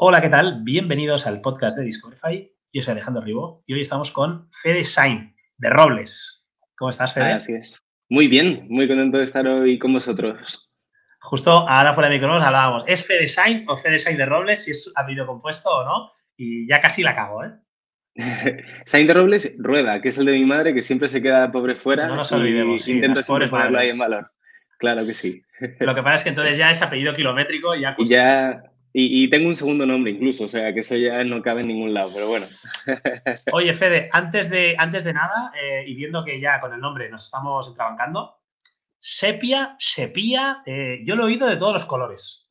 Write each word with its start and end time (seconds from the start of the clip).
Hola, 0.00 0.20
¿qué 0.20 0.28
tal? 0.28 0.60
Bienvenidos 0.62 1.26
al 1.26 1.40
podcast 1.40 1.76
de 1.76 1.84
Discoverify. 1.84 2.48
Yo 2.72 2.82
soy 2.82 2.92
Alejandro 2.92 3.20
Ribó 3.20 3.64
y 3.66 3.74
hoy 3.74 3.80
estamos 3.80 4.12
con 4.12 4.48
Fede 4.52 4.84
Sain, 4.84 5.34
de 5.56 5.70
Robles. 5.70 6.48
¿Cómo 6.76 6.90
estás, 6.90 7.14
Fede? 7.14 7.32
Así 7.32 7.54
es. 7.54 7.82
Muy 8.08 8.28
bien, 8.28 8.64
muy 8.68 8.86
contento 8.86 9.18
de 9.18 9.24
estar 9.24 9.44
hoy 9.48 9.76
con 9.76 9.92
vosotros. 9.92 10.70
Justo 11.20 11.68
ahora 11.68 11.94
fuera 11.94 12.08
de 12.08 12.14
micrófonos 12.14 12.46
hablábamos, 12.46 12.84
¿es 12.86 13.04
Fede 13.04 13.26
Sain 13.26 13.64
o 13.68 13.76
Fede 13.76 13.98
Sain 13.98 14.16
de 14.16 14.26
Robles? 14.26 14.62
Si 14.62 14.70
es 14.70 14.92
apellido 14.94 15.26
compuesto 15.26 15.68
o 15.68 15.84
no. 15.84 16.12
Y 16.36 16.68
ya 16.68 16.78
casi 16.78 17.02
la 17.02 17.16
cago, 17.16 17.42
¿eh? 17.42 17.50
Sain 18.86 19.08
de 19.08 19.14
Robles, 19.14 19.56
Rueda, 19.58 20.00
que 20.00 20.10
es 20.10 20.18
el 20.18 20.26
de 20.26 20.32
mi 20.34 20.44
madre, 20.44 20.74
que 20.74 20.82
siempre 20.82 21.08
se 21.08 21.20
queda 21.20 21.50
pobre 21.50 21.74
fuera. 21.74 22.06
No 22.06 22.14
nos 22.14 22.30
olvidemos, 22.30 22.82
sí, 22.82 22.92
Intento 22.92 23.20
ponerlo 23.26 23.76
ahí 23.76 23.88
en 23.88 23.98
valor. 23.98 24.30
Claro 24.78 25.04
que 25.04 25.14
sí. 25.14 25.42
Lo 25.80 25.92
que 25.92 26.04
pasa 26.04 26.14
es 26.14 26.22
que 26.22 26.28
entonces 26.28 26.56
ya 26.56 26.70
es 26.70 26.80
apellido 26.82 27.12
kilométrico 27.12 27.74
y 27.74 27.80
ya 27.80 27.96
cuesta. 27.96 28.14
ya. 28.14 28.62
Y, 28.92 29.24
y 29.24 29.30
tengo 29.30 29.48
un 29.48 29.54
segundo 29.54 29.84
nombre 29.84 30.12
incluso, 30.12 30.44
o 30.44 30.48
sea 30.48 30.72
que 30.72 30.80
eso 30.80 30.96
ya 30.96 31.22
no 31.24 31.42
cabe 31.42 31.60
en 31.60 31.68
ningún 31.68 31.94
lado, 31.94 32.10
pero 32.14 32.28
bueno. 32.28 32.46
Oye, 33.52 33.72
Fede, 33.74 34.08
antes 34.12 34.48
de, 34.48 34.74
antes 34.78 35.04
de 35.04 35.12
nada, 35.12 35.52
eh, 35.62 35.84
y 35.86 35.94
viendo 35.94 36.24
que 36.24 36.40
ya 36.40 36.58
con 36.58 36.72
el 36.72 36.80
nombre 36.80 37.10
nos 37.10 37.24
estamos 37.24 37.68
entrabancando, 37.68 38.38
sepia, 38.98 39.76
sepia, 39.78 40.62
eh, 40.66 41.00
yo 41.04 41.16
lo 41.16 41.24
he 41.24 41.26
oído 41.26 41.46
de 41.46 41.56
todos 41.56 41.72
los 41.72 41.84
colores. 41.84 42.48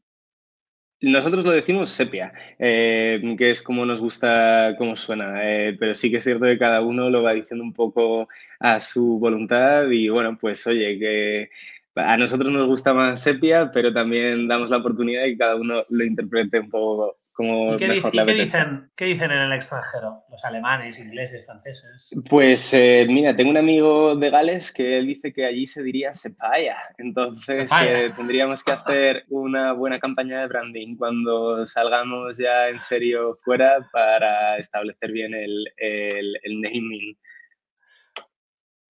Nosotros 0.99 1.45
lo 1.45 1.51
decimos 1.51 1.91
sepia, 1.91 2.33
eh, 2.57 3.21
que 3.37 3.51
es 3.51 3.61
como 3.61 3.85
nos 3.85 3.99
gusta, 3.99 4.73
como 4.79 4.95
suena, 4.95 5.43
eh, 5.43 5.77
pero 5.79 5.93
sí 5.93 6.09
que 6.09 6.17
es 6.17 6.23
cierto 6.23 6.45
que 6.45 6.57
cada 6.57 6.81
uno 6.81 7.11
lo 7.11 7.21
va 7.21 7.33
diciendo 7.33 7.63
un 7.63 7.73
poco 7.73 8.27
a 8.59 8.79
su 8.79 9.19
voluntad 9.19 9.91
y 9.91 10.09
bueno, 10.09 10.35
pues 10.41 10.65
oye, 10.65 10.97
que 10.97 11.51
a 11.97 12.17
nosotros 12.17 12.51
nos 12.51 12.67
gusta 12.67 12.93
más 12.93 13.21
sepia, 13.21 13.71
pero 13.71 13.93
también 13.93 14.47
damos 14.47 14.69
la 14.69 14.77
oportunidad 14.77 15.23
de 15.23 15.29
que 15.29 15.37
cada 15.37 15.55
uno 15.55 15.83
lo 15.89 16.03
interprete 16.05 16.59
un 16.59 16.69
poco 16.69 17.17
como 17.33 17.75
¿Y 17.75 17.77
qué, 17.77 17.87
mejor 17.87 18.11
dic- 18.11 18.15
le 18.15 18.21
y 18.23 18.25
qué 18.35 18.43
dicen, 18.45 18.91
qué 18.95 19.05
dicen 19.05 19.29
en 19.31 19.37
el 19.41 19.53
extranjero? 19.53 20.23
Los 20.31 20.43
alemanes, 20.43 20.97
ingleses, 20.97 21.45
franceses. 21.45 22.19
Pues 22.27 22.73
eh, 22.73 23.05
mira, 23.07 23.35
tengo 23.35 23.51
un 23.51 23.57
amigo 23.57 24.15
de 24.15 24.29
Gales 24.31 24.71
que 24.73 24.97
él 24.97 25.05
dice 25.05 25.31
que 25.31 25.45
allí 25.45 25.67
se 25.67 25.83
diría 25.83 26.15
sepaya, 26.15 26.77
entonces 26.97 27.69
eh, 27.87 28.11
tendríamos 28.15 28.63
que 28.63 28.71
hacer 28.71 29.25
una 29.29 29.73
buena 29.73 29.99
campaña 29.99 30.41
de 30.41 30.47
branding 30.47 30.95
cuando 30.95 31.63
salgamos 31.67 32.39
ya 32.39 32.69
en 32.69 32.79
serio 32.79 33.37
fuera 33.45 33.87
para 33.93 34.57
establecer 34.57 35.11
bien 35.11 35.35
el, 35.35 35.67
el- 35.77 36.39
el 36.41 36.59
naming. 36.61 37.15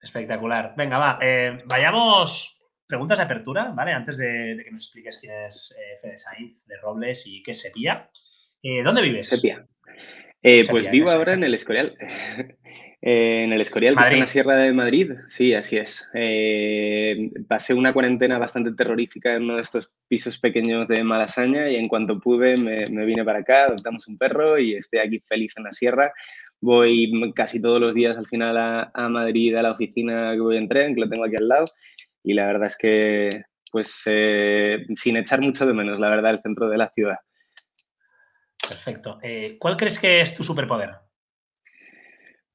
Espectacular. 0.01 0.73
Venga, 0.77 0.97
va. 0.97 1.19
eh, 1.21 1.57
vayamos. 1.67 2.56
Preguntas 2.87 3.19
de 3.19 3.25
apertura, 3.25 3.71
¿vale? 3.75 3.91
Antes 3.91 4.17
de, 4.17 4.55
de 4.55 4.63
que 4.63 4.71
nos 4.71 4.81
expliques 4.81 5.17
quién 5.17 5.33
es 5.45 5.75
eh, 5.77 5.97
Fede 6.01 6.17
Sainz 6.17 6.65
de 6.65 6.77
Robles 6.77 7.27
y 7.27 7.43
qué 7.43 7.51
es 7.51 7.61
Sepia. 7.61 8.09
Eh, 8.63 8.81
¿Dónde 8.81 9.01
vives? 9.01 9.27
Sepia. 9.27 9.67
Eh, 10.41 10.63
Sepia, 10.63 10.71
pues 10.71 10.91
vivo 10.91 11.09
ahora 11.09 11.33
en 11.33 11.43
exacto. 11.43 11.45
el 11.45 11.53
Escorial. 11.53 11.97
Eh, 12.99 13.43
en 13.43 13.53
el 13.53 13.61
Escorial, 13.61 13.95
que 13.95 14.01
está 14.01 14.11
en 14.11 14.19
la 14.19 14.25
Madrid. 14.25 14.31
Sierra 14.31 14.55
de 14.57 14.73
Madrid. 14.73 15.11
Sí, 15.29 15.53
así 15.53 15.77
es. 15.77 16.09
Eh, 16.15 17.29
pasé 17.47 17.75
una 17.75 17.93
cuarentena 17.93 18.39
bastante 18.39 18.73
terrorífica 18.73 19.35
en 19.35 19.43
uno 19.43 19.57
de 19.57 19.61
estos 19.61 19.93
pisos 20.07 20.39
pequeños 20.39 20.87
de 20.87 21.03
Malasaña 21.03 21.69
y 21.69 21.75
en 21.75 21.87
cuanto 21.87 22.19
pude 22.19 22.57
me, 22.57 22.83
me 22.91 23.05
vine 23.05 23.23
para 23.23 23.39
acá, 23.39 23.65
adoptamos 23.65 24.07
un 24.07 24.17
perro 24.17 24.57
y 24.57 24.73
estoy 24.73 24.99
aquí 24.99 25.19
feliz 25.19 25.53
en 25.57 25.65
la 25.65 25.73
Sierra. 25.73 26.11
Voy 26.59 27.31
casi 27.35 27.61
todos 27.61 27.79
los 27.79 27.93
días 27.93 28.17
al 28.17 28.25
final 28.25 28.57
a, 28.57 28.91
a 28.91 29.09
Madrid, 29.09 29.55
a 29.55 29.61
la 29.61 29.71
oficina 29.71 30.33
que 30.33 30.41
voy 30.41 30.57
en 30.57 30.67
tren, 30.67 30.95
que 30.95 31.01
lo 31.01 31.07
tengo 31.07 31.25
aquí 31.25 31.35
al 31.37 31.47
lado. 31.47 31.65
Y 32.27 32.33
la 32.33 32.45
verdad 32.45 32.67
es 32.67 32.77
que, 32.77 33.29
pues, 33.71 34.01
eh, 34.05 34.85
sin 34.95 35.15
echar 35.15 35.39
mucho 35.39 35.65
de 35.65 35.73
menos, 35.73 35.97
la 35.97 36.09
verdad, 36.09 36.31
el 36.31 36.41
centro 36.41 36.67
de 36.67 36.77
la 36.77 36.89
ciudad. 36.89 37.15
Perfecto. 38.67 39.17
Eh, 39.23 39.55
¿Cuál 39.57 39.77
crees 39.77 39.97
que 39.97 40.19
es 40.19 40.35
tu 40.35 40.43
superpoder? 40.43 40.89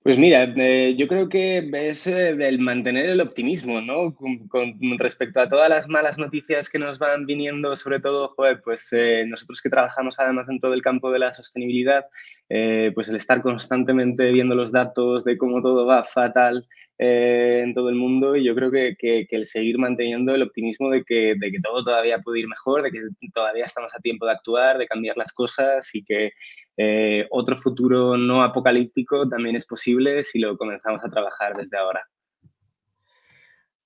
Pues 0.02 0.18
mira, 0.18 0.52
eh, 0.56 0.94
yo 0.98 1.08
creo 1.08 1.28
que 1.28 1.70
es 1.72 2.06
el 2.06 2.58
mantener 2.58 3.06
el 3.06 3.20
optimismo, 3.22 3.80
¿no? 3.80 4.14
Con, 4.14 4.46
con 4.48 4.76
respecto 4.98 5.40
a 5.40 5.48
todas 5.48 5.70
las 5.70 5.88
malas 5.88 6.18
noticias 6.18 6.68
que 6.68 6.78
nos 6.80 6.98
van 6.98 7.24
viniendo, 7.24 7.74
sobre 7.76 8.00
todo, 8.00 8.34
joder, 8.36 8.60
pues 8.62 8.88
eh, 8.92 9.24
nosotros 9.26 9.62
que 9.62 9.70
trabajamos 9.70 10.18
además 10.18 10.48
dentro 10.48 10.70
del 10.70 10.82
campo 10.82 11.10
de 11.12 11.20
la 11.20 11.32
sostenibilidad, 11.32 12.04
eh, 12.48 12.90
pues 12.94 13.08
el 13.08 13.16
estar 13.16 13.40
constantemente 13.40 14.32
viendo 14.32 14.56
los 14.56 14.72
datos 14.72 15.24
de 15.24 15.38
cómo 15.38 15.62
todo 15.62 15.86
va 15.86 16.04
fatal 16.04 16.66
eh, 17.04 17.62
en 17.64 17.74
todo 17.74 17.88
el 17.88 17.96
mundo 17.96 18.36
y 18.36 18.44
yo 18.44 18.54
creo 18.54 18.70
que, 18.70 18.94
que- 18.98 19.26
el 19.30 19.44
seguir 19.44 19.76
manteniendo 19.78 20.34
el 20.34 20.42
optimismo 20.42 20.88
de 20.90 21.02
que, 21.02 21.34
de 21.36 21.50
que 21.50 21.60
todo 21.60 21.82
todavía 21.82 22.18
puede 22.20 22.40
ir 22.40 22.48
mejor, 22.48 22.82
de 22.82 22.90
que 22.92 23.00
todavía 23.34 23.64
estamos 23.64 23.92
a 23.94 23.98
tiempo 24.00 24.24
de 24.26 24.32
actuar, 24.32 24.78
de 24.78 24.86
cambiar 24.86 25.16
las 25.16 25.32
cosas 25.32 25.88
y 25.94 26.04
que 26.04 26.30
eh, 26.76 27.26
otro 27.30 27.56
futuro 27.56 28.16
no 28.16 28.42
apocalíptico 28.44 29.28
también 29.28 29.56
es 29.56 29.66
posible 29.66 30.22
si 30.22 30.38
lo 30.38 30.56
comenzamos 30.56 31.02
a 31.04 31.10
trabajar 31.10 31.54
desde 31.56 31.76
ahora. 31.76 32.06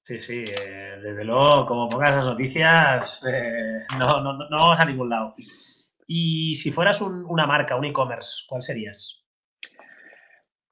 Sí, 0.02 0.20
sí, 0.20 0.44
eh, 0.62 0.98
desde 1.02 1.24
luego, 1.24 1.66
como 1.66 1.88
pongas 1.88 2.14
esas 2.14 2.26
noticias, 2.26 3.24
no, 3.98 4.20
no, 4.20 4.34
no 4.34 4.48
vamos 4.56 4.78
a 4.78 4.84
ningún 4.84 5.08
lado. 5.08 5.34
Y 6.06 6.54
si 6.54 6.70
fueras 6.70 7.00
un- 7.00 7.24
una 7.26 7.46
marca, 7.46 7.74
un 7.76 7.84
e-commerce, 7.86 8.44
¿cuál 8.48 8.62
serías? 8.62 9.25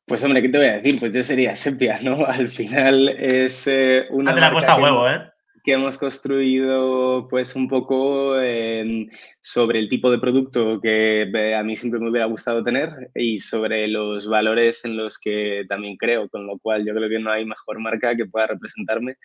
Pues 0.06 0.22
hombre, 0.22 0.42
¿qué 0.42 0.48
te 0.50 0.58
voy 0.58 0.66
a 0.66 0.76
decir? 0.80 1.00
Pues 1.00 1.12
yo 1.12 1.22
sería 1.22 1.56
Sepia, 1.56 1.98
¿no? 2.02 2.24
Al 2.26 2.48
final 2.48 3.08
es 3.08 3.66
eh, 3.66 4.06
una 4.10 4.32
Ah, 4.32 4.34
te 4.34 4.40
la 4.40 4.46
he 4.46 4.50
marca 4.50 4.52
puesto 4.52 4.72
a 4.72 4.76
que 4.76 4.82
huevo, 4.82 5.08
hemos- 5.08 5.18
¿eh? 5.18 5.30
que 5.66 5.72
hemos 5.72 5.96
construido 5.96 7.26
pues 7.28 7.56
un 7.56 7.68
poco 7.68 8.38
eh, 8.38 9.06
sobre 9.40 9.78
el 9.78 9.88
tipo 9.88 10.10
de 10.10 10.18
producto 10.18 10.78
que 10.78 11.22
eh, 11.22 11.54
a 11.54 11.62
mí 11.62 11.74
siempre 11.74 11.98
me 12.00 12.10
hubiera 12.10 12.26
gustado 12.26 12.62
tener 12.62 12.90
y 13.14 13.38
sobre 13.38 13.88
los 13.88 14.26
valores 14.28 14.84
en 14.84 14.98
los 14.98 15.18
que 15.18 15.64
también 15.66 15.96
creo, 15.96 16.28
con 16.28 16.46
lo 16.46 16.58
cual 16.58 16.84
yo 16.86 16.92
creo 16.94 17.08
que 17.08 17.18
no 17.18 17.30
hay 17.32 17.46
mejor 17.46 17.78
marca 17.80 18.14
que 18.14 18.26
pueda 18.26 18.48
representarme 18.48 19.16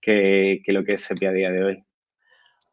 que, 0.00 0.60
que 0.64 0.72
lo 0.72 0.84
que 0.84 0.94
es 0.94 1.00
Sepia 1.02 1.30
a 1.30 1.32
día 1.32 1.50
de 1.50 1.64
hoy. 1.64 1.84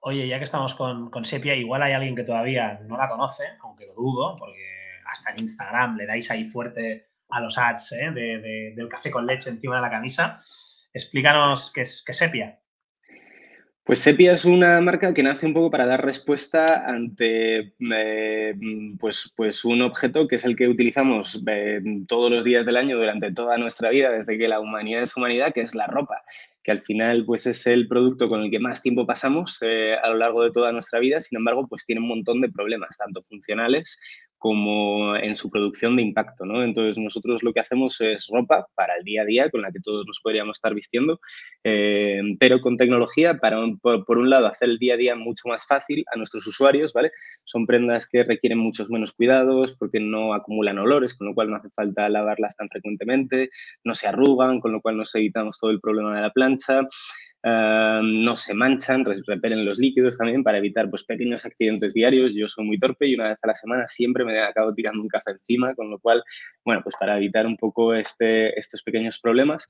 Oye, 0.02 0.28
ya 0.28 0.38
que 0.38 0.44
estamos 0.44 0.76
con, 0.76 1.10
con 1.10 1.26
Sepia, 1.26 1.56
igual 1.56 1.82
hay 1.82 1.94
alguien 1.94 2.16
que 2.16 2.24
todavía 2.24 2.80
no 2.88 2.96
la 2.96 3.10
conoce, 3.10 3.46
aunque 3.64 3.88
lo 3.88 3.96
dudo, 3.96 4.36
porque 4.38 4.62
hasta 5.08 5.32
en 5.32 5.40
Instagram 5.40 5.98
le 5.98 6.06
dais 6.06 6.30
ahí 6.30 6.44
fuerte 6.44 7.08
a 7.30 7.42
los 7.42 7.58
ads 7.58 7.92
¿eh? 7.94 8.12
de- 8.12 8.40
de- 8.40 8.74
del 8.76 8.88
café 8.88 9.12
con 9.12 9.26
leche 9.26 9.50
encima 9.50 9.76
de 9.78 9.82
la 9.82 9.90
camisa. 9.90 10.40
Explícanos 10.94 11.72
qué 11.74 11.82
es, 11.82 12.04
qué 12.06 12.14
Sepia. 12.14 12.60
Pues 13.84 14.00
Sepia 14.00 14.32
es 14.32 14.46
una 14.46 14.82
marca 14.82 15.14
que 15.14 15.22
nace 15.22 15.46
un 15.46 15.54
poco 15.54 15.70
para 15.70 15.86
dar 15.86 16.04
respuesta 16.04 16.90
ante 16.90 17.76
eh, 17.94 18.56
pues, 19.00 19.32
pues 19.36 19.64
un 19.64 19.84
objeto 19.84 20.28
que 20.28 20.38
es 20.38 20.46
el 20.46 20.56
que 20.56 20.68
utilizamos 20.68 21.40
eh, 21.46 21.82
todos 22.08 22.32
los 22.32 22.44
días 22.44 22.66
del 22.66 22.78
año 22.78 22.98
durante 22.98 23.32
toda 23.32 23.60
nuestra 23.60 23.92
vida, 23.92 24.10
desde 24.10 24.40
que 24.40 24.48
la 24.48 24.60
humanidad 24.60 25.04
es 25.04 25.16
humanidad, 25.16 25.54
que 25.54 25.62
es 25.62 25.76
la 25.76 25.86
ropa, 25.86 26.24
que 26.64 26.72
al 26.72 26.80
final 26.80 27.26
pues 27.28 27.46
es 27.46 27.68
el 27.68 27.88
producto 27.88 28.28
con 28.28 28.42
el 28.42 28.50
que 28.50 28.58
más 28.58 28.82
tiempo 28.82 29.06
pasamos 29.06 29.62
a 29.62 30.08
lo 30.10 30.16
largo 30.16 30.44
de 30.44 30.52
toda 30.52 30.72
nuestra 30.72 30.98
vida, 30.98 31.22
sin 31.22 31.38
embargo 31.38 31.68
pues 31.68 31.86
tiene 31.86 32.02
un 32.02 32.08
montón 32.08 32.42
de 32.42 32.50
problemas, 32.50 32.98
tanto 32.98 33.22
funcionales 33.22 34.00
como 34.46 35.16
en 35.16 35.34
su 35.34 35.50
producción 35.50 35.96
de 35.96 36.04
impacto, 36.04 36.46
¿no? 36.46 36.62
Entonces 36.64 37.02
nosotros 37.04 37.42
lo 37.42 37.52
que 37.52 37.62
hacemos 37.62 38.00
es 38.00 38.28
ropa 38.32 38.68
para 38.76 38.96
el 38.96 39.04
día 39.04 39.24
a 39.24 39.26
día 39.26 39.50
con 39.50 39.64
la 39.64 39.72
que 39.72 39.80
todos 39.80 40.06
nos 40.06 40.20
podríamos 40.20 40.58
estar 40.58 40.76
vistiendo, 40.76 41.20
eh, 41.64 42.22
pero 42.40 42.62
con 42.62 42.78
tecnología 42.78 43.40
para, 43.40 43.60
un- 43.60 43.80
por, 43.80 44.06
por 44.06 44.20
un 44.20 44.30
lado, 44.30 44.46
hacer 44.46 44.70
el 44.70 44.78
día 44.78 44.94
a 44.94 44.98
día 44.98 45.16
mucho 45.16 45.48
más 45.50 45.66
fácil 45.66 46.04
a 46.14 46.18
nuestros 46.18 46.46
usuarios, 46.46 46.94
¿vale? 46.94 47.12
Son 47.44 47.66
prendas 47.66 48.08
que 48.08 48.24
requieren 48.24 48.60
muchos 48.60 48.88
menos 48.92 49.14
cuidados 49.14 49.74
porque 49.74 50.00
no 50.00 50.36
acumulan 50.36 50.78
olores, 50.78 51.16
con 51.16 51.26
lo 51.28 51.34
cual 51.34 51.50
no 51.50 51.56
hace 51.58 51.70
falta 51.72 52.08
lavarlas 52.08 52.56
tan 52.56 52.70
frecuentemente, 52.70 53.50
no 53.84 53.96
se 53.96 54.08
arrugan, 54.08 54.60
con 54.60 54.72
lo 54.72 54.80
cual 54.82 54.98
nos 54.98 55.16
evitamos 55.16 55.58
todo 55.60 55.72
el 55.72 55.80
problema 55.82 56.16
de 56.16 56.22
la 56.22 56.30
plancha. 56.32 56.82
Eh, 57.48 58.02
no 58.04 58.36
se 58.36 58.56
manchan, 58.56 59.06
repelen 59.28 59.66
los 59.66 59.78
líquidos 59.78 60.18
también 60.18 60.44
para 60.44 60.58
evitar 60.58 60.90
pues, 60.90 61.04
pequeños 61.04 61.46
accidentes 61.46 61.94
diarios. 61.94 62.34
Yo 62.34 62.48
soy 62.48 62.66
muy 62.66 62.80
torpe 62.80 63.06
y 63.08 63.14
una 63.14 63.30
vez 63.30 63.38
a 63.44 63.48
la 63.48 63.56
semana 63.56 63.88
siempre 63.88 64.26
me 64.26 64.40
acabo 64.42 64.74
tirando 64.74 65.00
un 65.00 65.08
café 65.08 65.32
encima, 65.32 65.76
con 65.76 65.92
lo 65.92 66.00
cual, 66.00 66.24
bueno, 66.64 66.82
pues 66.82 66.96
para 67.00 67.18
evitar 67.18 67.46
un 67.46 67.56
poco 67.56 67.94
este, 67.94 68.60
estos 68.60 68.82
pequeños 68.82 69.20
problemas. 69.20 69.68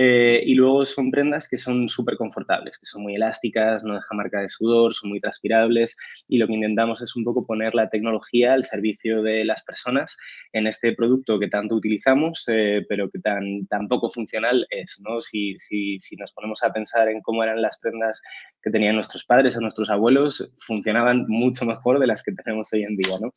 Eh, 0.00 0.44
y 0.46 0.54
luego 0.54 0.84
son 0.84 1.10
prendas 1.10 1.48
que 1.48 1.56
son 1.56 1.88
súper 1.88 2.16
confortables, 2.16 2.78
que 2.78 2.86
son 2.86 3.02
muy 3.02 3.16
elásticas, 3.16 3.82
no 3.82 3.94
dejan 3.94 4.16
marca 4.16 4.40
de 4.40 4.48
sudor, 4.48 4.92
son 4.92 5.10
muy 5.10 5.20
transpirables 5.20 5.96
y 6.28 6.38
lo 6.38 6.46
que 6.46 6.52
intentamos 6.52 7.02
es 7.02 7.16
un 7.16 7.24
poco 7.24 7.44
poner 7.44 7.74
la 7.74 7.88
tecnología 7.90 8.52
al 8.52 8.62
servicio 8.62 9.22
de 9.22 9.44
las 9.44 9.64
personas 9.64 10.16
en 10.52 10.68
este 10.68 10.92
producto 10.92 11.40
que 11.40 11.48
tanto 11.48 11.74
utilizamos, 11.74 12.44
eh, 12.46 12.86
pero 12.88 13.10
que 13.10 13.18
tan, 13.18 13.66
tan 13.66 13.88
poco 13.88 14.08
funcional 14.08 14.68
es, 14.70 15.00
¿no? 15.02 15.20
Si, 15.20 15.58
si, 15.58 15.98
si 15.98 16.14
nos 16.14 16.32
ponemos 16.32 16.62
a 16.62 16.72
pensar 16.72 16.97
en 17.06 17.20
cómo 17.22 17.44
eran 17.44 17.62
las 17.62 17.78
prendas 17.78 18.20
que 18.60 18.70
tenían 18.70 18.96
nuestros 18.96 19.24
padres 19.24 19.56
o 19.56 19.60
nuestros 19.60 19.88
abuelos, 19.90 20.50
funcionaban 20.56 21.26
mucho 21.28 21.64
mejor 21.64 22.00
de 22.00 22.08
las 22.08 22.24
que 22.24 22.32
tenemos 22.32 22.72
hoy 22.72 22.82
en 22.82 22.96
día, 22.96 23.16
¿no? 23.20 23.32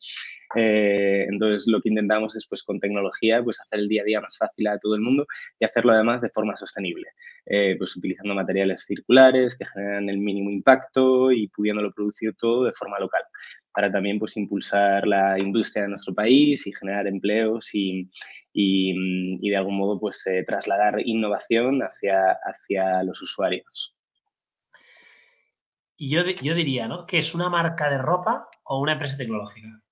Eh, 0.56 1.26
entonces, 1.30 1.68
lo 1.68 1.80
que 1.80 1.90
intentamos 1.90 2.34
es, 2.34 2.46
pues, 2.48 2.62
con 2.64 2.80
tecnología, 2.80 3.42
pues, 3.42 3.60
hacer 3.60 3.78
el 3.78 3.88
día 3.88 4.02
a 4.02 4.04
día 4.04 4.20
más 4.20 4.36
fácil 4.36 4.66
a 4.66 4.78
todo 4.78 4.96
el 4.96 5.00
mundo 5.00 5.26
y 5.60 5.64
hacerlo 5.64 5.92
además 5.92 6.22
de 6.22 6.30
forma 6.30 6.56
sostenible, 6.56 7.08
eh, 7.46 7.76
pues 7.78 7.96
utilizando 7.96 8.34
materiales 8.34 8.84
circulares 8.84 9.56
que 9.56 9.66
generan 9.66 10.08
el 10.08 10.18
mínimo 10.18 10.50
impacto 10.50 11.30
y 11.30 11.48
pudiéndolo 11.48 11.92
producir 11.92 12.34
todo 12.36 12.64
de 12.64 12.72
forma 12.72 12.98
local. 12.98 13.22
para 13.74 13.90
también 13.90 14.18
pues, 14.18 14.36
impulsar 14.36 15.06
la 15.06 15.38
industria 15.38 15.84
de 15.84 15.88
nuestro 15.90 16.14
país 16.14 16.66
y 16.66 16.74
generar 16.74 17.06
empleos 17.06 17.74
y, 17.74 18.06
y, 18.52 19.50
de 19.50 19.56
algún 19.56 19.76
modo 19.76 19.98
pues, 19.98 20.26
eh, 20.26 20.44
trasladar 20.46 21.00
innovación 21.04 21.80
hacia, 21.82 22.38
hacia 22.42 23.02
los 23.02 23.20
usuarios. 23.22 23.96
Y 25.96 26.10
yo, 26.10 26.24
yo 26.24 26.54
diría, 26.54 26.88
¿no? 26.88 27.06
Que 27.06 27.18
es 27.18 27.34
una 27.34 27.48
marca 27.48 27.88
de 27.90 27.98
ropa 27.98 28.48
o 28.64 28.80
una 28.80 28.92
empresa 28.92 29.16
tecnológica. 29.16 29.82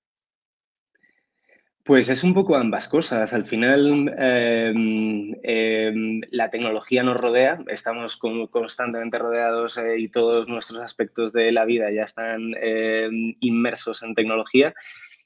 Pues 1.83 2.09
es 2.09 2.23
un 2.23 2.33
poco 2.33 2.55
ambas 2.55 2.87
cosas. 2.87 3.33
Al 3.33 3.45
final, 3.45 4.13
em, 4.17 5.33
em, 5.41 6.21
la 6.29 6.49
tecnología 6.51 7.01
nos 7.01 7.17
rodea, 7.17 7.59
estamos 7.67 8.17
constantemente 8.17 9.17
rodeados 9.17 9.77
eh, 9.77 9.97
y 9.97 10.07
todos 10.07 10.47
nuestros 10.47 10.79
aspectos 10.79 11.33
de 11.33 11.51
la 11.51 11.65
vida 11.65 11.91
ya 11.91 12.03
están 12.03 12.53
em, 12.61 13.35
inmersos 13.39 14.03
en 14.03 14.13
tecnología 14.13 14.75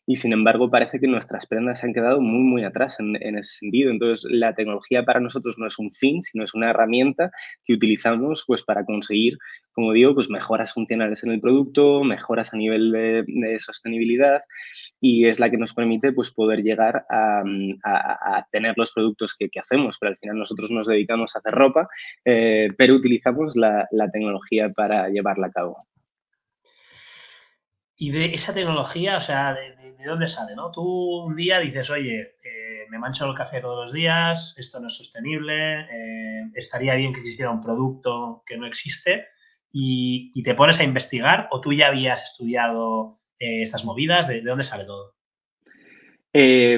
y 0.07 0.17
sin 0.17 0.33
embargo 0.33 0.69
parece 0.69 0.99
que 0.99 1.07
nuestras 1.07 1.47
prendas 1.47 1.79
se 1.79 1.87
han 1.87 1.93
quedado 1.93 2.21
muy, 2.21 2.43
muy 2.43 2.63
atrás 2.63 2.99
en, 2.99 3.15
ese 3.37 3.59
sentido. 3.59 3.91
Entonces, 3.91 4.25
la 4.29 4.53
tecnología 4.53 5.03
para 5.03 5.19
nosotros 5.19 5.57
no 5.57 5.67
es 5.67 5.79
un 5.79 5.89
fin, 5.91 6.21
sino 6.21 6.43
es 6.43 6.53
una 6.53 6.69
herramienta 6.69 7.31
que 7.63 7.73
utilizamos 7.73 8.43
pues, 8.45 8.63
para 8.63 8.85
conseguir, 8.85 9.37
como 9.71 9.93
digo, 9.93 10.13
pues, 10.13 10.29
mejoras 10.29 10.73
funcionales 10.73 11.23
en 11.23 11.31
el 11.31 11.41
producto, 11.41 12.03
mejoras 12.03 12.53
a 12.53 12.57
nivel 12.57 12.91
de, 12.91 13.25
sostenibilidad 13.57 14.41
y 14.99 15.25
es 15.25 15.39
la 15.39 15.49
que 15.49 15.57
nos 15.57 15.73
permite 15.73 16.11
pues, 16.11 16.31
poder 16.31 16.61
llegar 16.61 17.05
a, 17.09 17.43
tener 18.51 18.75
los 18.77 18.91
productos 18.91 19.35
que, 19.35 19.49
hacemos. 19.59 19.97
Pero 19.99 20.11
al 20.11 20.17
final 20.17 20.37
nosotros 20.37 20.69
nos 20.71 20.87
dedicamos 20.87 21.35
a 21.35 21.39
hacer 21.39 21.53
ropa, 21.53 21.87
eh, 22.25 22.69
pero 22.77 22.95
utilizamos 22.95 23.55
la 23.55 24.09
tecnología 24.11 24.69
para 24.69 25.09
llevarla 25.09 25.47
a 25.47 25.51
cabo. 25.51 25.87
Y 27.97 28.11
de 28.11 28.33
esa 28.33 28.53
tecnología, 28.53 29.17
o 29.17 29.21
sea, 29.21 29.53
¿de, 29.53 30.05
dónde 30.05 30.27
sale? 30.27 30.55
¿no? 30.55 30.71
Tú 30.71 30.83
un 30.83 31.35
día 31.35 31.59
dices, 31.59 31.89
oye, 31.89 32.35
eh, 32.43 32.85
me 32.89 32.99
mancho 32.99 33.25
el 33.25 33.33
café 33.33 33.61
todos 33.61 33.83
los 33.83 33.93
días, 33.93 34.55
esto 34.57 34.79
no 34.79 34.87
es 34.87 34.95
sostenible, 34.95 35.81
eh, 35.81 36.51
estaría 36.53 36.95
bien 36.95 37.13
que 37.13 37.21
existiera 37.21 37.51
un 37.51 37.61
producto 37.61 38.43
que 38.45 38.57
no 38.57 38.67
existe, 38.67 39.27
y, 39.71 40.41
te 40.43 40.53
pones 40.53 40.79
a 40.79 40.83
investigar, 40.83 41.49
o 41.51 41.59
tú 41.59 41.73
ya 41.73 41.87
habías 41.87 42.23
estudiado 42.23 43.19
eh, 43.39 43.61
estas 43.61 43.83
movidas, 43.83 44.27
¿de, 44.27 44.41
dónde 44.41 44.63
sale 44.63 44.85
todo? 44.85 45.15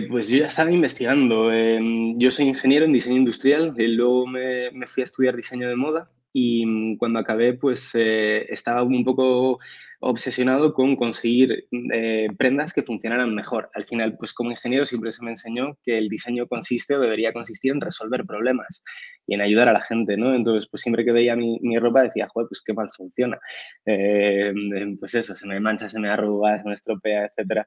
pues 0.10 0.30
yo 0.30 0.38
ya 0.38 0.46
estaba 0.46 0.72
investigando. 0.72 1.52
Em, 1.52 2.16
yo 2.20 2.30
soy 2.30 2.46
ingeniero 2.46 2.86
en 2.86 2.94
diseño 2.94 3.18
industrial, 3.18 3.74
y 3.76 3.88
luego 3.88 4.28
me, 4.28 4.70
fui 4.86 5.02
a 5.02 5.04
estudiar 5.04 5.36
diseño 5.36 5.68
de 5.68 5.76
moda 5.76 6.12
y 6.32 6.64
mm, 6.64 6.98
cuando 6.98 7.18
acabé 7.18 7.54
pues 7.54 7.92
estaba 7.96 8.84
un 8.84 9.04
poco 9.04 9.60
obsesionado 10.00 10.74
con 10.74 10.96
conseguir 10.96 11.66
eh, 11.92 12.28
prendas 12.38 12.74
que 12.74 12.84
funcionaran 12.84 13.34
mejor. 13.34 13.70
Al 13.74 13.86
final, 13.86 14.16
pues 14.18 14.32
como 14.32 14.52
ingeniero 14.52 14.86
siempre 14.86 15.12
se 15.12 15.24
me 15.24 15.32
enseñó 15.32 15.78
que 15.84 15.98
el 15.98 16.08
diseño 16.08 16.48
consiste 16.48 16.96
o 16.96 17.00
debería 17.00 17.34
consistir 17.34 17.72
en 17.72 17.82
resolver 17.82 18.24
problemas 18.26 18.84
y 19.26 19.34
en 19.34 19.42
ayudar 19.42 19.70
a 19.70 19.74
la 19.74 19.82
gente, 19.82 20.16
¿no? 20.16 20.36
Entonces, 20.36 20.68
pues 20.70 20.82
siempre 20.82 21.04
que 21.04 21.12
veía 21.12 21.36
mi, 21.36 21.78
ropa 21.80 22.04
decía, 22.04 22.28
joder, 22.32 22.48
pues 22.48 22.62
qué 22.62 22.74
mal 22.74 22.90
funciona. 22.96 23.40
Eh, 23.86 24.54
pues 25.00 25.16
eso, 25.16 25.34
se 25.34 25.48
me 25.48 25.60
mancha, 25.60 25.90
se 25.90 26.00
me 26.00 26.10
arruga, 26.10 26.60
se 26.60 26.66
me 26.66 26.74
estropea, 26.74 27.26
etc. 27.36 27.64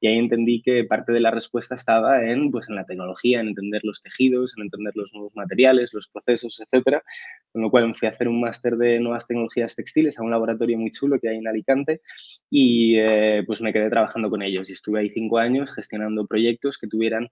Y 0.00 0.06
ahí 0.08 0.18
entendí 0.18 0.62
que 0.62 0.84
parte 0.84 1.12
de 1.12 1.20
la 1.20 1.30
respuesta 1.30 1.74
estaba 1.74 2.24
en, 2.24 2.50
pues, 2.50 2.68
en 2.68 2.76
la 2.76 2.84
tecnología, 2.84 3.40
en 3.40 3.48
entender 3.48 3.82
los 3.84 4.00
tejidos, 4.02 4.54
en 4.56 4.64
entender 4.64 4.92
los 4.94 5.12
nuevos 5.12 5.34
materiales, 5.34 5.92
los 5.92 6.08
procesos, 6.08 6.60
etc. 6.60 7.02
Con 7.52 7.62
lo 7.62 7.70
cual 7.70 7.94
fui 7.94 8.06
a 8.06 8.12
hacer 8.12 8.28
un 8.28 8.40
máster 8.40 8.76
de 8.76 9.00
nuevas 9.00 9.26
tecnologías 9.26 9.74
textiles 9.74 10.18
a 10.18 10.22
un 10.22 10.30
laboratorio 10.30 10.78
muy 10.78 10.90
chulo 10.90 11.18
que 11.20 11.28
hay 11.28 11.38
en 11.38 11.48
Alicante 11.48 11.63
y 12.50 12.96
eh, 12.98 13.42
pues 13.46 13.60
me 13.60 13.72
quedé 13.72 13.90
trabajando 13.90 14.30
con 14.30 14.42
ellos. 14.42 14.70
Y 14.70 14.72
estuve 14.74 15.00
ahí 15.00 15.10
cinco 15.10 15.38
años 15.38 15.74
gestionando 15.74 16.26
proyectos 16.26 16.78
que 16.78 16.86
tuvieran 16.86 17.28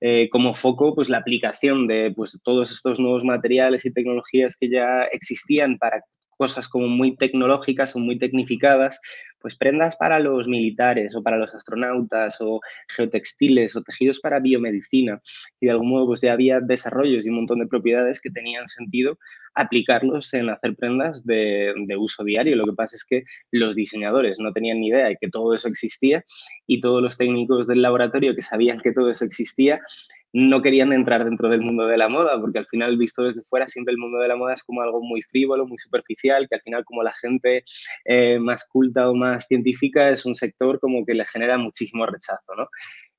eh, 0.00 0.30
como 0.30 0.54
foco 0.54 0.94
pues 0.94 1.08
la 1.08 1.18
aplicación 1.18 1.86
de 1.86 2.12
pues 2.14 2.40
todos 2.42 2.70
estos 2.70 3.00
nuevos 3.00 3.24
materiales 3.24 3.84
y 3.84 3.92
tecnologías 3.92 4.56
que 4.56 4.70
ya 4.70 5.02
existían 5.04 5.76
para 5.78 6.02
cosas 6.40 6.68
como 6.68 6.88
muy 6.88 7.16
tecnológicas 7.16 7.94
o 7.94 7.98
muy 7.98 8.16
tecnificadas, 8.16 8.98
pues 9.40 9.56
prendas 9.56 9.94
para 9.96 10.18
los 10.18 10.48
militares 10.48 11.14
o 11.14 11.22
para 11.22 11.36
los 11.36 11.54
astronautas 11.54 12.40
o 12.40 12.62
geotextiles 12.88 13.76
o 13.76 13.82
tejidos 13.82 14.20
para 14.20 14.40
biomedicina. 14.40 15.20
Y 15.60 15.66
de 15.66 15.72
algún 15.72 15.90
modo 15.90 16.06
pues 16.06 16.22
ya 16.22 16.32
había 16.32 16.60
desarrollos 16.60 17.26
y 17.26 17.28
un 17.28 17.36
montón 17.36 17.58
de 17.58 17.66
propiedades 17.66 18.22
que 18.22 18.30
tenían 18.30 18.68
sentido 18.68 19.18
aplicarlos 19.54 20.32
en 20.32 20.48
hacer 20.48 20.76
prendas 20.76 21.26
de, 21.26 21.74
de 21.86 21.96
uso 21.98 22.24
diario. 22.24 22.56
Lo 22.56 22.64
que 22.64 22.72
pasa 22.72 22.96
es 22.96 23.04
que 23.04 23.24
los 23.50 23.74
diseñadores 23.74 24.40
no 24.40 24.50
tenían 24.54 24.80
ni 24.80 24.88
idea 24.88 25.08
de 25.08 25.18
que 25.20 25.28
todo 25.28 25.52
eso 25.52 25.68
existía 25.68 26.24
y 26.66 26.80
todos 26.80 27.02
los 27.02 27.18
técnicos 27.18 27.66
del 27.66 27.82
laboratorio 27.82 28.34
que 28.34 28.40
sabían 28.40 28.80
que 28.80 28.92
todo 28.92 29.10
eso 29.10 29.26
existía 29.26 29.82
no 30.32 30.62
querían 30.62 30.92
entrar 30.92 31.24
dentro 31.24 31.48
del 31.48 31.60
mundo 31.60 31.86
de 31.86 31.96
la 31.96 32.08
moda, 32.08 32.40
porque 32.40 32.58
al 32.58 32.66
final, 32.66 32.96
visto 32.96 33.22
desde 33.24 33.42
fuera, 33.42 33.66
siempre 33.66 33.92
el 33.92 33.98
mundo 33.98 34.18
de 34.18 34.28
la 34.28 34.36
moda 34.36 34.54
es 34.54 34.62
como 34.62 34.82
algo 34.82 35.02
muy 35.02 35.22
frívolo, 35.22 35.66
muy 35.66 35.78
superficial, 35.78 36.48
que 36.48 36.56
al 36.56 36.62
final 36.62 36.84
como 36.84 37.02
la 37.02 37.12
gente 37.12 37.64
eh, 38.04 38.38
más 38.38 38.66
culta 38.68 39.08
o 39.08 39.14
más 39.14 39.46
científica 39.46 40.10
es 40.10 40.24
un 40.26 40.34
sector 40.34 40.78
como 40.78 41.04
que 41.04 41.14
le 41.14 41.24
genera 41.24 41.58
muchísimo 41.58 42.06
rechazo, 42.06 42.54
¿no? 42.56 42.68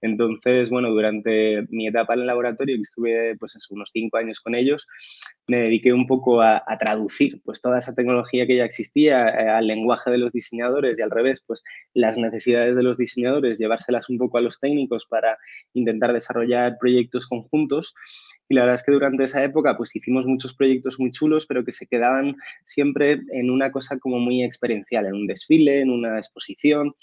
Entonces, 0.01 0.69
bueno, 0.69 0.89
durante 0.89 1.65
mi 1.69 1.87
etapa 1.87 2.15
en 2.15 2.21
el 2.21 2.27
laboratorio, 2.27 2.75
que 2.75 2.81
estuve 2.81 3.35
pues 3.37 3.55
unos 3.69 3.91
cinco 3.93 4.17
años 4.17 4.39
con 4.39 4.55
ellos, 4.55 4.87
me 5.47 5.61
dediqué 5.61 5.93
un 5.93 6.07
poco 6.07 6.41
a, 6.41 6.63
traducir 6.79 7.41
pues 7.43 7.61
toda 7.61 7.77
esa 7.77 7.93
tecnología 7.93 8.47
que 8.47 8.55
ya 8.55 8.65
existía 8.65 9.27
eh, 9.29 9.49
al 9.49 9.67
lenguaje 9.67 10.09
de 10.09 10.17
los 10.17 10.31
diseñadores 10.31 10.97
y 10.97 11.01
al 11.01 11.11
revés, 11.11 11.43
pues 11.45 11.63
las 11.93 12.17
necesidades 12.17 12.75
de 12.75 12.83
los 12.83 12.97
diseñadores, 12.97 13.59
llevárselas 13.59 14.09
un 14.09 14.17
poco 14.17 14.37
a 14.37 14.41
los 14.41 14.59
técnicos 14.59 15.05
para 15.05 15.37
intentar 15.73 16.13
desarrollar 16.13 16.77
proyectos 16.79 17.27
conjuntos. 17.27 17.93
Y 18.49 18.55
la 18.55 18.61
verdad 18.61 18.75
es 18.75 18.83
que 18.85 18.91
durante 18.91 19.23
esa 19.23 19.43
época 19.43 19.77
pues 19.77 19.95
hicimos 19.95 20.25
muchos 20.25 20.53
proyectos 20.55 20.99
muy 20.99 21.11
chulos, 21.11 21.45
pero 21.45 21.63
que 21.63 21.71
se 21.71 21.87
quedaban 21.87 22.35
siempre 22.65 23.21
en 23.31 23.49
una 23.49 23.71
cosa 23.71 23.97
como 23.99 24.19
muy 24.19 24.43
experiencial, 24.43 25.05
en 25.05 25.13
un 25.13 25.27
desfile, 25.27 25.81
en 25.81 25.89
una 25.89 26.17
exposición 26.17 26.93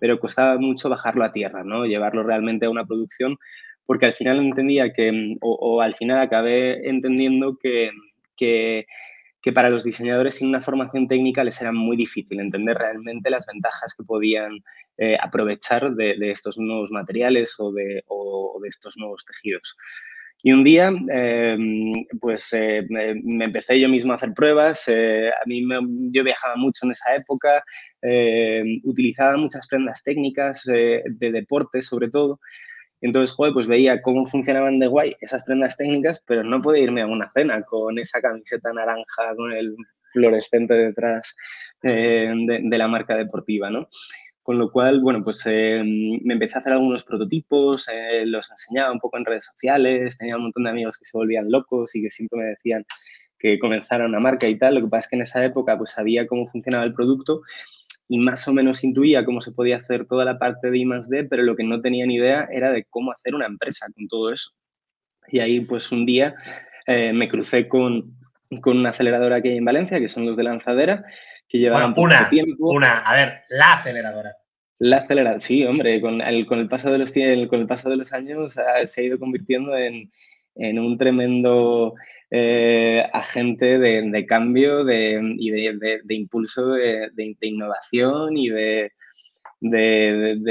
pero 0.00 0.18
costaba 0.18 0.58
mucho 0.58 0.88
bajarlo 0.88 1.24
a 1.24 1.32
tierra, 1.32 1.62
¿no? 1.62 1.84
Llevarlo 1.84 2.22
realmente 2.24 2.66
a 2.66 2.70
una 2.70 2.86
producción, 2.86 3.36
porque 3.86 4.06
al 4.06 4.14
final 4.14 4.38
entendía 4.38 4.92
que, 4.92 5.36
o, 5.40 5.80
al 5.80 5.94
final 5.94 6.20
acabé 6.20 6.88
entendiendo 6.88 7.56
que, 7.60 7.90
que, 8.36 8.86
para 9.54 9.70
los 9.70 9.84
diseñadores 9.84 10.36
sin 10.36 10.48
una 10.48 10.60
formación 10.60 11.08
técnica 11.08 11.44
les 11.44 11.60
era 11.60 11.72
muy 11.72 11.96
difícil 11.96 12.40
entender 12.40 12.76
realmente 12.78 13.30
las 13.30 13.46
ventajas 13.46 13.94
que 13.94 14.04
podían 14.04 14.60
eh, 14.96 15.16
aprovechar 15.20 15.92
de, 15.94 16.16
estos 16.30 16.58
nuevos 16.58 16.90
materiales 16.90 17.54
o 17.58 17.72
de, 17.72 18.04
o 18.06 18.58
de 18.62 18.68
estos 18.68 18.96
nuevos 18.96 19.24
tejidos. 19.24 19.76
Y 20.42 20.52
un 20.52 20.64
día, 20.64 20.90
em, 21.10 21.92
pues 22.18 22.52
eh, 22.54 22.86
me, 22.88 23.44
empecé 23.44 23.78
yo 23.78 23.88
mismo 23.88 24.12
a 24.12 24.16
hacer 24.16 24.32
pruebas. 24.32 24.84
Eh, 24.88 25.28
a 25.28 25.46
mí 25.46 25.62
yo 26.12 26.24
viajaba 26.24 26.56
mucho 26.56 26.86
en 26.86 26.92
esa 26.92 27.14
época, 27.14 27.62
em, 28.02 28.80
utilizaba 28.84 29.36
muchas 29.36 29.66
prendas 29.66 30.02
técnicas 30.02 30.66
eh, 30.68 31.02
de 31.06 31.32
deporte, 31.32 31.82
sobre 31.82 32.10
todo. 32.10 32.40
Entonces, 33.00 33.34
joder, 33.34 33.54
pues 33.54 33.66
veía 33.66 34.02
cómo 34.02 34.24
funcionaban 34.26 34.78
de 34.78 34.86
guay 34.86 35.16
esas 35.20 35.44
prendas 35.44 35.76
técnicas, 35.76 36.22
pero 36.26 36.44
no 36.44 36.60
podía 36.60 36.82
irme 36.82 37.02
a 37.02 37.06
una 37.06 37.30
cena 37.32 37.62
con 37.62 37.98
esa 37.98 38.20
camiseta 38.20 38.72
naranja, 38.72 39.34
con 39.36 39.52
el 39.52 39.74
fluorescente 40.12 40.74
detrás 40.74 41.36
de, 41.82 42.60
de 42.62 42.78
la 42.78 42.88
marca 42.88 43.16
deportiva, 43.16 43.70
¿no? 43.70 43.88
Con 44.42 44.58
lo 44.58 44.70
cual, 44.72 45.00
bueno, 45.00 45.22
pues 45.22 45.42
eh, 45.46 45.82
me 45.84 46.34
empecé 46.34 46.56
a 46.56 46.60
hacer 46.60 46.72
algunos 46.72 47.04
prototipos, 47.04 47.88
eh, 47.88 48.24
los 48.26 48.50
enseñaba 48.50 48.90
un 48.92 48.98
poco 48.98 49.18
en 49.18 49.24
redes 49.24 49.44
sociales, 49.46 50.18
tenía 50.18 50.36
un 50.36 50.44
montón 50.44 50.64
de 50.64 50.70
amigos 50.70 50.98
que 50.98 51.04
se 51.04 51.16
volvían 51.16 51.50
locos 51.50 51.94
y 51.94 52.02
que 52.02 52.10
siempre 52.10 52.38
me 52.40 52.46
decían 52.46 52.84
que 53.38 53.58
comenzara 53.58 54.06
una 54.06 54.18
marca 54.18 54.48
y 54.48 54.58
tal. 54.58 54.74
Lo 54.74 54.80
que 54.82 54.88
pasa 54.88 55.04
es 55.04 55.08
que 55.08 55.16
en 55.16 55.22
esa 55.22 55.44
época 55.44 55.76
pues 55.78 55.90
sabía 55.90 56.26
cómo 56.26 56.46
funcionaba 56.46 56.84
el 56.84 56.94
producto 56.94 57.42
y 58.12 58.18
más 58.18 58.46
o 58.48 58.52
menos 58.52 58.82
intuía 58.82 59.24
cómo 59.24 59.40
se 59.40 59.52
podía 59.52 59.76
hacer 59.76 60.04
toda 60.04 60.24
la 60.24 60.36
parte 60.36 60.68
de 60.68 60.78
I 60.78 60.84
+D, 60.84 61.28
pero 61.30 61.44
lo 61.44 61.54
que 61.54 61.62
no 61.62 61.80
tenía 61.80 62.04
ni 62.06 62.16
idea 62.16 62.48
era 62.50 62.72
de 62.72 62.84
cómo 62.90 63.12
hacer 63.12 63.36
una 63.36 63.46
empresa 63.46 63.86
con 63.94 64.08
todo 64.08 64.32
eso. 64.32 64.50
Y 65.28 65.38
ahí 65.38 65.60
pues 65.60 65.92
un 65.92 66.04
día 66.04 66.34
eh, 66.88 67.12
me 67.12 67.28
crucé 67.28 67.68
con, 67.68 68.16
con 68.62 68.78
una 68.78 68.90
aceleradora 68.90 69.40
que 69.40 69.50
hay 69.50 69.58
en 69.58 69.64
Valencia, 69.64 70.00
que 70.00 70.08
son 70.08 70.26
los 70.26 70.36
de 70.36 70.42
Lanzadera, 70.42 71.04
que 71.48 71.58
llevan 71.58 71.94
una, 71.96 72.28
tiempo. 72.28 72.70
Una, 72.70 72.98
a 72.98 73.14
ver, 73.14 73.42
la 73.48 73.74
aceleradora. 73.74 74.32
La 74.80 74.96
aceleradora, 74.96 75.38
sí, 75.38 75.64
hombre, 75.64 76.00
con 76.00 76.20
el, 76.20 76.46
con 76.46 76.58
el, 76.58 76.68
paso, 76.68 76.90
de 76.90 76.98
los, 76.98 77.12
con 77.12 77.60
el 77.60 77.66
paso 77.66 77.88
de 77.90 77.96
los 77.96 78.12
años 78.12 78.56
se 78.86 79.00
ha 79.00 79.04
ido 79.04 79.20
convirtiendo 79.20 79.76
en, 79.76 80.10
en 80.56 80.80
un 80.80 80.98
tremendo 80.98 81.94
eh, 82.32 83.04
agente 83.12 83.78
de, 83.80 84.26
cambio 84.26 84.84
de, 84.84 85.18
y 85.36 85.50
de, 85.50 86.00
impulso 86.10 86.74
de, 86.74 87.10
innovación 87.40 88.36
y 88.36 88.50
de, 88.50 88.92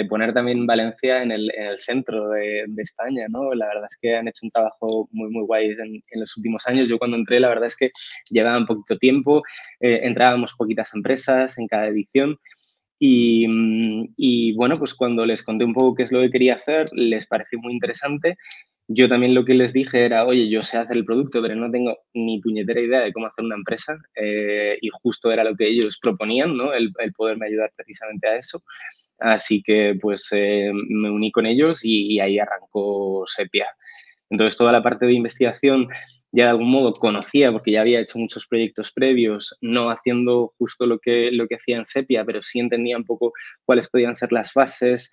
poner 0.09 0.33
también 0.33 0.67
Valencia 0.67 1.23
en 1.23 1.31
el, 1.31 1.49
centro 1.77 2.29
de, 2.31 2.65
España, 2.77 3.27
¿no? 3.29 3.53
La 3.53 3.67
verdad 3.67 3.87
es 3.89 3.97
que 4.01 4.17
han 4.17 4.27
hecho 4.27 4.45
un 4.45 4.51
trabajo 4.51 5.07
muy, 5.13 5.29
muy 5.29 5.45
guay 5.45 5.69
en, 5.69 6.01
los 6.19 6.35
últimos 6.35 6.67
años. 6.67 6.89
Yo 6.89 6.99
cuando 6.99 7.15
entré, 7.15 7.39
la 7.39 7.47
verdad 7.47 7.67
es 7.67 7.77
que 7.77 7.91
llevaba 8.29 8.57
un 8.57 8.65
poquito 8.65 8.97
tiempo, 8.97 9.41
eh, 9.79 10.01
entrábamos 10.03 10.55
poquitas 10.55 10.93
empresas 10.93 11.57
en 11.57 11.67
cada 11.67 11.87
edición 11.87 12.37
Y, 12.99 13.45
y, 14.17 14.53
bueno, 14.55 14.75
pues 14.75 14.93
cuando 14.93 15.25
les 15.25 15.43
conté 15.43 15.63
un 15.63 15.73
poco 15.73 15.95
qué 15.95 16.03
es 16.03 16.11
lo 16.11 16.19
que 16.21 16.31
quería 16.31 16.55
hacer, 16.55 16.87
les 16.91 17.25
pareció 17.25 17.59
muy 17.59 17.73
interesante. 17.73 18.35
Yo 18.91 19.07
también 19.07 19.35
lo 19.35 19.45
que 19.45 19.53
les 19.53 19.71
dije 19.71 20.03
era, 20.03 20.25
oye, 20.25 20.49
yo 20.49 20.63
sé 20.63 20.79
hacer 20.79 20.97
el 20.97 21.05
producto, 21.05 21.43
pero 21.43 21.55
no 21.55 21.69
tengo 21.69 21.99
ni 22.15 22.41
puñetera 22.41 22.81
idea 22.81 23.01
de 23.01 23.13
cómo 23.13 23.27
hacer 23.27 23.45
una 23.45 23.55
empresa. 23.55 23.95
Eh, 24.15 24.79
y 24.81 24.89
justo 24.89 25.31
era 25.31 25.43
lo 25.43 25.55
que 25.55 25.67
ellos 25.67 25.99
proponían, 26.01 26.57
¿no? 26.57 26.73
El, 26.73 26.91
el 26.97 27.13
poderme 27.13 27.45
ayudar 27.45 27.71
precisamente 27.75 28.27
a 28.27 28.37
eso. 28.37 28.63
Así 29.19 29.61
que 29.61 29.95
pues 30.01 30.27
eh, 30.31 30.71
me 30.73 31.11
uní 31.11 31.31
con 31.31 31.45
ellos 31.45 31.85
y, 31.85 32.13
y, 32.13 32.19
ahí 32.19 32.39
arrancó 32.39 33.25
Sepia. 33.27 33.67
Entonces 34.27 34.57
toda 34.57 34.71
la 34.71 34.81
parte 34.81 35.05
de 35.05 35.13
investigación 35.13 35.87
ya 36.31 36.45
de 36.45 36.49
algún 36.51 36.69
modo 36.69 36.93
conocía 36.93 37.51
porque 37.51 37.71
ya 37.71 37.81
había 37.81 37.99
hecho 37.99 38.19
muchos 38.19 38.45
proyectos 38.45 38.91
previos, 38.91 39.57
no 39.61 39.89
haciendo 39.89 40.51
justo 40.57 40.85
lo 40.85 40.99
que, 40.99 41.31
lo 41.31 41.47
que 41.47 41.55
hacía 41.55 41.77
en 41.77 41.85
Sepia, 41.85 42.23
pero 42.25 42.41
sí 42.41 42.59
entendía 42.59 42.97
un 42.97 43.05
poco 43.05 43.33
cuáles 43.65 43.89
podían 43.89 44.15
ser 44.15 44.31
las 44.31 44.51
fases, 44.51 45.11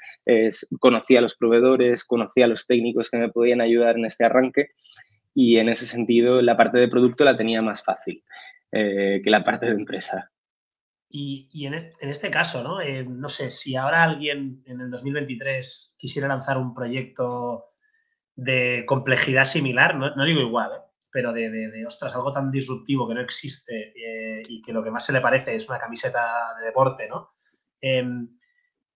conocía 0.79 1.21
a 1.21 1.23
los 1.23 1.35
proveedores, 1.35 2.05
conocía 2.05 2.45
a 2.45 2.49
los 2.49 2.67
técnicos 2.67 3.11
que 3.11 3.19
me 3.19 3.31
podían 3.31 3.61
ayudar 3.61 3.97
en 3.97 4.05
este 4.05 4.25
arranque 4.25 4.69
y 5.35 5.59
en 5.59 5.69
ese 5.69 5.87
sentido 5.87 6.43
la 6.43 6.57
parte 6.57 6.79
de 6.79 6.89
producto 6.89 7.25
la 7.25 7.37
tenía 7.37 7.63
más 7.63 7.83
fácil 7.83 8.23
eh, 8.73 9.21
que 9.23 9.31
la 9.31 9.45
parte 9.45 9.67
de 9.67 9.73
empresa. 9.73 10.31
Y, 11.09 11.49
y 11.53 11.67
en, 11.67 11.75
e, 11.75 11.93
en, 12.01 12.09
este 12.09 12.31
caso, 12.31 12.63
¿no? 12.63 12.81
Eh, 12.81 13.05
no 13.05 13.29
sé, 13.29 13.51
si 13.51 13.77
ahora 13.77 14.03
alguien 14.03 14.63
en 14.67 14.81
el 14.81 14.91
2023 14.91 15.95
quisiera 15.99 16.27
lanzar 16.27 16.59
un 16.59 16.75
proyecto 16.75 17.67
de 18.35 18.85
complejidad 18.87 19.45
similar, 19.45 19.95
no, 19.95 20.15
no 20.17 20.25
digo 20.25 20.41
igual, 20.41 20.71
¿eh? 20.73 20.86
Pero 21.17 21.33
de, 21.33 21.83
ostras, 21.87 22.15
algo 22.15 22.31
tan 22.31 22.51
disruptivo 22.51 23.09
que 23.09 23.15
no 23.15 23.23
existe 23.23 23.95
eh, 23.97 24.43
y 24.47 24.61
que 24.61 24.71
lo 24.71 24.85
que 24.85 24.91
más 24.91 25.07
se 25.07 25.15
le 25.15 25.23
parece 25.23 25.55
es 25.55 25.67
una 25.67 25.79
camiseta 25.79 26.55
de 26.59 26.67
deporte, 26.67 27.09
¿no? 27.09 27.31
Eh, 27.81 28.05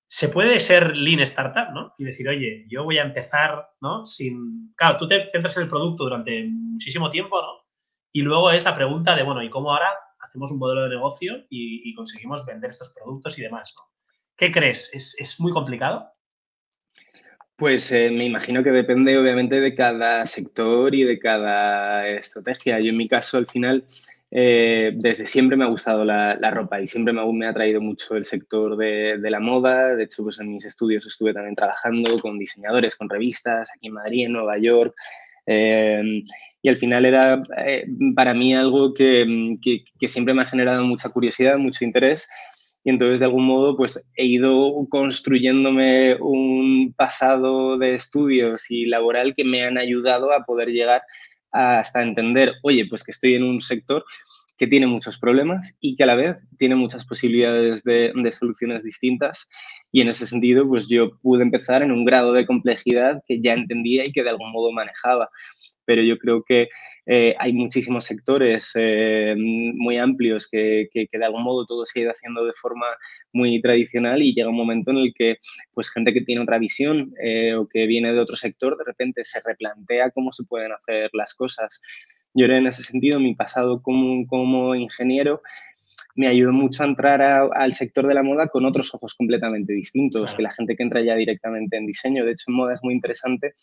se 0.06 0.28
puede 0.28 0.58
ser 0.58 0.98
lean 0.98 1.20
startup, 1.20 1.72
¿no? 1.72 1.94
Y 1.96 2.04
decir, 2.04 2.28
oye, 2.28 2.66
yo 2.68 2.84
voy 2.84 2.98
a 2.98 3.04
empezar, 3.04 3.70
¿no? 3.80 4.04
Sin... 4.04 4.74
Claro, 4.76 4.98
tú 4.98 5.08
te 5.08 5.30
centras 5.30 5.56
en 5.56 5.62
el 5.62 5.70
producto 5.70 6.04
durante 6.04 6.46
muchísimo 6.46 7.08
tiempo, 7.08 7.40
¿no? 7.40 7.66
Y 8.12 8.20
luego 8.20 8.50
es 8.50 8.66
la 8.66 8.74
pregunta 8.74 9.16
de, 9.16 9.22
bueno, 9.22 9.42
¿y 9.42 9.48
cómo 9.48 9.72
ahora 9.72 9.88
hacemos 10.20 10.52
un 10.52 10.58
modelo 10.58 10.82
de 10.82 10.90
negocio 10.90 11.46
y, 11.48 11.88
y 11.88 11.94
conseguimos 11.94 12.44
vender 12.44 12.68
estos 12.68 12.92
productos 12.92 13.38
y 13.38 13.42
demás, 13.44 13.72
¿no? 13.78 13.84
¿Qué 14.36 14.52
crees? 14.52 14.92
¿Es, 14.92 15.18
es 15.18 15.40
muy 15.40 15.52
complicado? 15.52 16.12
Pues 17.60 17.92
eh, 17.92 18.10
me 18.10 18.24
imagino 18.24 18.64
que 18.64 18.70
depende 18.70 19.18
obviamente 19.18 19.60
de 19.60 19.74
cada 19.74 20.24
sector 20.24 20.94
y 20.94 21.04
de 21.04 21.18
cada 21.18 22.08
estrategia. 22.08 22.80
Yo 22.80 22.88
en 22.88 22.96
mi 22.96 23.06
caso 23.06 23.36
al 23.36 23.46
final 23.46 23.84
eh, 24.30 24.92
desde 24.94 25.26
siempre 25.26 25.58
me 25.58 25.64
ha 25.64 25.68
gustado 25.68 26.02
la, 26.02 26.38
ropa 26.50 26.80
y 26.80 26.86
siempre 26.86 27.12
me, 27.12 27.22
me 27.34 27.44
ha 27.44 27.50
atraído 27.50 27.82
mucho 27.82 28.16
el 28.16 28.24
sector 28.24 28.78
de, 28.78 29.18
la 29.20 29.40
moda. 29.40 29.94
De 29.94 30.04
hecho, 30.04 30.22
pues 30.22 30.40
en 30.40 30.50
mis 30.50 30.64
estudios 30.64 31.04
estuve 31.04 31.34
también 31.34 31.54
trabajando 31.54 32.16
con 32.16 32.38
diseñadores, 32.38 32.96
con 32.96 33.10
revistas, 33.10 33.68
aquí 33.76 33.88
en 33.88 33.92
Madrid, 33.92 34.24
en 34.24 34.32
Nueva 34.32 34.56
York. 34.56 34.94
Eh, 35.44 36.22
y 36.62 36.68
al 36.70 36.76
final 36.76 37.04
era 37.04 37.42
eh, 37.58 37.84
para 38.16 38.32
mí 38.32 38.54
algo 38.54 38.94
que 38.94 39.26
siempre 40.06 40.32
me 40.32 40.40
ha 40.40 40.46
generado 40.46 40.82
mucha 40.84 41.10
curiosidad, 41.10 41.58
mucho 41.58 41.84
interés 41.84 42.26
y 42.84 42.90
entonces 42.90 43.20
de 43.20 43.26
algún 43.26 43.46
modo 43.46 43.76
pues 43.76 44.04
he 44.16 44.24
ido 44.24 44.74
construyéndome 44.88 46.16
un 46.20 46.94
pasado 46.96 47.78
de 47.78 47.94
estudios 47.94 48.70
y 48.70 48.86
laboral 48.86 49.34
que 49.34 49.44
me 49.44 49.62
han 49.62 49.78
ayudado 49.78 50.32
a 50.32 50.44
poder 50.44 50.68
llegar 50.68 51.02
hasta 51.52 52.02
entender, 52.02 52.54
oye, 52.62 52.86
pues 52.88 53.02
que 53.02 53.10
estoy 53.10 53.34
en 53.34 53.42
un 53.42 53.60
sector 53.60 54.04
que 54.56 54.66
tiene 54.66 54.86
muchos 54.86 55.18
problemas 55.18 55.74
y 55.80 55.96
que 55.96 56.02
a 56.02 56.06
la 56.06 56.14
vez 56.14 56.36
tiene 56.58 56.74
muchas 56.74 57.06
posibilidades 57.06 57.82
de, 57.82 58.12
de, 58.14 58.30
soluciones 58.30 58.84
distintas. 58.84 59.48
Y 59.90 60.02
en 60.02 60.08
ese 60.08 60.26
sentido, 60.26 60.68
pues 60.68 60.86
yo 60.86 61.18
pude 61.22 61.42
empezar 61.42 61.82
en 61.82 61.90
un 61.90 62.04
grado 62.04 62.34
de 62.34 62.44
complejidad 62.44 63.22
que 63.26 63.40
ya 63.40 63.54
entendía 63.54 64.02
y 64.04 64.12
que 64.12 64.22
de 64.22 64.28
algún 64.28 64.52
modo 64.52 64.70
manejaba. 64.70 65.30
Pero 65.84 66.02
yo 66.02 66.18
creo 66.18 66.42
que 66.42 66.68
eh, 67.06 67.34
hay 67.38 67.52
muchísimos 67.52 68.04
sectores 68.04 68.72
eh, 68.74 69.34
muy 69.36 69.96
amplios 69.96 70.48
que, 70.48 70.88
que, 70.92 71.06
que, 71.08 71.18
de 71.18 71.24
algún 71.24 71.42
modo 71.42 71.66
todo 71.66 71.84
se 71.84 71.98
ha 71.98 72.02
ido 72.02 72.12
haciendo 72.12 72.44
de 72.44 72.52
forma 72.52 72.86
muy 73.32 73.60
tradicional 73.60 74.22
y 74.22 74.34
llega 74.34 74.48
un 74.48 74.56
momento 74.56 74.90
en 74.90 74.98
el 74.98 75.12
que 75.14 75.38
pues 75.72 75.90
gente 75.90 76.12
que 76.12 76.20
tiene 76.20 76.42
otra 76.42 76.58
visión 76.58 77.12
eh, 77.22 77.54
o 77.54 77.66
que 77.66 77.86
viene 77.86 78.12
de 78.12 78.20
otro 78.20 78.36
sector 78.36 78.76
de 78.76 78.84
repente 78.84 79.24
se 79.24 79.40
replantea 79.40 80.10
cómo 80.10 80.30
se 80.30 80.44
pueden 80.44 80.72
hacer 80.72 81.10
las 81.12 81.34
cosas. 81.34 81.80
Yo 82.32 82.46
en 82.46 82.66
ese 82.66 82.84
sentido, 82.84 83.18
mi 83.18 83.34
pasado 83.34 83.82
como, 83.82 84.26
como 84.26 84.74
ingeniero 84.74 85.42
me 86.14 86.28
ayudó 86.28 86.52
mucho 86.52 86.82
a 86.82 86.86
entrar 86.86 87.22
a, 87.22 87.48
al 87.52 87.72
sector 87.72 88.06
de 88.06 88.14
la 88.14 88.22
moda 88.22 88.48
con 88.48 88.64
otros 88.66 88.94
ojos 88.94 89.14
completamente 89.14 89.72
distintos 89.72 90.22
claro. 90.22 90.36
que 90.36 90.42
la 90.42 90.52
gente 90.52 90.76
que 90.76 90.82
entra 90.82 91.02
ya 91.02 91.14
directamente 91.14 91.76
en 91.76 91.86
diseño. 91.86 92.24
De 92.24 92.32
hecho, 92.32 92.44
en 92.48 92.54
moda 92.54 92.74
es 92.74 92.80
muy 92.82 92.94
interesante 92.94 93.54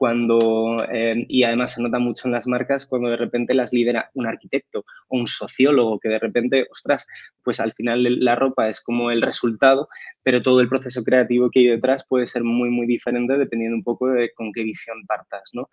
cuando, 0.00 0.78
eh, 0.90 1.26
y 1.28 1.42
además 1.42 1.74
se 1.74 1.82
nota 1.82 1.98
mucho 1.98 2.26
en 2.26 2.32
las 2.32 2.46
marcas, 2.46 2.86
cuando 2.86 3.10
de 3.10 3.18
repente 3.18 3.52
las 3.52 3.70
lidera 3.70 4.10
un 4.14 4.26
arquitecto 4.26 4.86
o 5.08 5.18
un 5.18 5.26
sociólogo, 5.26 6.00
que 6.00 6.08
de 6.08 6.18
repente, 6.18 6.66
ostras, 6.72 7.06
pues 7.44 7.60
al 7.60 7.74
final 7.74 8.02
la 8.24 8.34
ropa 8.34 8.66
es 8.70 8.80
como 8.80 9.10
el 9.10 9.20
resultado, 9.20 9.90
pero 10.22 10.40
todo 10.40 10.62
el 10.62 10.70
proceso 10.70 11.04
creativo 11.04 11.50
que 11.50 11.60
hay 11.60 11.66
detrás 11.66 12.06
puede 12.08 12.26
ser 12.26 12.44
muy, 12.44 12.70
muy 12.70 12.86
diferente 12.86 13.36
dependiendo 13.36 13.76
un 13.76 13.84
poco 13.84 14.08
de 14.08 14.32
con 14.32 14.52
qué 14.54 14.62
visión 14.62 15.04
partas, 15.06 15.50
¿no? 15.52 15.68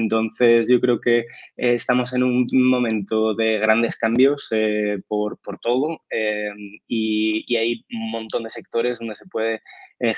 Entonces, 0.00 0.68
yo 0.68 0.80
creo 0.80 1.00
que 1.00 1.18
eh, 1.18 1.26
estamos 1.74 2.12
en 2.14 2.22
un 2.22 2.46
momento 2.52 3.34
de 3.34 3.58
grandes 3.58 3.96
cambios 3.96 4.48
eh, 4.50 4.98
por, 5.06 5.38
por, 5.40 5.58
todo 5.58 6.02
eh, 6.10 6.50
y, 6.88 7.56
hay 7.56 7.84
un 7.92 8.10
montón 8.10 8.44
de 8.44 8.50
sectores 8.50 8.98
donde 8.98 9.16
se 9.16 9.26
puede 9.26 9.60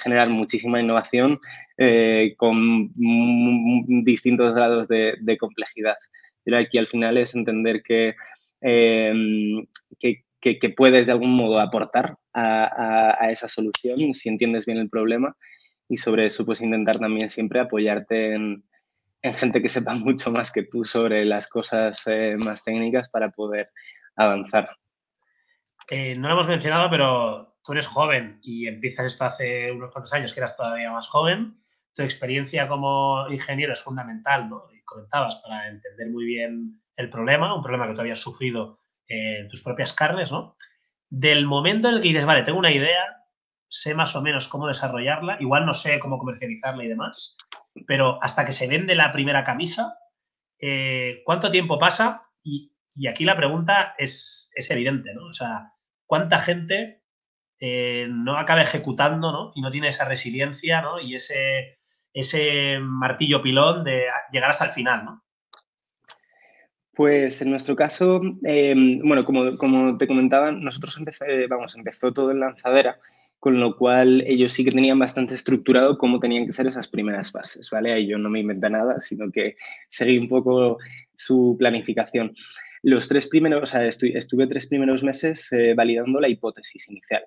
generar 0.05 0.31
muchísima 0.31 0.81
innovación 0.81 1.41
con 2.37 2.93
distintos 4.05 4.55
grados 4.55 4.87
de, 4.87 5.37
complejidad. 5.41 5.97
Pero 6.45 6.59
aquí 6.59 6.79
al 6.79 6.87
final 6.87 7.19
es 7.19 7.35
entender 7.35 7.83
que, 7.83 8.15
em, 8.61 9.67
que, 9.99 10.23
que, 10.41 10.71
puedes 10.71 11.07
de 11.07 11.13
algún 11.13 11.35
modo 11.35 11.59
aportar 11.59 12.17
a, 12.33 12.65
a, 12.65 13.25
a 13.25 13.31
esa 13.33 13.49
solución 13.49 14.15
si 14.15 14.29
entiendes 14.29 14.67
bien 14.67 14.79
el 14.79 14.89
problema 14.89 15.37
y 15.89 15.97
sobre 15.97 16.27
eso 16.27 16.47
pues 16.47 16.61
intentar 16.61 16.99
también 16.99 17.29
siempre 17.29 17.59
apoyarte 17.59 18.35
en, 18.35 18.63
en 19.23 19.35
gente 19.35 19.63
que 19.63 19.69
sepa 19.69 19.95
mucho 19.95 20.31
más 20.31 20.53
que 20.53 20.65
tú 20.65 20.85
sobre 20.85 21.25
las 21.25 21.49
cosas 21.49 22.03
eh, 22.07 22.37
más 22.37 22.63
técnicas 22.63 23.09
para 23.09 23.31
poder 23.31 23.71
avanzar. 24.17 24.77
Eh, 25.89 26.15
no 26.17 26.29
lo 26.29 26.35
hemos 26.35 26.49
mencionado, 26.49 26.91
pero 26.91 27.57
tú 27.65 27.73
eres 27.73 27.87
joven 27.87 28.39
y 28.43 28.67
empiezas 28.67 29.07
esto 29.07 29.25
hace 29.25 29.73
unos 29.73 29.91
cuantos 29.91 30.13
años, 30.13 30.33
que 30.33 30.41
eras 30.41 30.57
todavía 30.57 30.91
más 30.91 31.09
joven. 31.09 31.59
Tu 31.95 32.03
experiencia 32.03 32.69
como 32.69 33.29
ingeniero 33.29 33.73
es 33.73 33.83
fundamental, 33.83 34.49
¿no? 34.49 34.65
Y 34.73 34.83
comentabas, 34.83 35.37
para 35.37 35.69
entender 35.69 36.11
muy 36.11 36.25
bien 36.25 36.81
el 36.97 37.11
problema, 37.11 37.55
un 37.55 37.63
problema 37.63 37.87
que 37.87 37.95
tú 37.95 38.01
habías 38.01 38.21
sufrido 38.21 38.79
en 39.07 39.49
tus 39.49 39.63
propias 39.63 39.93
carnes, 39.93 40.33
¿no? 40.33 40.57
Del 41.09 41.47
momento 41.47 41.89
en 41.89 41.97
el 41.97 42.01
que 42.01 42.09
dices, 42.09 42.25
vale, 42.25 42.43
tengo 42.43 42.59
una 42.59 42.73
idea, 42.73 43.25
sé 43.69 43.95
más 43.95 44.17
o 44.17 44.23
menos 44.23 44.49
cómo 44.49 44.67
desarrollarla, 44.67 45.37
igual 45.41 45.67
no 45.67 45.75
sé 45.75 45.99
cómo 45.99 46.19
comercializarla 46.19 46.85
y 46.85 46.89
demás, 46.89 47.37
pero 47.87 48.23
hasta 48.23 48.45
que 48.45 48.53
se 48.53 48.69
vende 48.69 48.95
la 48.95 49.13
primera 49.13 49.45
camisa, 49.45 49.99
eh, 50.59 51.23
¿cuánto 51.25 51.51
tiempo 51.51 51.79
pasa? 51.79 52.21
Y, 52.43 52.71
aquí 53.09 53.25
la 53.25 53.37
pregunta 53.37 53.95
es, 53.99 54.53
evidente, 54.71 55.15
¿no? 55.15 55.27
O 55.27 55.33
sea, 55.33 55.73
¿cuánta 56.07 56.39
gente 56.39 57.03
eh, 57.59 58.07
no 58.11 58.37
acaba 58.37 58.63
ejecutando, 58.63 59.33
¿no? 59.33 59.53
Y 59.55 59.61
no 59.61 59.71
tiene 59.71 59.89
esa 59.89 60.05
resiliencia, 60.05 60.83
¿no? 60.83 61.01
Y 61.01 61.15
ese, 61.15 61.79
ese 62.13 62.79
martillo 62.81 63.41
pilón 63.41 63.85
de 63.85 64.07
llegar 64.31 64.51
hasta 64.51 64.67
el 64.67 64.71
final, 64.71 65.05
¿no? 65.05 65.25
Pues 66.95 67.41
en 67.41 67.51
nuestro 67.51 67.75
caso, 67.75 68.21
eh, 68.45 68.75
bueno, 69.03 69.23
como, 69.23 69.57
como, 69.57 69.97
te 69.97 70.07
comentaba, 70.07 70.53
nosotros 70.53 70.99
empecé, 70.99 71.47
vamos, 71.47 71.75
empezó 71.75 72.13
todo 72.13 72.31
en 72.31 72.41
lanzadera 72.41 73.01
con 73.43 73.59
lo 73.59 73.77
cual 73.77 74.23
ellos 74.29 74.53
sí 74.53 74.65
que 74.65 74.71
tenían 74.71 75.01
bastante 75.01 75.35
estructurado 75.35 75.99
cómo 75.99 76.21
tenían 76.21 76.47
que 76.47 76.53
ser 76.53 76.69
esas 76.69 76.87
primeras 76.87 77.33
fases, 77.33 77.69
¿vale? 77.71 77.93
Ahí 77.93 78.07
yo 78.07 78.17
no 78.17 78.31
me 78.31 78.39
inventé 78.39 78.71
nada, 78.71 79.01
sino 79.01 79.33
que 79.33 79.57
seguí 79.89 80.17
un 80.17 80.29
poco 80.29 80.79
su 81.17 81.57
planificación. 81.59 82.37
Los 82.85 83.09
tres 83.09 83.27
primeros, 83.27 83.65
o 83.65 83.67
sea, 83.67 83.85
estuve, 83.85 84.17
estuve 84.17 84.47
tres 84.47 84.69
primeros 84.69 85.03
meses 85.03 85.51
eh, 85.51 85.75
validando 85.75 86.21
la 86.21 86.29
hipótesis 86.29 86.89
inicial, 86.89 87.25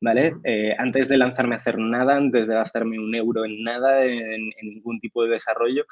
¿vale? 0.00 0.36
Eh, 0.42 0.74
antes 0.78 1.06
de 1.06 1.18
lanzarme 1.18 1.56
a 1.56 1.58
hacer 1.58 1.76
nada, 1.76 2.16
antes 2.16 2.46
de 2.46 2.54
gastarme 2.54 2.98
un 2.98 3.14
euro 3.14 3.44
en 3.44 3.62
nada, 3.62 4.06
en, 4.06 4.50
en 4.58 4.68
ningún 4.70 4.98
tipo 5.00 5.22
de 5.22 5.32
desarrollo, 5.32 5.84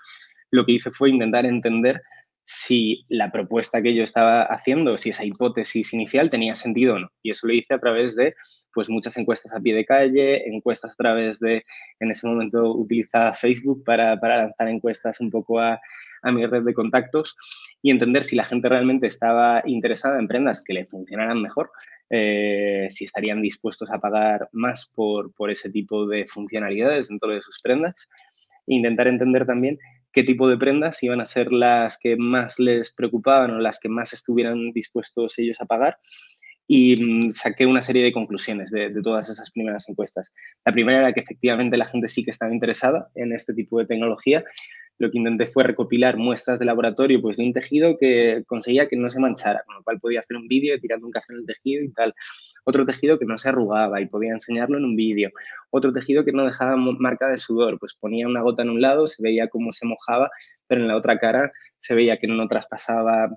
lo 0.53 0.65
que 0.65 0.73
hice 0.73 0.91
fue 0.91 1.11
intentar 1.11 1.45
entender 1.45 2.01
si 2.47 3.05
la 3.09 3.33
propuesta 3.33 3.83
que 3.83 3.93
yo 3.93 4.05
estaba 4.05 4.43
haciendo, 4.43 4.97
si 4.97 5.11
esa 5.11 5.25
hipótesis 5.25 5.93
inicial 5.93 6.31
tenía 6.31 6.55
sentido 6.55 6.95
o 6.95 6.99
no. 7.01 7.11
Y 7.21 7.31
eso 7.31 7.49
lo 7.49 7.53
hice 7.53 7.75
a 7.75 7.81
través 7.81 8.15
de 8.15 8.35
pues 8.73 8.89
muchas 8.89 9.17
encuestas 9.17 9.53
a 9.53 9.61
pie 9.61 9.75
de 9.75 9.85
calle, 9.85 10.47
encuestas 10.49 10.93
a 10.93 10.97
través 10.97 11.41
de, 11.41 11.65
en 11.99 12.11
ese 12.11 12.27
momento 12.27 12.73
utilizaba 12.75 13.33
Facebook 13.33 13.83
para, 13.85 14.21
para 14.21 14.37
lanzar 14.37 14.69
encuestas 14.69 15.19
un 15.21 15.31
poco 15.31 15.59
a, 15.59 15.81
a, 16.23 16.31
mi 16.31 16.45
red 16.47 16.63
de 16.63 16.75
contactos 16.75 17.37
y 17.83 17.91
entender 17.91 18.23
si 18.23 18.37
la 18.37 18.45
gente 18.45 18.69
realmente 18.69 19.07
estaba 19.07 19.63
interesada 19.65 20.19
en 20.21 20.29
prendas 20.29 20.63
que 20.63 20.75
le 20.75 20.85
funcionaran 20.85 21.41
mejor, 21.41 21.71
eh, 22.11 22.87
si 22.91 23.07
estarían 23.07 23.43
dispuestos 23.43 23.91
a 23.91 23.99
pagar 23.99 24.49
más 24.53 24.89
por, 24.95 25.33
por 25.33 25.51
ese 25.51 25.71
tipo 25.71 26.07
de 26.07 26.27
funcionalidades 26.27 27.09
dentro 27.09 27.31
de 27.31 27.41
sus 27.41 27.57
prendas. 27.63 28.09
Intentar 28.67 29.09
entender 29.09 29.47
también 29.47 29.79
qué 30.17 30.25
tipo 30.25 30.49
de 30.49 30.57
prendas 30.57 31.03
iban 31.03 31.21
a 31.21 31.27
ser 31.27 31.53
las 31.53 31.99
que 31.99 32.17
más 32.17 32.59
les 32.59 32.91
preocupaban 32.91 33.51
o 33.51 33.59
las 33.59 33.79
que 33.79 33.91
más 33.91 34.15
estuvieran 34.15 34.73
dispuestos 34.73 35.39
ellos 35.39 35.61
a 35.61 35.67
pagar 35.67 35.99
y 36.67 36.95
mm, 36.95 37.33
saqué 37.33 37.67
una 37.67 37.83
serie 37.83 38.03
de 38.03 38.15
conclusiones 38.15 38.71
de, 38.71 38.91
todas 39.03 39.29
esas 39.29 39.51
primeras 39.51 39.87
encuestas. 39.91 40.33
La 40.65 40.73
primera 40.73 41.01
era 41.01 41.13
que 41.13 41.21
efectivamente 41.21 41.77
la 41.77 41.85
gente 41.85 42.09
sí 42.09 42.25
que 42.25 42.31
estaba 42.31 42.51
interesada 42.51 43.11
en 43.15 43.35
este 43.35 43.53
tipo 43.53 43.79
de 43.79 43.85
tecnología. 43.85 44.43
Lo 44.99 45.11
que 45.11 45.19
intenté 45.19 45.47
fue 45.47 45.65
recopilar 45.65 46.17
muestras 46.17 46.59
de 46.59 46.65
laboratorio 46.65 47.21
pues, 47.21 47.37
de 47.37 47.45
un 47.45 47.53
tejido 47.53 47.99
que 47.99 48.43
conseguía 48.47 48.89
que 48.89 48.97
no 48.97 49.11
se 49.11 49.21
manchara, 49.21 49.63
con 49.67 49.77
lo 49.77 49.83
cual 49.83 50.01
podía 50.01 50.21
hacer 50.21 50.37
un 50.37 50.49
vídeo 50.49 50.79
tirando 50.81 51.07
un 51.07 51.13
café 51.13 51.33
en 51.33 51.41
el 51.41 51.47
tejido 51.47 51.85
y 51.85 51.93
tal. 51.93 52.15
Otro 52.65 52.87
tejido 52.87 53.19
que 53.19 53.27
no 53.27 53.37
se 53.39 53.49
arrugaba 53.49 54.01
y 54.01 54.07
podía 54.07 54.33
enseñarlo 54.33 54.79
en 54.79 54.85
un 54.85 54.97
vídeo. 54.97 55.31
Otro 55.71 55.93
tejido 55.93 56.25
que 56.25 56.33
no 56.33 56.45
dejaba 56.45 56.77
marca 56.77 57.29
de 57.29 57.39
sudor, 57.39 57.79
pues 57.79 57.95
ponía 57.95 58.27
una 58.27 58.43
gota 58.43 58.63
en 58.63 58.71
un 58.71 58.81
lado, 58.81 59.07
se 59.07 59.23
veía 59.23 59.49
cómo 59.49 59.73
se 59.73 59.87
mojaba, 59.87 60.31
pero 60.67 60.81
en 60.81 60.89
la 60.89 60.97
otra 60.97 61.19
cara 61.19 61.53
se 61.79 61.95
veía 61.95 62.19
que 62.19 62.27
no 62.27 62.49
traspasaba 62.49 63.31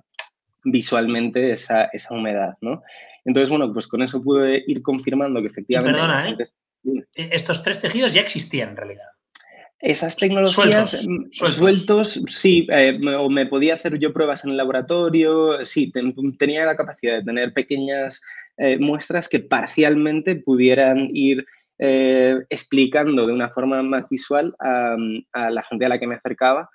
visualmente 0.64 1.52
esa, 1.52 1.84
esa 1.84 2.14
humedad, 2.14 2.54
¿no? 2.60 2.82
Entonces, 3.24 3.50
bueno, 3.50 3.72
pues 3.72 3.86
con 3.86 4.02
eso 4.02 4.22
pude 4.22 4.64
ir 4.66 4.82
confirmando 4.82 5.40
que 5.40 5.48
efectivamente... 5.48 5.98
perdona, 5.98 6.30
¿eh? 6.30 6.36
E, 7.14 7.28
Estos 7.32 7.62
tres 7.62 7.80
tejidos 7.80 8.14
ya 8.14 8.22
existían 8.22 8.70
en 8.70 8.76
realidad. 8.76 9.06
Esas 9.80 10.16
tecnologías 10.16 11.06
mm, 11.08 11.30
sueltos, 11.30 12.20
sí, 12.28 12.66
eh, 12.70 12.98
o 13.18 13.30
me 13.30 13.46
podía 13.46 13.74
hacer 13.74 13.98
yo 13.98 14.12
pruebas 14.12 14.44
en 14.44 14.50
el 14.50 14.56
laboratorio, 14.56 15.64
sí, 15.64 15.92
tenía 16.38 16.66
la 16.66 16.76
capacidad 16.76 17.18
de 17.18 17.24
tener 17.24 17.54
pequeñas 17.54 18.20
eh, 18.58 18.78
muestras 18.78 19.28
que 19.28 19.40
parcialmente 19.40 20.36
pudieran 20.36 21.10
ir 21.14 21.46
explicando 21.82 23.26
de 23.26 23.32
una 23.32 23.48
forma 23.48 23.82
más 23.82 24.10
visual 24.10 24.54
a, 24.58 24.96
a, 25.32 25.48
la 25.48 25.62
gente 25.62 25.86
a 25.86 25.88
la 25.88 25.98
que 25.98 26.06
me 26.06 26.16
acercaba 26.16 26.68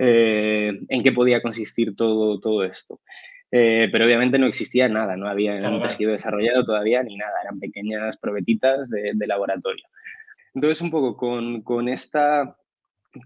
en 0.00 1.02
qué 1.04 1.12
podía 1.12 1.40
consistir 1.40 1.94
todo, 1.94 2.40
todo 2.40 2.64
esto. 2.64 3.00
Eh, 3.50 3.88
pero 3.90 4.04
obviamente 4.04 4.38
no 4.38 4.46
existía 4.46 4.88
nada, 4.88 5.16
no 5.16 5.26
había 5.26 5.54
un 5.54 5.80
tejido 5.80 6.12
desarrollado 6.12 6.64
todavía 6.64 7.02
ni 7.02 7.16
nada, 7.16 7.32
eran 7.42 7.58
pequeñas 7.58 8.18
probetitas 8.18 8.90
de, 8.90 9.26
laboratorio. 9.26 9.84
Entonces, 10.54 10.80
un 10.80 10.90
poco 10.90 11.16
con, 11.16 11.62
con 11.62 11.88
esta, 11.88 12.56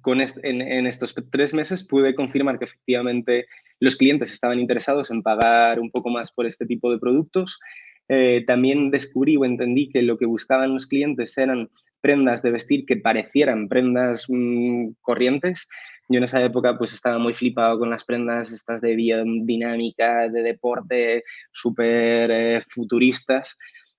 con 0.00 0.20
en, 0.20 0.86
estos 0.86 1.14
tres 1.30 1.54
meses 1.54 1.84
pude 1.84 2.14
confirmar 2.14 2.58
que 2.58 2.64
efectivamente 2.64 3.46
los 3.80 3.96
clientes 3.96 4.32
estaban 4.32 4.58
interesados 4.58 5.10
en 5.10 5.22
pagar 5.22 5.80
un 5.80 5.90
poco 5.90 6.10
más 6.10 6.32
por 6.32 6.46
este 6.46 6.66
tipo 6.66 6.90
de 6.90 6.98
productos. 6.98 7.60
Eh, 8.08 8.44
también 8.46 8.90
descubrí 8.90 9.36
o 9.36 9.44
entendí 9.44 9.88
que 9.88 10.02
lo 10.02 10.18
que 10.18 10.26
buscaban 10.26 10.74
los 10.74 10.86
clientes 10.86 11.36
eran 11.38 11.70
prendas 12.00 12.42
de 12.42 12.50
vestir 12.50 12.84
que 12.84 12.96
parecieran 12.96 13.68
prendas 13.68 14.26
mm, 14.28 14.90
corrientes 15.00 15.68
yo 16.08 16.18
en 16.18 16.24
esa 16.24 16.44
época 16.44 16.76
pues 16.76 16.92
estaba 16.92 17.18
muy 17.18 17.32
flipado 17.32 17.78
con 17.78 17.88
las 17.88 18.04
prendas 18.04 18.52
estas 18.52 18.80
de 18.80 18.94
biodinámica, 18.96 20.28
de 20.28 20.42
deporte, 20.42 21.24
súper 21.52 22.30
eh, 22.30 22.60
futuristas. 22.68 23.56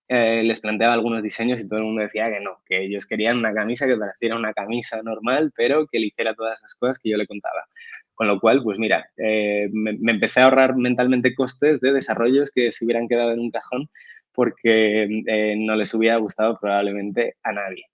Eh, 0.10 0.44
les 0.44 0.60
planteaba 0.60 0.94
algunos 0.94 1.24
diseños 1.24 1.62
y 1.62 1.68
todo 1.68 1.80
el 1.80 1.86
mundo 1.86 2.02
decía 2.02 2.30
que 2.30 2.42
no, 2.42 2.62
que 2.66 2.84
ellos 2.84 3.06
querían 3.06 3.38
una 3.38 3.54
camisa 3.54 3.88
que 3.88 3.98
pareciera 3.98 4.36
una 4.36 4.54
camisa 4.54 5.02
normal, 5.02 5.52
pero 5.56 5.88
que 5.88 6.00
le 6.00 6.08
hiciera 6.08 6.34
todas 6.34 6.60
las 6.62 6.76
cosas 6.76 7.00
que 7.00 7.10
yo 7.10 7.18
le 7.18 7.28
contaba. 7.28 7.66
Con 8.14 8.28
lo 8.28 8.40
cual, 8.40 8.62
pues 8.64 8.78
mira, 8.78 9.10
eh, 9.18 9.70
me, 9.72 9.92
empecé 10.12 10.42
a 10.42 10.46
ahorrar 10.46 10.76
mentalmente 10.76 11.34
costes 11.34 11.80
de 11.82 11.94
desarrollos 11.94 12.52
que 12.52 12.72
se 12.72 12.86
hubieran 12.86 13.08
quedado 13.08 13.32
en 13.32 13.40
un 13.40 13.52
cajón 13.52 13.90
porque 14.34 15.08
no 15.58 15.76
les 15.76 15.94
hubiera 15.94 16.18
gustado 16.18 16.58
probablemente 16.60 17.36
a 17.44 17.54
nadie. 17.54 17.86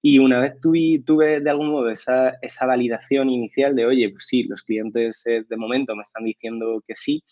Y 0.00 0.18
una 0.20 0.38
vez 0.40 0.60
tuve, 0.60 1.02
tuve 1.04 1.40
de 1.40 1.50
algún 1.50 1.70
modo 1.70 1.90
esa, 1.90 2.34
esa, 2.40 2.66
validación 2.66 3.30
inicial 3.30 3.74
de, 3.74 3.86
oye, 3.86 4.10
pues 4.10 4.26
sí, 4.26 4.44
los 4.44 4.62
clientes 4.62 5.26
eh, 5.26 5.44
de 5.48 5.56
momento 5.56 5.96
me 5.96 6.02
están 6.02 6.24
diciendo 6.24 6.82
que 6.86 6.94
sí, 6.94 7.24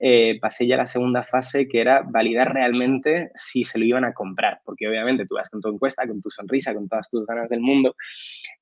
eh, 0.00 0.38
pasé 0.40 0.66
ya 0.66 0.76
a 0.76 0.78
la 0.78 0.86
segunda 0.86 1.24
fase 1.24 1.66
que 1.68 1.80
era 1.80 2.02
validar 2.02 2.52
realmente 2.52 3.30
si 3.34 3.64
se 3.64 3.78
lo 3.78 3.84
iban 3.84 4.04
a 4.04 4.14
comprar, 4.14 4.60
porque 4.64 4.88
obviamente 4.88 5.26
tú 5.26 5.34
vas 5.34 5.50
con 5.50 5.60
tu 5.60 5.68
encuesta, 5.68 6.06
con 6.06 6.20
tu 6.20 6.30
sonrisa, 6.30 6.74
con 6.74 6.88
todas 6.88 7.08
tus 7.10 7.26
ganas 7.26 7.48
del 7.48 7.60
mundo 7.60 7.96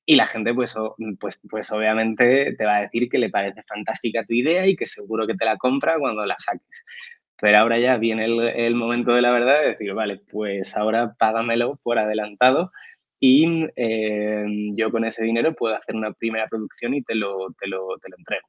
y 0.05 0.15
la 0.15 0.27
gente 0.27 0.53
pues, 0.53 0.75
pues, 1.19 1.39
pues 1.49 1.71
obviamente 1.71 2.55
te 2.55 2.65
va 2.65 2.77
a 2.77 2.81
decir 2.81 3.09
que 3.09 3.17
le 3.19 3.29
parece 3.29 3.61
fantástica 3.63 4.25
tu 4.25 4.33
idea 4.33 4.65
y 4.65 4.75
que 4.75 4.85
seguro 4.85 5.27
que 5.27 5.35
te 5.35 5.45
la 5.45 5.57
compra 5.57 5.97
cuando 5.99 6.25
la 6.25 6.35
saques. 6.37 6.85
Pero 7.39 7.59
ahora 7.59 7.77
ya 7.77 7.97
viene 7.97 8.25
el, 8.25 8.39
el 8.39 8.75
momento 8.75 9.13
de 9.13 9.21
la 9.21 9.31
verdad 9.31 9.61
de 9.61 9.67
decir, 9.69 9.93
vale, 9.93 10.21
pues 10.31 10.75
ahora 10.75 11.11
págamelo 11.19 11.79
por 11.83 11.99
adelantado 11.99 12.71
y 13.19 13.65
eh, 13.75 14.45
yo 14.75 14.91
con 14.91 15.05
ese 15.05 15.23
dinero 15.23 15.53
puedo 15.55 15.75
hacer 15.75 15.95
una 15.95 16.13
primera 16.13 16.47
producción 16.47 16.93
y 16.93 17.03
te 17.03 17.15
lo, 17.15 17.51
te 17.59 17.67
lo, 17.67 17.97
te 18.01 18.09
lo 18.09 18.17
entrego. 18.17 18.47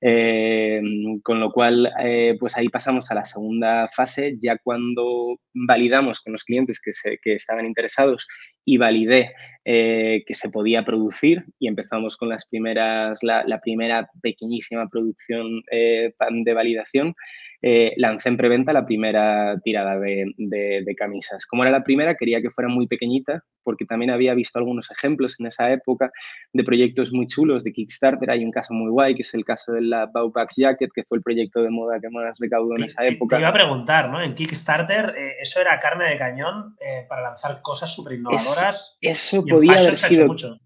Eh, 0.00 0.80
con 1.24 1.40
lo 1.40 1.50
cual, 1.50 1.90
eh, 2.00 2.36
pues 2.38 2.56
ahí 2.56 2.68
pasamos 2.68 3.10
a 3.10 3.16
la 3.16 3.24
segunda 3.24 3.88
fase, 3.88 4.36
ya 4.40 4.56
cuando 4.58 5.40
validamos 5.54 6.20
con 6.20 6.32
los 6.32 6.44
clientes 6.44 6.80
que, 6.80 6.92
se, 6.92 7.18
que 7.22 7.34
estaban 7.34 7.66
interesados 7.66 8.28
y 8.64 8.76
validé 8.76 9.32
que 9.64 10.32
se 10.32 10.48
podía 10.48 10.82
producir 10.82 11.44
y 11.58 11.68
empezamos 11.68 12.16
con 12.16 12.30
las 12.30 12.46
primeras, 12.46 13.18
la, 13.22 13.44
la 13.46 13.60
primera 13.60 14.08
pequeñísima 14.22 14.88
producción 14.88 15.60
de 15.70 16.54
validación. 16.54 17.14
Eh, 17.60 17.94
lancé 17.96 18.28
en 18.28 18.36
preventa 18.36 18.72
la 18.72 18.86
primera 18.86 19.58
tirada 19.64 19.98
de, 19.98 20.94
camisas. 20.96 21.46
Como 21.46 21.64
era 21.64 21.72
la 21.72 21.82
primera, 21.82 22.14
quería 22.14 22.40
que 22.40 22.50
fuera 22.50 22.68
muy 22.68 22.86
pequeñita, 22.86 23.42
porque 23.62 23.84
también 23.84 24.10
había 24.10 24.34
visto 24.34 24.58
algunos 24.58 24.90
ejemplos 24.90 25.36
en 25.38 25.46
esa 25.46 25.70
época 25.72 26.10
de 26.52 26.64
proyectos 26.64 27.12
muy 27.12 27.26
chulos 27.26 27.64
de 27.64 27.72
Kickstarter. 27.72 28.30
Hay 28.30 28.44
un 28.44 28.50
caso 28.50 28.74
muy 28.74 28.90
guay, 28.90 29.14
que 29.14 29.22
es 29.22 29.34
el 29.34 29.44
caso 29.44 29.72
de 29.72 29.82
la 29.82 30.06
Baupax 30.06 30.54
Jacket, 30.56 30.90
que 30.94 31.04
fue 31.04 31.18
el 31.18 31.22
proyecto 31.22 31.62
de 31.62 31.70
moda 31.70 32.00
que 32.00 32.08
más 32.10 32.38
recaudó 32.38 32.76
en 32.76 32.84
esa 32.84 33.04
época. 33.04 33.36
Te 33.36 33.42
iba 33.42 33.48
a 33.48 33.52
preguntar, 33.52 34.08
¿no? 34.08 34.22
En 34.22 34.34
Kickstarter, 34.34 35.14
eh, 35.16 35.36
¿eso 35.40 35.60
era 35.60 35.78
carne 35.78 36.08
de 36.08 36.18
cañón 36.18 36.76
eh, 36.80 37.06
para 37.08 37.22
lanzar 37.22 37.60
cosas 37.62 37.92
súper 37.92 38.14
innovadoras? 38.14 38.98
Eso, 39.00 39.44
podía 39.44 39.72
haber 39.72 39.96
sido... 39.96 40.26
Mucho. 40.26 40.58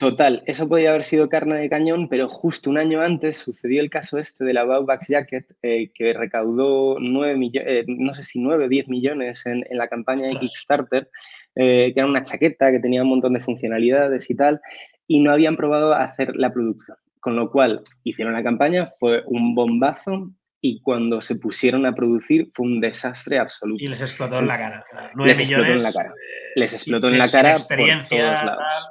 Total, 0.00 0.42
eso 0.46 0.66
podía 0.66 0.88
haber 0.88 1.04
sido 1.04 1.28
carne 1.28 1.56
de 1.56 1.68
cañón, 1.68 2.08
pero 2.08 2.26
justo 2.26 2.70
un 2.70 2.78
año 2.78 3.02
antes 3.02 3.36
sucedió 3.36 3.82
el 3.82 3.90
caso 3.90 4.16
este 4.16 4.46
de 4.46 4.54
la 4.54 4.64
Baubax 4.64 5.08
Jacket, 5.08 5.44
eh, 5.60 5.90
que 5.92 6.14
recaudó 6.14 6.96
9 6.98 7.36
millones, 7.36 7.70
eh, 7.70 7.84
no 7.86 8.14
sé 8.14 8.22
si 8.22 8.40
9 8.40 8.64
o 8.64 8.68
10 8.70 8.88
millones 8.88 9.44
en, 9.44 9.62
la 9.72 9.88
campaña 9.88 10.26
de 10.26 10.38
Kickstarter, 10.38 11.10
eh, 11.54 11.92
que 11.92 12.00
era 12.00 12.06
una 12.06 12.22
chaqueta 12.22 12.70
que 12.70 12.80
tenía 12.80 13.02
un 13.02 13.10
montón 13.10 13.34
de 13.34 13.40
funcionalidades 13.40 14.30
y 14.30 14.34
tal, 14.34 14.62
y 15.06 15.20
no 15.20 15.32
habían 15.32 15.58
probado 15.58 15.92
a 15.92 16.02
hacer 16.02 16.34
la 16.34 16.48
producción. 16.48 16.96
Con 17.20 17.36
lo 17.36 17.50
cual 17.50 17.82
hicieron 18.02 18.32
la 18.32 18.42
campaña, 18.42 18.90
fue 18.98 19.22
un 19.26 19.54
bombazo 19.54 20.30
y 20.62 20.80
cuando 20.80 21.20
se 21.20 21.34
pusieron 21.34 21.84
a 21.84 21.94
producir 21.94 22.48
fue 22.54 22.64
un 22.64 22.80
desastre 22.80 23.38
absoluto. 23.38 23.84
Y 23.84 23.88
les 23.88 24.00
explotó 24.00 24.38
en 24.38 24.46
la 24.46 24.56
cara. 24.56 24.84
9 25.14 25.28
les 25.28 25.40
explotó 25.40 25.72
en 25.72 25.82
la 25.82 25.92
cara. 25.92 26.14
Les 26.54 26.72
explotó 26.72 27.08
en 27.08 27.18
la 27.18 27.28
cara 27.30 27.56
por 27.56 27.76
todos 27.76 28.42
lados 28.42 28.90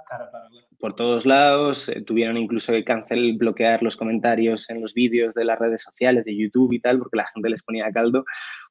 por 0.79 0.95
todos 0.95 1.25
lados, 1.25 1.89
eh, 1.89 2.01
tuvieron 2.01 2.37
incluso 2.37 2.71
que 2.71 2.83
cancelar, 2.85 3.35
bloquear 3.37 3.83
los 3.83 3.97
comentarios 3.97 4.69
en 4.69 4.81
los 4.81 4.93
vídeos 4.93 5.33
de 5.33 5.43
las 5.43 5.59
redes 5.59 5.83
sociales, 5.83 6.23
de 6.23 6.35
YouTube 6.35 6.71
y 6.71 6.79
tal, 6.79 6.99
porque 6.99 7.17
la 7.17 7.27
gente 7.27 7.49
les 7.49 7.63
ponía 7.63 7.91
caldo, 7.91 8.23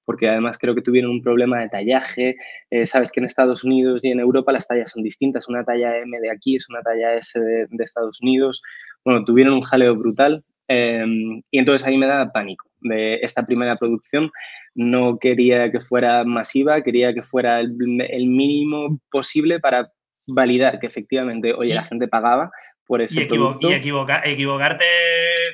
porque 0.05 0.29
además 0.29 0.57
creo 0.59 0.75
que 0.75 0.81
tuvieron 0.81 1.11
un 1.11 1.23
problema 1.23 1.61
de 1.61 1.68
tallaje. 1.68 2.37
Eh, 2.71 2.87
sabes 2.87 3.12
que 3.12 3.21
en 3.21 3.27
Estados 3.27 3.62
Unidos 3.62 4.03
y 4.05 4.11
en 4.11 4.21
Europa 4.21 4.53
las 4.53 4.66
tallas 4.66 4.90
son 4.90 5.03
distintas, 5.03 5.49
una 5.49 5.64
talla 5.64 5.99
M 5.99 6.18
de 6.18 6.31
aquí 6.31 6.57
es 6.57 6.68
una 6.71 6.81
talla 6.81 7.14
S 7.14 7.38
de, 7.38 7.66
Estados 7.79 8.21
Unidos. 8.23 8.62
Bueno, 9.05 9.25
tuvieron 9.25 9.55
un 9.55 9.61
jaleo 9.61 9.94
brutal 9.94 10.44
em, 10.66 11.42
y 11.51 11.59
entonces 11.59 11.87
ahí 11.87 11.99
me 11.99 12.07
da 12.07 12.33
pánico 12.33 12.68
de 12.81 13.16
esta 13.16 13.44
primera 13.44 13.77
producción. 13.77 14.31
No 14.75 15.18
quería 15.18 15.71
que 15.71 15.81
fuera 15.81 16.25
masiva, 16.25 16.83
quería 16.83 17.12
que 17.12 17.23
fuera 17.23 17.61
el, 17.61 17.77
el 18.09 18.27
mínimo 18.29 18.99
posible 19.11 19.61
para 19.61 19.90
validar 20.29 20.79
que 20.79 20.87
efectivamente, 20.87 21.53
oye, 21.55 21.75
la 21.75 21.85
gente 21.85 22.09
pagaba 22.09 22.51
por 22.88 23.03
ese 23.03 23.25
y, 23.25 23.27
producto. 23.27 23.71
y 23.71 23.75
equivocarte 23.75 24.85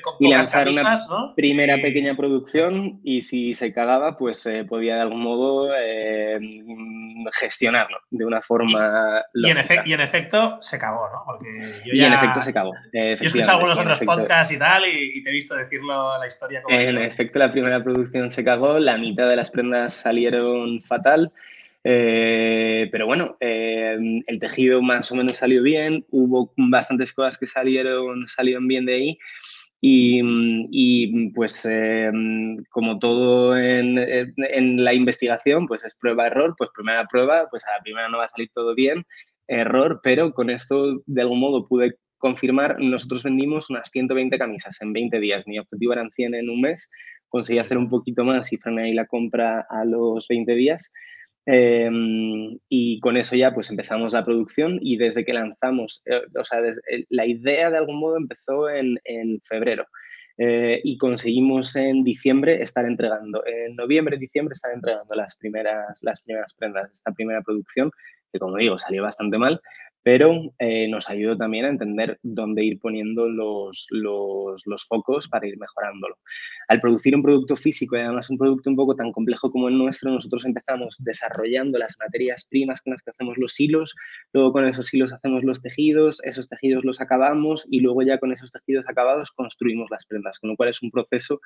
con 0.03 0.15
y 0.21 0.31
lanzar 0.31 0.69
una 0.69 1.35
primera 1.35 1.77
pequeña 1.79 2.15
producción 2.15 3.01
y 3.03 3.23
si 3.23 3.55
se 3.55 3.73
cagaba, 3.73 4.17
pues 4.17 4.47
eh, 4.47 4.65
podía 4.65 4.95
de 4.95 5.01
algún 5.03 5.21
modo 5.21 5.69
eh, 5.77 6.39
gestionarlo 7.33 7.99
de 8.11 8.25
una 8.25 8.41
forma 8.41 9.21
y, 9.35 9.51
en 9.51 9.59
efecto 10.01 10.59
se 10.61 10.79
cagó, 10.79 11.09
¿no? 11.13 11.23
Porque 11.27 11.83
yo 11.85 11.93
y 11.93 12.05
en 12.05 12.13
efecto 12.13 12.41
se 12.41 12.55
cagó. 12.55 12.73
Yo 12.93 13.01
he 13.01 13.13
escuchado 13.15 13.59
algunos 13.59 13.79
otros 13.79 14.01
podcasts 14.01 14.55
y 14.55 14.59
tal 14.59 14.85
y, 14.87 15.23
te 15.25 15.31
he 15.31 15.33
visto 15.33 15.57
decirlo 15.57 16.17
la 16.17 16.27
historia. 16.29 16.63
Como 16.63 16.79
en 16.79 16.99
efecto 16.99 17.41
la 17.41 17.51
primera 17.51 17.83
producción 17.83 18.31
se 18.31 18.45
cagó, 18.45 18.79
la 18.79 18.97
mitad 18.97 19.29
de 19.29 19.35
las 19.35 19.51
prendas 19.51 19.95
salieron 19.95 20.81
fatal. 20.83 21.33
Eh, 21.87 22.89
pero 22.91 23.07
bueno, 23.07 23.37
eh, 23.41 23.97
el 24.27 24.39
tejido 24.39 24.81
más 24.81 25.13
o 25.13 25.17
menos 25.17 25.37
salió 25.37 25.63
bien, 25.63 26.05
hubo 26.11 26.53
bastantes 26.57 27.13
cosas 27.13 27.39
que 27.39 27.47
salieron, 27.47 28.27
salieron 28.27 28.67
bien 28.67 28.87
de 28.87 28.95
ahí. 28.95 29.19
Y, 29.87 31.31
pues 31.33 31.67
eh, 31.71 32.11
como 32.71 32.99
todo 32.99 33.55
en, 33.59 33.99
en, 33.99 34.83
la 34.83 34.95
investigación, 34.95 35.67
pues 35.67 35.85
es 35.85 35.95
prueba-error, 36.01 36.55
pues 36.57 36.71
primera 36.75 37.07
prueba, 37.07 37.49
pues 37.51 37.67
a 37.67 37.77
la 37.77 37.83
primera 37.83 38.09
no 38.09 38.17
va 38.17 38.25
a 38.25 38.29
salir 38.31 38.49
todo 38.55 38.75
bien, 38.75 39.05
error, 39.47 40.01
pero 40.03 40.33
con 40.33 40.49
esto 40.49 41.03
de 41.05 41.21
algún 41.21 41.41
modo 41.41 41.69
pude 41.69 41.99
confirmar, 42.17 42.81
nosotros 42.81 43.25
vendimos 43.25 43.69
unas 43.69 43.91
120 43.91 44.39
camisas 44.39 44.81
en 44.81 44.95
20 44.95 45.21
días, 45.21 45.47
mi 45.47 45.59
objetivo 45.59 45.93
eran 45.93 46.11
100 46.11 46.35
en 46.35 46.49
un 46.49 46.63
mes, 46.63 46.89
conseguí 47.29 47.59
hacer 47.59 47.77
un 47.77 47.91
poquito 47.91 48.25
más 48.25 48.51
y 48.55 48.57
frené 48.57 48.85
ahí 48.85 48.95
la 48.95 49.05
compra 49.05 49.67
a 49.69 49.85
los 49.85 50.27
20 50.29 50.55
días 50.55 50.91
Em, 51.47 52.59
y 52.71 53.01
con 53.01 53.19
eso 53.19 53.37
ya 53.37 53.53
pues 53.53 53.71
empezamos 53.71 54.15
la 54.15 54.25
producción 54.25 54.79
y 54.81 54.97
desde 54.97 55.25
que 55.27 55.35
lanzamos, 55.35 56.03
eh, 56.07 56.23
o 56.39 56.45
sea, 56.45 56.61
la 57.11 57.27
idea 57.27 57.71
de 57.71 57.77
algún 57.77 58.01
modo 58.01 58.17
empezó 58.17 58.71
en, 58.71 58.99
en 59.05 59.41
febrero 59.43 59.87
eh, 60.39 60.81
y 60.83 60.97
conseguimos 60.97 61.77
en 61.77 62.03
diciembre 62.03 62.63
estar 62.63 62.87
entregando, 62.87 63.45
en 63.47 63.77
noviembre, 63.77 64.17
diciembre 64.17 64.55
estar 64.55 64.73
entregando 64.73 65.15
las 65.15 65.37
primeras, 65.37 66.03
las 66.03 66.23
primeras 66.23 66.55
prendas 66.55 66.91
esta 66.91 67.13
primera 67.13 67.43
producción, 67.43 67.91
que 68.35 68.41
como 68.41 68.57
digo 68.57 68.79
salió 68.79 69.03
bastante 69.03 69.39
mal, 69.39 69.61
pero 70.03 70.53
eh, 70.59 70.87
nos 70.89 71.09
ayudó 71.09 71.35
también 71.37 71.65
a 71.65 71.69
entender 71.69 72.19
dónde 72.23 72.63
ir 72.63 72.79
poniendo 72.79 73.27
los, 73.27 73.87
los, 73.91 74.85
focos 74.87 75.29
para 75.29 75.47
ir 75.47 75.57
mejorándolo. 75.57 76.19
Al 76.69 76.81
producir 76.81 77.17
un 77.17 77.23
producto 77.23 77.57
físico 77.57 77.97
y 77.97 78.01
además 78.01 78.29
un 78.29 78.37
producto 78.37 78.69
un 78.69 78.77
poco 78.77 78.95
tan 78.95 79.13
complejo 79.13 79.51
como 79.51 79.69
el 79.69 79.79
nuestro, 79.79 80.11
nosotros 80.11 80.45
empezamos 80.45 80.97
desarrollando 80.99 81.79
las 81.79 81.97
materias 81.99 82.45
primas 82.45 82.83
con 82.83 82.93
las 82.93 83.03
que 83.03 83.13
hacemos 83.13 83.39
los 83.39 83.59
hilos, 83.59 83.95
luego 84.35 84.53
con 84.53 84.67
esos 84.67 84.93
hilos 84.93 85.11
hacemos 85.13 85.43
los 85.43 85.63
tejidos, 85.63 86.21
esos 86.25 86.49
tejidos 86.49 86.85
los 86.85 87.01
acabamos 87.01 87.67
y 87.71 87.81
luego 87.81 88.03
ya 88.03 88.19
con 88.19 88.31
esos 88.31 88.53
tejidos 88.53 88.85
acabados 88.87 89.31
construimos 89.31 89.89
las 89.91 90.05
prendas, 90.05 90.39
con 90.39 90.51
lo 90.51 90.57
cual 90.57 90.69
es 90.69 90.83
un 90.83 90.91
proceso 90.91 91.41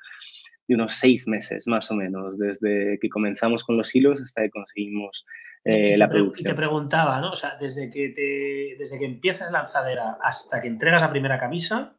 de 0.69 0.75
unos 0.75 0.93
seis 0.93 1.27
meses 1.27 1.67
más 1.67 1.89
o 1.89 1.95
menos, 1.95 2.37
desde 2.37 2.99
que 3.01 3.09
comenzamos 3.09 3.63
con 3.63 3.75
los 3.75 3.93
hilos 3.95 4.21
hasta 4.21 4.43
que 4.43 4.51
conseguimos 4.51 5.25
eh, 5.65 5.97
la 5.97 6.07
producción. 6.07 6.47
Y 6.47 6.51
te 6.51 6.55
preguntaba, 6.55 7.19
¿no? 7.19 7.31
O 7.31 7.35
sea, 7.35 7.57
desde 7.59 7.89
que, 7.89 8.09
te, 8.09 8.77
desde 8.77 8.99
que 8.99 9.05
empiezas 9.05 9.51
lanzadera 9.51 10.19
hasta 10.21 10.61
que 10.61 10.67
entregas 10.67 11.01
la 11.01 11.09
primera 11.09 11.39
camisa, 11.39 11.95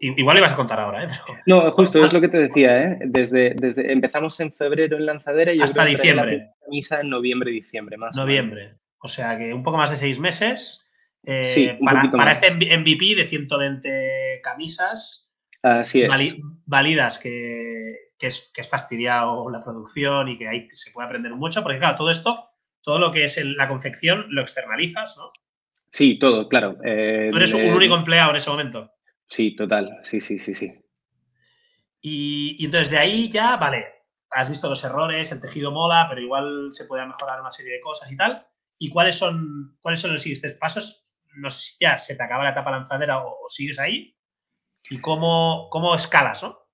igual 0.00 0.38
ibas 0.38 0.54
a 0.54 0.56
contar 0.56 0.80
ahora, 0.80 1.04
¿eh? 1.04 1.08
No, 1.44 1.70
justo, 1.70 2.02
es 2.02 2.14
lo 2.14 2.22
que 2.22 2.28
te 2.28 2.38
decía, 2.38 2.82
¿eh? 2.82 2.98
Desde, 3.04 3.54
desde 3.54 3.92
empezamos 3.92 4.40
en 4.40 4.54
febrero 4.54 4.96
en 4.96 5.04
lanzadera 5.04 5.52
y 5.52 5.60
hasta 5.60 5.84
diciembre. 5.84 6.38
La 6.38 6.64
camisa 6.64 7.00
en 7.02 7.10
noviembre, 7.10 7.50
diciembre, 7.50 7.98
más 7.98 8.16
Noviembre. 8.16 8.78
O, 9.00 9.08
sea 9.08 9.36
que 9.36 9.52
un 9.52 9.62
poco 9.62 9.76
más 9.76 9.90
de 9.90 9.96
seis 9.96 10.18
meses. 10.18 10.90
Eh, 11.24 11.44
sí, 11.44 11.68
para, 11.84 12.10
para 12.10 12.32
este 12.32 12.50
MVP 12.54 13.16
de 13.16 13.26
120 13.26 14.40
camisas, 14.42 15.27
Así 15.68 16.02
es. 16.02 16.36
válidas 16.66 17.18
que, 17.18 18.10
es, 18.20 18.50
que 18.54 18.60
es 18.60 18.68
fastidiado 18.68 19.50
la 19.50 19.62
producción 19.62 20.28
y 20.28 20.38
que 20.38 20.48
hay, 20.48 20.68
se 20.70 20.90
puede 20.90 21.06
aprender 21.06 21.32
mucho, 21.34 21.62
porque 21.62 21.78
claro, 21.78 21.96
todo 21.96 22.10
esto, 22.10 22.50
todo 22.82 22.98
lo 22.98 23.10
que 23.10 23.24
es 23.24 23.40
la 23.44 23.68
confección, 23.68 24.26
lo 24.30 24.42
externalizas, 24.42 25.16
¿no? 25.16 25.30
Sí, 25.90 26.18
todo, 26.18 26.48
claro. 26.48 26.76
Eh, 26.84 27.30
eres 27.34 27.54
un 27.54 27.64
único 27.64 27.94
empleado 27.94 28.30
en 28.30 28.36
ese 28.36 28.50
momento. 28.50 28.90
Sí, 29.28 29.54
total, 29.56 30.00
sí, 30.04 30.20
sí, 30.20 30.38
sí, 30.38 30.54
sí. 30.54 30.72
Y, 32.00 32.64
entonces 32.64 32.90
de 32.90 32.98
ahí 32.98 33.30
ya, 33.30 33.56
vale, 33.56 33.86
has 34.30 34.48
visto 34.48 34.68
los 34.68 34.84
errores, 34.84 35.32
el 35.32 35.40
tejido 35.40 35.72
mola, 35.72 36.06
pero 36.08 36.20
igual 36.20 36.68
se 36.70 36.84
puede 36.84 37.06
mejorar 37.06 37.40
una 37.40 37.52
serie 37.52 37.74
de 37.74 37.80
cosas 37.80 38.10
y 38.12 38.16
tal. 38.16 38.46
¿Y 38.78 38.90
cuáles 38.90 39.16
son, 39.16 39.76
cuáles 39.80 40.00
son 40.00 40.12
los 40.12 40.22
siguientes 40.22 40.54
pasos? 40.54 41.02
No 41.36 41.50
sé 41.50 41.60
si 41.60 41.76
ya 41.80 41.96
se 41.96 42.16
te 42.16 42.22
acaba 42.22 42.44
la 42.44 42.50
etapa 42.50 42.70
lanzadera 42.70 43.22
o 43.22 43.48
sigues 43.48 43.78
ahí 43.78 44.17
y 44.90 45.00
cómo, 45.00 45.68
cómo 45.70 45.94
escalas, 45.94 46.42
¿no? 46.42 46.67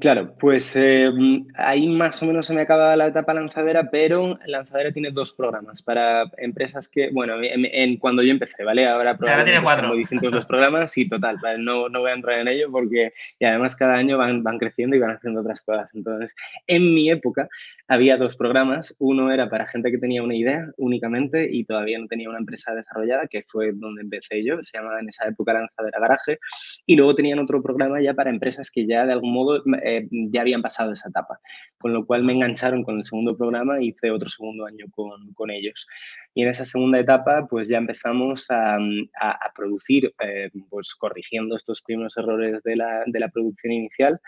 Claro, 0.00 0.34
pues 0.38 0.74
eh, 0.76 1.10
ahí 1.54 1.88
más 1.88 2.22
o 2.22 2.26
menos 2.26 2.46
se 2.46 2.54
me 2.54 2.62
acaba 2.62 2.96
la 2.96 3.08
etapa 3.08 3.34
lanzadera, 3.34 3.90
pero 3.90 4.38
lanzadera 4.46 4.92
tiene 4.92 5.10
dos 5.10 5.32
programas 5.32 5.82
para 5.82 6.24
empresas 6.38 6.88
que, 6.88 7.10
bueno, 7.10 7.34
en, 7.42 7.96
cuando 7.98 8.22
yo 8.22 8.30
empecé, 8.30 8.64
¿vale? 8.64 8.86
Ahora 8.86 9.18
tiene 9.18 9.62
cuatro. 9.62 9.88
muy 9.88 9.98
distintos 9.98 10.32
los 10.32 10.46
programas 10.46 10.96
y 10.96 11.08
total, 11.08 11.38
no, 11.58 11.88
no 11.88 12.00
voy 12.00 12.10
a 12.10 12.14
entrar 12.14 12.38
en 12.38 12.48
ello 12.48 12.70
porque 12.70 13.12
y 13.38 13.44
además 13.44 13.76
cada 13.76 13.94
año 13.94 14.16
van, 14.16 14.42
van 14.42 14.58
creciendo 14.58 14.96
y 14.96 15.00
van 15.00 15.16
haciendo 15.16 15.40
otras 15.40 15.62
cosas. 15.62 15.94
Entonces, 15.94 16.32
en 16.66 16.94
mi 16.94 17.10
época 17.10 17.48
había 17.88 18.16
dos 18.16 18.36
programas, 18.36 18.94
uno 18.98 19.30
era 19.32 19.50
para 19.50 19.66
gente 19.66 19.90
que 19.90 19.98
tenía 19.98 20.22
una 20.22 20.34
idea 20.34 20.70
únicamente 20.78 21.48
y 21.50 21.64
todavía 21.64 21.98
no 21.98 22.06
tenía 22.06 22.30
una 22.30 22.38
empresa 22.38 22.74
desarrollada, 22.74 23.26
que 23.26 23.42
fue 23.42 23.72
donde 23.74 24.02
empecé 24.02 24.42
yo, 24.42 24.62
se 24.62 24.78
llamaba 24.78 25.00
en 25.00 25.08
esa 25.10 25.26
época 25.28 25.52
Lanzadera 25.52 26.00
Garaje, 26.00 26.38
y 26.86 26.96
luego 26.96 27.14
tenían 27.14 27.38
otro 27.40 27.62
programa 27.62 28.00
ya 28.00 28.14
para 28.14 28.30
empresas 28.30 28.70
que 28.70 28.86
ya 28.86 29.04
de 29.04 29.12
algún 29.12 29.34
modo 29.34 29.62
eh, 29.84 30.06
ya 30.10 30.42
habían 30.42 30.62
pasado 30.62 30.92
esa 30.92 31.08
etapa, 31.08 31.40
con 31.78 31.92
lo 31.92 32.06
cual 32.06 32.24
me 32.24 32.32
engancharon 32.32 32.82
con 32.84 32.98
el 32.98 33.04
segundo 33.04 33.36
programa 33.36 33.82
y 33.82 33.88
hice 33.88 34.10
otro 34.10 34.28
segundo 34.28 34.66
año 34.66 34.86
con, 34.90 35.32
con 35.34 35.50
ellos. 35.50 35.86
Y 36.34 36.42
en 36.42 36.48
esa 36.48 36.64
segunda 36.64 36.98
etapa, 36.98 37.46
pues 37.48 37.68
ya 37.68 37.78
empezamos 37.78 38.50
a, 38.50 38.76
a, 39.20 39.52
producir, 39.54 40.14
eh, 40.20 40.50
pues 40.70 40.94
corrigiendo 40.94 41.56
estos 41.56 41.82
primeros 41.82 42.16
errores 42.16 42.62
de 42.62 42.76
la, 42.76 43.02
de 43.06 43.20
la 43.20 43.28
producción 43.28 43.72
inicial 43.72 44.20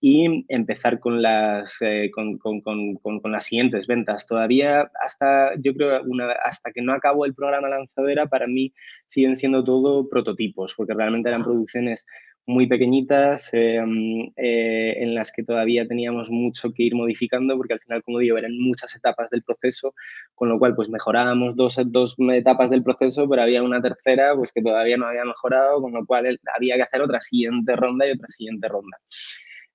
y 0.00 0.46
empezar 0.48 0.98
con 0.98 1.20
las, 1.20 1.76
eh, 1.82 2.10
con, 2.12 2.38
con, 2.38 2.62
con, 2.62 2.96
con, 2.96 3.32
las 3.32 3.44
siguientes 3.44 3.86
ventas. 3.86 4.26
Todavía 4.26 4.90
hasta, 5.04 5.54
yo 5.60 5.74
creo, 5.74 6.02
una, 6.04 6.32
hasta 6.32 6.72
que 6.72 6.80
no 6.80 6.94
acabó 6.94 7.26
el 7.26 7.34
programa 7.34 7.68
lanzadera, 7.68 8.26
para 8.26 8.46
mí 8.46 8.72
siguen 9.08 9.36
siendo 9.36 9.62
todo 9.62 10.08
prototipos, 10.08 10.74
porque 10.74 10.94
realmente 10.94 11.28
eran 11.28 11.44
producciones 11.44 12.06
muy 12.46 12.66
pequeñitas 12.66 13.50
em, 13.52 14.32
eh, 14.36 14.94
en 14.98 15.14
las 15.14 15.32
que 15.32 15.42
todavía 15.42 15.86
teníamos 15.86 16.30
mucho 16.30 16.72
que 16.72 16.82
ir 16.82 16.94
modificando 16.94 17.56
porque 17.56 17.74
al 17.74 17.80
final, 17.80 18.02
como 18.02 18.18
digo, 18.18 18.38
eran 18.38 18.58
muchas 18.58 18.94
etapas 18.96 19.30
del 19.30 19.42
proceso, 19.42 19.94
con 20.34 20.48
lo 20.48 20.58
cual 20.58 20.74
pues 20.74 20.88
mejorábamos 20.88 21.54
dos, 21.56 21.78
dos 21.86 22.16
etapas 22.32 22.70
del 22.70 22.82
proceso, 22.82 23.28
pero 23.28 23.42
había 23.42 23.62
una 23.62 23.80
tercera 23.80 24.34
pues 24.34 24.52
que 24.52 24.62
todavía 24.62 24.96
no 24.96 25.06
había 25.06 25.24
mejorado, 25.24 25.80
con 25.80 25.92
lo 25.92 26.04
cual 26.04 26.38
había 26.56 26.76
que 26.76 26.82
hacer 26.82 27.02
otra 27.02 27.20
siguiente 27.20 27.76
ronda 27.76 28.06
y 28.06 28.12
otra 28.12 28.28
siguiente 28.28 28.68
ronda. 28.68 28.98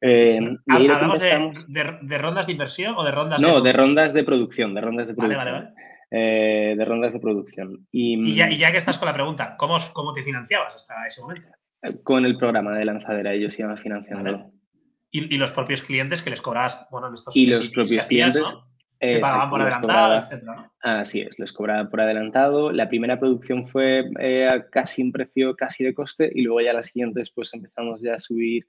Eh, 0.01 0.39
¿Hablamos 0.67 1.19
de, 1.19 2.17
rondas 2.17 2.45
de 2.45 2.51
inversión 2.51 2.95
o 2.97 3.03
de 3.03 3.11
rondas 3.11 3.41
No, 3.41 3.61
de, 3.61 3.73
rondas 3.73 4.13
de 4.13 4.23
producción, 4.23 4.75
de 4.75 4.81
rondas 4.81 5.07
de 5.07 5.15
producción. 5.15 5.73
Eh, 6.11 6.75
de 6.77 6.85
rondas 6.85 7.13
de 7.13 7.19
producción. 7.19 7.87
Y, 7.91 8.35
ya, 8.35 8.71
que 8.71 8.77
estás 8.77 8.97
con 8.97 9.07
la 9.07 9.13
pregunta, 9.13 9.55
¿cómo, 9.57 9.77
¿cómo 9.93 10.13
te 10.13 10.21
financiabas 10.21 10.75
hasta 10.75 11.05
ese 11.07 11.21
momento? 11.21 11.49
Con 12.03 12.25
el 12.25 12.37
programa 12.37 12.77
de 12.77 12.85
lanzadera, 12.85 13.33
ellos 13.33 13.57
iban 13.59 13.77
financiando. 13.77 14.51
¿Y, 15.11 15.37
los 15.37 15.51
propios 15.51 15.81
clientes 15.81 16.21
que 16.21 16.29
les 16.29 16.41
cobrabas, 16.41 16.87
bueno, 16.91 17.13
estos 17.13 17.35
Y 17.35 17.45
los 17.45 17.69
propios 17.69 18.05
clientes. 18.05 18.43
Que 18.99 19.19
pagaban 19.19 19.49
por 19.49 19.61
adelantado, 19.61 20.19
etcétera, 20.19 20.71
Así 20.81 21.21
es, 21.21 21.37
les 21.37 21.51
cobraba 21.53 21.89
por 21.89 22.01
adelantado. 22.01 22.71
La 22.71 22.87
primera 22.87 23.19
producción 23.19 23.65
fue 23.65 24.05
eh, 24.19 24.47
a 24.47 24.67
casi 24.69 25.03
un 25.03 25.11
precio 25.11 25.55
casi 25.55 25.83
de 25.83 25.93
coste 25.93 26.31
y 26.33 26.41
luego 26.41 26.61
ya 26.61 26.73
las 26.73 26.87
siguientes 26.87 27.29
pues 27.29 27.53
empezamos 27.53 28.01
ya 28.01 28.15
a 28.15 28.19
subir 28.19 28.65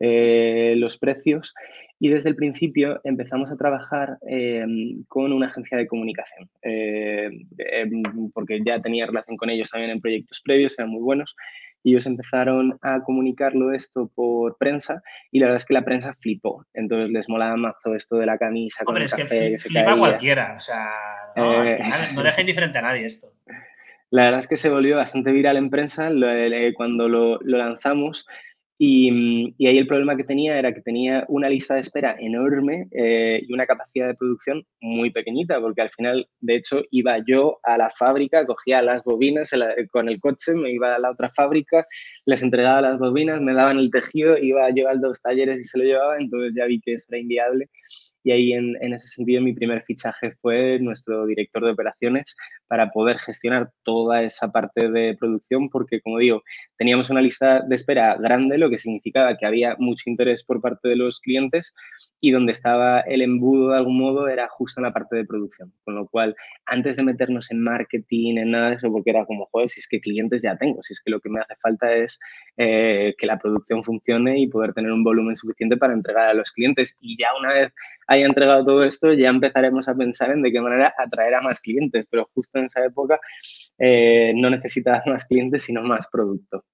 eh, 0.00 0.74
los 0.76 0.96
precios 0.98 1.54
y 1.98 2.08
desde 2.08 2.28
el 2.28 2.36
principio 2.36 3.00
empezamos 3.04 3.50
a 3.50 3.56
trabajar 3.56 4.18
em, 4.26 5.04
con 5.04 5.32
una 5.32 5.46
agencia 5.46 5.78
de 5.78 5.86
comunicación, 5.86 6.50
eh, 6.62 7.30
em, 7.58 8.02
porque 8.32 8.60
ya 8.64 8.80
tenía 8.82 9.06
relación 9.06 9.36
con 9.36 9.50
ellos 9.50 9.70
también 9.70 9.92
en 9.92 10.00
proyectos 10.00 10.40
previos, 10.40 10.78
eran 10.78 10.90
muy 10.90 11.02
buenos, 11.02 11.36
y 11.84 11.90
ellos 11.90 12.06
empezaron 12.06 12.78
a 12.82 13.02
comunicarlo 13.02 13.72
esto 13.72 14.10
por 14.14 14.56
prensa 14.56 15.02
y 15.30 15.38
la 15.38 15.46
verdad 15.46 15.58
es 15.58 15.66
que 15.66 15.74
la 15.74 15.84
prensa 15.84 16.14
flipó, 16.18 16.66
entonces 16.72 17.10
les 17.10 17.28
molaba 17.28 17.56
mazo 17.56 17.94
esto 17.94 18.16
de 18.16 18.26
la 18.26 18.38
camisa 18.38 18.84
con 18.84 18.96
el 18.96 19.08
café 19.08 19.50
que, 19.50 19.58
se 19.58 19.68
flipa 19.68 19.96
cualquiera, 19.96 20.54
o 20.56 20.60
sea, 20.60 20.90
no, 21.36 21.62
eh, 21.62 21.78
no 22.14 22.22
deja 22.24 22.40
indiferente 22.40 22.78
a 22.78 22.82
nadie 22.82 23.04
esto. 23.04 23.28
La 24.10 24.24
verdad 24.24 24.40
es 24.40 24.48
que 24.48 24.56
se 24.56 24.70
volvió 24.70 24.96
bastante 24.96 25.32
viral 25.32 25.56
en 25.56 25.70
prensa 25.70 26.10
cuando 26.74 27.08
lo, 27.08 27.38
lo 27.42 27.58
lanzamos 27.58 28.26
Y, 28.76 29.54
ahí 29.66 29.78
el 29.78 29.86
problema 29.86 30.16
que 30.16 30.24
tenía 30.24 30.58
era 30.58 30.74
que 30.74 30.80
tenía 30.80 31.24
una 31.28 31.48
lista 31.48 31.74
de 31.74 31.80
espera 31.80 32.16
enorme 32.18 32.88
eh, 32.90 33.40
y 33.46 33.52
una 33.52 33.66
capacidad 33.66 34.08
de 34.08 34.14
producción 34.14 34.64
muy 34.80 35.10
pequeñita, 35.10 35.60
porque 35.60 35.82
al 35.82 35.90
final, 35.90 36.28
de 36.40 36.56
hecho, 36.56 36.82
iba 36.90 37.18
yo 37.26 37.60
a 37.62 37.78
la 37.78 37.90
fábrica, 37.90 38.44
cogía 38.46 38.82
las 38.82 39.04
bobinas 39.04 39.50
con 39.90 40.08
el 40.08 40.20
coche, 40.20 40.54
me 40.54 40.72
iba 40.72 40.94
a 40.94 40.98
la 40.98 41.12
otra 41.12 41.28
fábrica, 41.28 41.84
les 42.26 42.42
entregaba 42.42 42.80
las 42.80 42.98
bobinas, 42.98 43.40
me 43.40 43.54
daban 43.54 43.78
el 43.78 43.90
tejido, 43.90 44.36
iba 44.38 44.68
yo 44.70 44.88
a 44.88 44.94
dos 44.96 45.20
talleres 45.22 45.60
y 45.60 45.64
se 45.64 45.78
lo 45.78 45.84
llevaba, 45.84 46.16
entonces 46.18 46.54
ya 46.56 46.66
vi 46.66 46.80
que 46.80 46.94
eso 46.94 47.06
era 47.10 47.20
inviable. 47.20 47.70
Y 48.26 48.32
ahí 48.32 48.52
en, 48.54 48.74
en, 48.80 48.94
ese 48.94 49.08
sentido 49.08 49.42
mi 49.42 49.52
primer 49.52 49.82
fichaje 49.82 50.32
fue 50.40 50.78
nuestro 50.80 51.26
director 51.26 51.62
de 51.62 51.72
operaciones 51.72 52.34
para 52.68 52.90
poder 52.90 53.18
gestionar 53.18 53.70
toda 53.82 54.22
esa 54.22 54.50
parte 54.50 54.90
de 54.90 55.16
producción 55.18 55.68
porque, 55.68 56.00
como 56.00 56.18
digo, 56.18 56.42
teníamos 56.76 57.10
una 57.10 57.20
lista 57.20 57.60
de 57.60 57.74
espera 57.74 58.16
grande, 58.16 58.58
lo 58.58 58.70
que 58.70 58.78
significaba 58.78 59.36
que 59.36 59.46
había 59.46 59.76
mucho 59.78 60.10
interés 60.10 60.44
por 60.44 60.60
parte 60.60 60.88
de 60.88 60.96
los 60.96 61.20
clientes 61.20 61.72
y 62.20 62.30
donde 62.30 62.52
estaba 62.52 63.00
el 63.00 63.20
embudo 63.20 63.70
de 63.70 63.76
algún 63.76 63.98
modo 63.98 64.28
era 64.28 64.48
justo 64.48 64.80
en 64.80 64.84
la 64.84 64.92
parte 64.92 65.14
de 65.14 65.26
producción. 65.26 65.72
Con 65.84 65.94
lo 65.94 66.06
cual, 66.08 66.34
antes 66.64 66.96
de 66.96 67.04
meternos 67.04 67.50
en 67.50 67.62
marketing, 67.62 68.38
en 68.38 68.50
nada 68.52 68.70
de 68.70 68.76
eso, 68.76 68.90
porque 68.90 69.10
era 69.10 69.26
como, 69.26 69.46
joder, 69.52 69.68
si 69.68 69.80
es 69.80 69.88
que 69.88 70.00
clientes 70.00 70.40
ya 70.42 70.56
tengo, 70.56 70.82
si 70.82 70.94
es 70.94 71.02
que 71.02 71.10
lo 71.10 71.20
que 71.20 71.28
me 71.28 71.40
hace 71.40 71.54
falta 71.56 71.92
es 71.92 72.18
eh, 72.56 73.14
que 73.18 73.26
la 73.26 73.38
producción 73.38 73.84
funcione 73.84 74.40
y 74.40 74.46
poder 74.46 74.72
tener 74.72 74.90
un 74.90 75.04
volumen 75.04 75.36
suficiente 75.36 75.76
para 75.76 75.92
entregar 75.92 76.28
a 76.28 76.34
los 76.34 76.50
clientes. 76.50 76.96
Y 76.98 77.18
ya 77.18 77.28
una 77.38 77.52
vez 77.52 77.72
haya 78.06 78.26
entregado 78.26 78.64
todo 78.64 78.84
esto, 78.84 79.12
ya 79.12 79.28
empezaremos 79.28 79.88
a 79.88 79.94
pensar 79.94 80.30
en 80.30 80.42
de 80.42 80.50
qué 80.50 80.60
manera 80.60 80.94
atraer 80.96 81.34
a 81.34 81.42
más 81.42 81.60
clientes, 81.60 82.06
pero 82.10 82.28
justo 82.34 82.53
en 82.58 82.66
esa 82.66 82.84
época 82.84 83.20
eh, 83.78 84.32
no 84.34 84.50
necesitas 84.50 85.02
más 85.06 85.26
clientes, 85.26 85.62
sino 85.62 85.82
más 85.82 86.08
producto. 86.08 86.64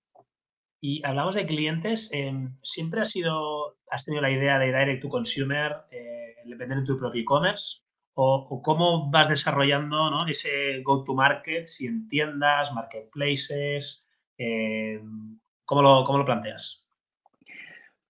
Y 0.83 1.03
hablamos 1.05 1.35
de 1.35 1.45
clientes, 1.45 2.11
em, 2.13 2.57
¿siempre 2.63 3.03
has, 3.03 3.11
sido, 3.11 3.77
has 3.91 4.07
tenido 4.07 4.23
la 4.23 4.31
idea 4.31 4.59
de 4.59 4.67
direct 4.67 5.03
to 5.03 5.09
consumer, 5.09 5.77
eh, 5.91 6.35
vender 6.57 6.79
en 6.79 6.85
tu 6.85 6.97
propio 6.97 7.21
e-commerce? 7.21 7.83
O, 8.15 8.61
cómo 8.63 9.11
vas 9.11 9.29
desarrollando 9.29 10.11
¿no? 10.11 10.27
ese 10.27 10.83
go-to-market, 10.83 11.67
si 11.67 11.87
en 11.87 12.09
tiendas, 12.09 12.73
marketplaces? 12.73 14.09
Em, 14.39 15.39
¿cómo, 15.65 15.83
lo, 15.83 16.05
¿Cómo 16.05 16.19
lo 16.19 16.25
planteas? 16.25 16.85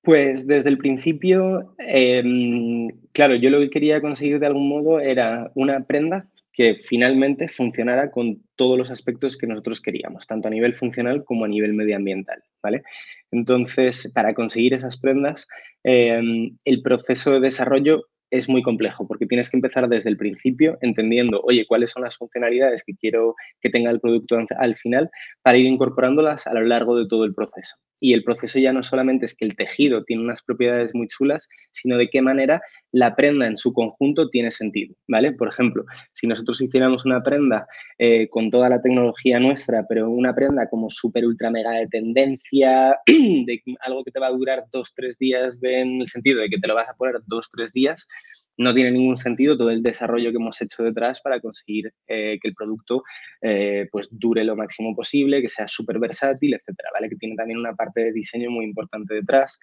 Pues 0.03 0.47
desde 0.47 0.71
el 0.71 0.79
principio, 0.79 1.75
em, 1.79 2.89
claro, 3.13 3.35
yo 3.35 3.51
lo 3.51 3.59
que 3.59 3.71
quería 3.71 4.01
conseguir 4.01 4.39
de 4.39 4.47
algún 4.47 4.69
modo 4.69 5.01
era 5.01 5.51
una 5.55 5.85
prenda 5.85 6.27
que 6.61 6.75
finalmente 6.75 7.49
funcionara 7.49 8.11
con 8.11 8.43
todos 8.55 8.77
los 8.77 8.91
aspectos 8.91 9.39
que 9.39 9.47
nosotros 9.47 9.81
queríamos, 9.81 10.27
tanto 10.27 10.47
a 10.47 10.51
nivel 10.51 10.75
funcional 10.75 11.25
como 11.25 11.47
a 11.47 11.49
nivel 11.49 11.73
medioambiental, 11.73 12.43
¿vale? 12.63 12.83
Entonces, 13.31 14.13
para 14.15 14.35
conseguir 14.35 14.75
esas 14.75 14.99
prendas, 14.99 15.49
em, 15.85 16.59
el 16.67 16.83
proceso 16.83 17.33
de 17.33 17.41
desarrollo 17.41 18.10
es 18.31 18.49
muy 18.49 18.63
complejo 18.63 19.07
porque 19.07 19.27
tienes 19.27 19.51
que 19.51 19.57
empezar 19.57 19.89
desde 19.89 20.11
el 20.11 20.17
principio 20.17 20.79
entendiendo, 20.81 21.41
oye, 21.43 21.67
cuáles 21.67 21.91
son 21.91 22.03
las 22.03 22.17
funcionalidades 22.17 22.85
que 22.85 22.95
quiero 22.95 23.35
que 23.61 23.71
tenga 23.71 23.91
el 23.91 24.01
producto 24.01 24.39
al 24.59 24.77
final 24.77 25.11
para 25.43 25.59
ir 25.59 25.67
incorporándolas 25.67 26.47
a 26.47 26.55
lo 26.55 26.63
largo 26.63 26.97
de 26.97 27.07
todo 27.07 27.25
el 27.25 27.35
proceso. 27.35 27.77
Y 28.01 28.15
el 28.15 28.25
proceso 28.25 28.59
ya 28.59 28.73
no 28.73 28.83
solamente 28.83 29.27
es 29.27 29.37
que 29.37 29.45
el 29.45 29.55
tejido 29.55 30.05
tiene 30.05 30.23
unas 30.23 30.43
propiedades 30.43 30.95
muy 30.95 31.07
chulas, 31.07 31.49
sino 31.71 31.99
de 31.99 32.09
qué 32.09 32.23
manera 32.23 32.63
la 32.93 33.15
prenda 33.15 33.47
en 33.47 33.59
su 33.59 33.75
conjunto 33.75 34.31
tiene 34.31 34.51
sentido, 34.51 34.95
¿vale? 35.07 35.33
Por 35.33 35.49
ejemplo, 35.49 35.85
si 36.15 36.27
nosotros 36.27 36.61
hiciéramos 36.63 37.05
una 37.05 37.23
prenda 37.23 37.67
eh, 37.99 38.29
con 38.31 38.51
toda 38.51 38.71
la 38.71 38.81
tecnología 38.81 39.39
nuestra, 39.39 39.85
pero 39.87 40.09
una 40.09 40.35
prenda 40.35 40.69
como 40.69 40.89
súper, 40.89 41.27
ultra, 41.27 41.51
mega 41.51 41.73
de 41.73 41.89
tendencia, 41.89 42.99
de 43.07 43.63
algo 43.81 44.03
que 44.03 44.11
te 44.11 44.19
va 44.19 44.29
a 44.29 44.33
durar 44.33 44.65
dos, 44.73 44.95
tres 44.95 45.19
días 45.19 45.59
en 45.63 46.01
el 46.01 46.07
sentido 46.07 46.41
de 46.41 46.49
que 46.49 46.59
te 46.59 46.67
lo 46.67 46.75
vas 46.75 46.89
a 46.89 46.95
poner 46.95 47.17
dos, 47.27 47.51
tres 47.53 47.71
días, 47.73 48.09
no 48.57 48.75
tiene 48.75 48.91
ningún 48.91 49.17
sentido 49.17 49.57
todo 49.57 49.71
el 49.71 49.83
desarrollo 49.83 50.31
que 50.31 50.37
hemos 50.37 50.61
hecho 50.61 50.83
detrás 50.83 51.21
para 51.21 51.41
conseguir 51.41 51.93
eh, 52.07 52.39
que 52.41 52.49
el 52.49 52.55
producto 52.55 53.03
eh, 53.41 53.89
pues 53.91 54.09
dure 54.11 54.45
lo 54.45 54.57
máximo 54.57 54.95
posible, 54.95 55.41
que 55.41 55.49
sea 55.49 55.67
súper 55.67 55.99
versátil, 55.99 56.55
etcétera, 56.55 56.91
¿vale? 56.93 57.09
Que 57.09 57.17
tiene 57.17 57.37
también 57.37 57.59
una 57.59 57.75
parte 57.75 58.03
de 58.05 58.13
diseño 58.13 58.51
muy 58.51 58.65
importante 58.65 59.15
detrás, 59.15 59.59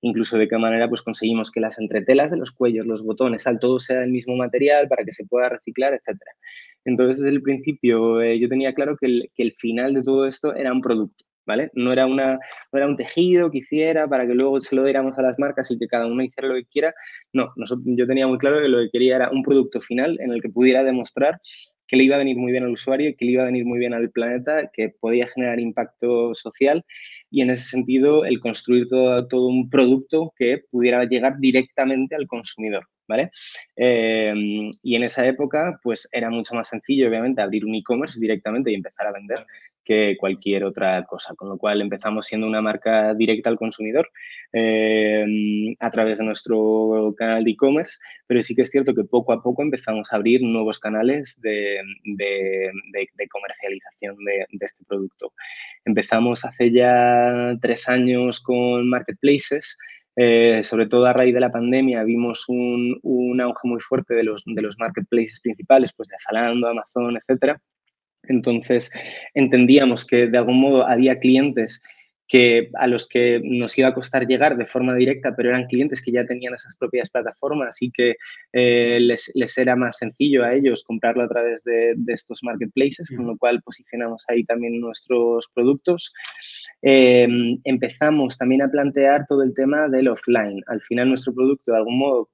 incluso 0.00 0.38
de 0.38 0.48
qué 0.48 0.58
manera 0.58 0.88
pues 0.88 1.02
conseguimos 1.02 1.50
que 1.50 1.60
las 1.60 1.78
entretelas 1.78 2.30
de 2.30 2.36
los 2.36 2.52
cuellos, 2.52 2.86
los 2.86 3.02
botones, 3.02 3.44
tal, 3.44 3.58
todo 3.58 3.78
sea 3.78 4.00
del 4.00 4.10
mismo 4.10 4.36
material 4.36 4.88
para 4.88 5.04
que 5.04 5.12
se 5.12 5.24
pueda 5.24 5.48
reciclar, 5.48 5.94
etcétera. 5.94 6.32
Entonces, 6.84 7.18
desde 7.18 7.34
el 7.34 7.42
principio 7.42 8.22
eh, 8.22 8.38
yo 8.38 8.48
tenía 8.48 8.74
claro 8.74 8.96
que 8.96 9.06
el, 9.06 9.30
que 9.34 9.42
el 9.42 9.52
final 9.52 9.94
de 9.94 10.02
todo 10.02 10.26
esto 10.26 10.54
era 10.54 10.72
un 10.72 10.80
producto. 10.80 11.24
¿Vale? 11.46 11.70
No 11.74 11.92
era, 11.92 12.06
una, 12.06 12.38
era 12.72 12.86
un 12.86 12.96
tejido 12.96 13.50
que 13.50 13.58
hiciera 13.58 14.08
para 14.08 14.26
que 14.26 14.34
luego 14.34 14.60
se 14.60 14.76
lo 14.76 14.84
diéramos 14.84 15.16
a 15.18 15.22
las 15.22 15.38
marcas 15.38 15.70
y 15.70 15.78
que 15.78 15.86
cada 15.86 16.06
uno 16.06 16.22
hiciera 16.22 16.48
lo 16.48 16.54
que 16.54 16.66
quiera. 16.66 16.94
No, 17.32 17.52
yo 17.56 18.06
tenía 18.06 18.26
muy 18.26 18.38
claro 18.38 18.60
que 18.60 18.68
lo 18.68 18.78
que 18.78 18.90
quería 18.90 19.16
era 19.16 19.30
un 19.30 19.42
producto 19.42 19.80
final 19.80 20.18
en 20.20 20.32
el 20.32 20.42
que 20.42 20.48
pudiera 20.48 20.84
demostrar 20.84 21.40
que 21.88 21.96
le 21.96 22.04
iba 22.04 22.16
a 22.16 22.18
venir 22.18 22.36
muy 22.36 22.52
bien 22.52 22.64
al 22.64 22.72
usuario, 22.72 23.14
que 23.16 23.24
le 23.24 23.32
iba 23.32 23.42
a 23.42 23.46
venir 23.46 23.64
muy 23.64 23.78
bien 23.78 23.94
al 23.94 24.10
planeta, 24.10 24.70
que 24.72 24.90
podía 25.00 25.28
generar 25.28 25.60
impacto 25.60 26.34
social 26.34 26.84
y 27.30 27.42
en 27.42 27.50
ese 27.50 27.68
sentido 27.68 28.24
el 28.24 28.40
construir 28.40 28.88
todo, 28.88 29.26
todo 29.28 29.46
un 29.46 29.68
producto 29.70 30.32
que 30.36 30.62
pudiera 30.70 31.04
llegar 31.04 31.38
directamente 31.38 32.14
al 32.16 32.26
consumidor. 32.26 32.86
¿Vale? 33.08 33.30
Em, 33.76 34.68
y 34.82 34.96
en 34.96 35.04
esa 35.04 35.24
época, 35.24 35.78
pues 35.84 36.08
era 36.10 36.28
mucho 36.28 36.56
más 36.56 36.68
sencillo, 36.68 37.08
obviamente, 37.08 37.40
abrir 37.40 37.64
un 37.64 37.76
e-commerce 37.76 38.18
directamente 38.18 38.72
y 38.72 38.74
empezar 38.74 39.06
a 39.06 39.12
vender 39.12 39.46
que 39.86 40.16
cualquier 40.18 40.64
otra 40.64 41.04
cosa, 41.04 41.34
con 41.36 41.48
lo 41.48 41.56
cual 41.56 41.80
empezamos 41.80 42.26
siendo 42.26 42.46
una 42.46 42.60
marca 42.60 43.14
directa 43.14 43.48
al 43.48 43.56
consumidor 43.56 44.10
em, 44.52 45.74
a 45.78 45.90
través 45.90 46.18
de 46.18 46.24
nuestro 46.24 47.14
canal 47.16 47.44
de 47.44 47.52
e-commerce, 47.52 47.98
pero 48.26 48.42
sí 48.42 48.54
que 48.54 48.62
es 48.62 48.70
cierto 48.70 48.94
que 48.94 49.04
poco 49.04 49.32
a 49.32 49.42
poco 49.42 49.62
empezamos 49.62 50.12
a 50.12 50.16
abrir 50.16 50.42
nuevos 50.42 50.80
canales 50.80 51.40
de, 51.40 51.80
comercialización 53.30 54.16
de, 54.24 54.46
este 54.60 54.84
producto. 54.84 55.32
Empezamos 55.84 56.44
hace 56.44 56.72
ya 56.72 57.56
tres 57.62 57.88
años 57.88 58.40
con 58.40 58.88
marketplaces, 58.90 59.78
eh, 60.16 60.62
sobre 60.64 60.86
todo 60.86 61.06
a 61.06 61.12
raíz 61.12 61.34
de 61.34 61.40
la 61.40 61.52
pandemia 61.52 62.02
vimos 62.02 62.48
un, 62.48 62.98
un 63.02 63.40
auge 63.40 63.68
muy 63.68 63.80
fuerte 63.80 64.14
de 64.14 64.24
los, 64.24 64.42
de 64.46 64.62
los 64.62 64.78
marketplaces 64.78 65.40
principales, 65.40 65.92
pues 65.94 66.08
de 66.08 66.16
Zalando, 66.26 66.68
Amazon, 66.68 67.16
etcétera, 67.16 67.60
entonces, 68.28 68.90
entendíamos 69.34 70.06
que 70.06 70.26
de 70.26 70.38
algún 70.38 70.60
modo 70.60 70.86
había 70.86 71.18
clientes 71.18 71.80
que 72.28 72.70
a 72.74 72.86
los 72.86 73.06
que 73.06 73.40
nos 73.42 73.76
iba 73.78 73.88
a 73.88 73.94
costar 73.94 74.26
llegar 74.26 74.56
de 74.56 74.66
forma 74.66 74.94
directa, 74.94 75.34
pero 75.36 75.50
eran 75.50 75.66
clientes 75.66 76.02
que 76.02 76.10
ya 76.10 76.26
tenían 76.26 76.54
esas 76.54 76.76
propias 76.76 77.08
plataformas 77.08 77.80
y 77.80 77.90
que 77.90 78.16
eh, 78.52 78.98
les, 79.00 79.58
era 79.58 79.76
más 79.76 79.98
sencillo 79.98 80.44
a 80.44 80.52
ellos 80.54 80.82
comprarlo 80.82 81.22
a 81.22 81.28
través 81.28 81.62
de, 81.62 81.94
estos 82.08 82.40
marketplaces, 82.42 83.12
con 83.16 83.26
lo 83.26 83.36
cual 83.36 83.62
posicionamos 83.62 84.24
ahí 84.28 84.44
también 84.44 84.80
nuestros 84.80 85.48
productos. 85.54 86.12
Em, 86.82 87.58
empezamos 87.64 88.36
también 88.36 88.62
a 88.62 88.70
plantear 88.70 89.26
todo 89.28 89.42
el 89.42 89.54
tema 89.54 89.88
del 89.88 90.08
offline. 90.08 90.62
Al 90.66 90.80
final 90.80 91.08
nuestro 91.10 91.32
producto 91.32 91.72
de 91.72 91.78
algún 91.78 91.98
modo 91.98 92.28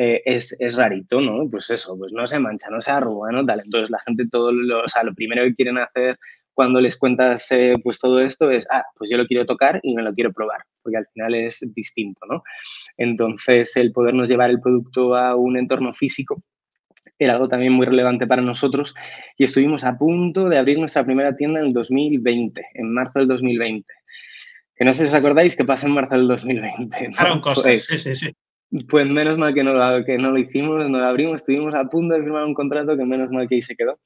eh, 0.00 0.22
es, 0.24 0.56
rarito, 0.76 1.20
¿no? 1.20 1.50
Pues 1.50 1.70
eso, 1.70 1.98
pues 1.98 2.12
no 2.12 2.24
se 2.24 2.38
mancha, 2.38 2.70
no 2.70 2.80
se 2.80 2.92
arruga, 2.92 3.32
¿no? 3.32 3.44
Tal. 3.44 3.62
Entonces 3.64 3.90
la 3.90 3.98
gente 4.06 4.28
todo, 4.30 4.52
lo, 4.52 4.84
o 4.84 4.88
sea, 4.88 5.02
lo 5.02 5.12
primero 5.12 5.42
que 5.42 5.56
quieren 5.56 5.76
hacer 5.76 6.16
cuando 6.54 6.80
les 6.80 6.96
cuentas 6.96 7.50
eh, 7.50 7.74
pues 7.82 7.98
todo 7.98 8.20
esto 8.20 8.48
es, 8.48 8.64
ah, 8.70 8.84
pues 8.96 9.10
yo 9.10 9.16
lo 9.16 9.26
quiero 9.26 9.44
tocar 9.44 9.80
y 9.82 9.96
me 9.96 10.02
lo 10.02 10.14
quiero 10.14 10.32
probar, 10.32 10.62
porque 10.82 10.98
al 10.98 11.06
final 11.12 11.34
es 11.34 11.66
distinto, 11.74 12.26
¿no? 12.26 12.44
Entonces 12.96 13.76
el 13.76 13.90
podernos 13.90 14.28
llevar 14.28 14.50
el 14.50 14.60
producto 14.60 15.16
a 15.16 15.34
un 15.34 15.56
entorno 15.56 15.92
físico 15.92 16.44
era 17.18 17.32
algo 17.32 17.48
también 17.48 17.72
muy 17.72 17.86
relevante 17.86 18.28
para 18.28 18.42
nosotros 18.42 18.94
y 19.36 19.44
estuvimos 19.44 19.82
a 19.82 19.98
punto 19.98 20.48
de 20.48 20.58
abrir 20.58 20.78
nuestra 20.78 21.04
primera 21.04 21.34
tienda 21.34 21.58
en 21.58 21.66
el 21.66 21.72
2020, 21.72 22.66
en 22.74 22.94
marzo 22.94 23.18
del 23.18 23.26
2020. 23.26 23.84
Que 24.76 24.84
no 24.84 24.92
sé 24.92 25.08
si 25.08 25.08
os 25.08 25.14
acordáis 25.14 25.56
que 25.56 25.64
pasa 25.64 25.88
en 25.88 25.94
marzo 25.94 26.14
del 26.14 26.28
2020. 26.28 27.08
¿no? 27.08 27.40
cosas, 27.40 27.64
pues 27.64 27.84
sí, 27.86 27.98
sí, 27.98 28.14
sí. 28.14 28.32
Pues 28.90 29.06
menos 29.06 29.38
mal 29.38 29.54
que 29.54 29.64
no, 29.64 29.72
lo, 29.72 30.04
que 30.04 30.18
no 30.18 30.30
lo 30.30 30.38
hicimos, 30.38 30.88
no 30.90 30.98
lo 30.98 31.04
abrimos, 31.04 31.36
estuvimos 31.36 31.74
a 31.74 31.84
punto 31.84 32.14
de 32.14 32.22
firmar 32.22 32.44
un 32.44 32.52
contrato 32.52 32.98
que 32.98 33.04
menos 33.04 33.30
mal 33.30 33.48
que 33.48 33.54
ahí 33.54 33.62
se 33.62 33.76
quedó. 33.76 33.98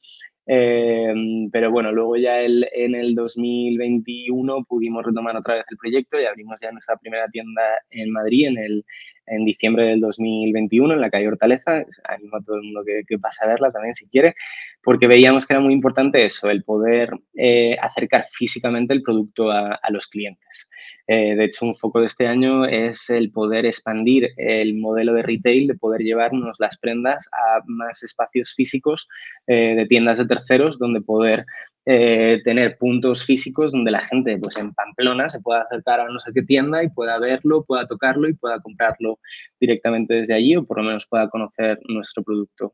Eh, 0.46 1.12
pero 1.53 1.70
bueno, 1.70 1.92
luego 1.92 2.16
ya 2.16 2.40
el, 2.40 2.68
en 2.72 2.94
el 2.94 3.14
2021 3.14 4.64
pudimos 4.64 5.05
retomar 5.05 5.37
otra 5.37 5.55
vez 5.55 5.64
el 5.70 5.77
proyecto 5.77 6.20
y 6.20 6.25
abrimos 6.27 6.61
ya 6.61 6.70
nuestra 6.72 6.96
primera 6.96 7.29
tienda 7.29 7.62
en 7.90 8.11
Madrid 8.11 8.46
en, 8.48 8.59
el, 8.59 8.85
en 9.27 9.45
diciembre 9.45 9.87
del 9.87 10.01
2021 10.01 10.95
en 10.95 11.01
la 11.01 11.11
calle 11.11 11.29
Hortaleza. 11.29 11.85
Animo 12.05 12.37
a 12.37 12.43
todo 12.43 12.57
el 12.57 12.63
mundo 12.63 12.83
que, 12.85 13.03
que 13.07 13.19
pase 13.19 13.45
a 13.45 13.49
verla 13.49 13.71
también 13.71 13.95
si 13.95 14.07
quiere, 14.07 14.35
porque 14.83 15.07
veíamos 15.07 15.47
que 15.47 15.55
era 15.55 15.61
muy 15.61 15.73
importante 15.73 16.25
eso, 16.25 16.51
el 16.51 16.65
poder 16.65 17.11
eh, 17.35 17.77
acercar 17.81 18.27
físicamente 18.33 18.93
el 18.93 19.03
producto 19.03 19.51
a, 19.51 19.79
los 19.91 20.07
clientes. 20.07 20.69
Eh, 21.07 21.35
de 21.37 21.45
hecho, 21.45 21.67
un 21.67 21.75
foco 21.75 22.01
de 22.01 22.07
este 22.07 22.27
año 22.27 22.65
es 22.65 23.11
el 23.11 23.31
poder 23.31 23.67
expandir 23.67 24.31
el 24.37 24.75
modelo 24.75 25.13
de 25.13 25.23
retail, 25.23 25.67
de 25.67 25.75
poder 25.75 26.01
llevarnos 26.01 26.59
las 26.59 26.79
prendas 26.79 27.29
a 27.33 27.61
más 27.67 28.03
espacios 28.03 28.55
físicos 28.55 29.09
eh, 29.47 29.75
de 29.75 29.87
tiendas 29.87 30.19
de 30.19 30.27
terceros, 30.27 30.79
donde 30.79 31.01
poder 31.01 31.45
eh, 31.85 32.40
tener 32.45 32.79
puntos 32.79 33.25
físicos 33.25 33.73
donde 33.73 33.90
la 33.90 34.01
gente, 34.01 34.38
pues 34.38 34.57
en 34.59 34.73
Pamplona, 34.73 35.29
se 35.29 35.40
pueda 35.40 35.62
acercar 35.62 36.01
a 36.01 36.09
no 36.09 36.18
sé 36.18 36.33
qué 36.33 36.42
tienda 36.42 36.83
y 36.83 36.88
pueda 36.88 37.18
verlo, 37.18 37.64
pueda 37.64 37.87
tocarlo 37.87 38.29
y 38.29 38.35
pueda 38.35 38.61
comprarlo 38.61 39.18
directamente 39.59 40.14
desde 40.14 40.35
allí 40.35 40.57
o 40.57 40.64
por 40.64 40.79
lo 40.79 40.85
menos 40.85 41.07
pueda 41.09 41.29
conocer 41.29 41.81
nuestro 41.88 42.23
producto. 42.23 42.73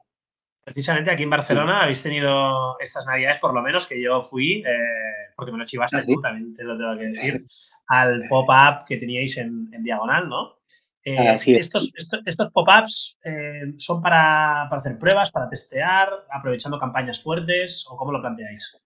Precisamente 0.62 1.10
aquí 1.10 1.22
en 1.22 1.30
Barcelona 1.30 1.82
habéis 1.82 2.02
tenido 2.02 2.78
estas 2.78 3.06
navidades, 3.06 3.38
por 3.38 3.54
lo 3.54 3.62
menos 3.62 3.86
que 3.86 4.02
yo 4.02 4.24
fui, 4.24 4.62
eh, 4.66 5.32
porque 5.34 5.50
me 5.50 5.56
lo 5.56 5.64
chivaste 5.64 5.96
¿Ah, 5.96 6.02
tú, 6.04 6.20
también 6.20 6.54
te 6.54 6.62
lo 6.62 6.76
tengo 6.76 6.98
que 6.98 7.06
decir, 7.06 7.46
al 7.86 8.28
pop-up 8.28 8.84
que 8.86 8.98
teníais 8.98 9.38
en, 9.38 9.70
Diagonal, 9.82 10.28
¿no? 10.28 10.58
Eh, 11.02 11.36
estos, 11.56 11.94
estos, 11.96 12.52
pop-ups 12.52 13.18
eh, 13.24 13.72
son 13.78 14.02
para, 14.02 14.64
hacer 14.64 14.98
pruebas, 14.98 15.30
para 15.30 15.48
testear, 15.48 16.10
aprovechando 16.30 16.78
campañas 16.78 17.22
fuertes 17.22 17.86
o 17.88 17.96
cómo 17.96 18.12
lo 18.12 18.20
planteáis? 18.20 18.76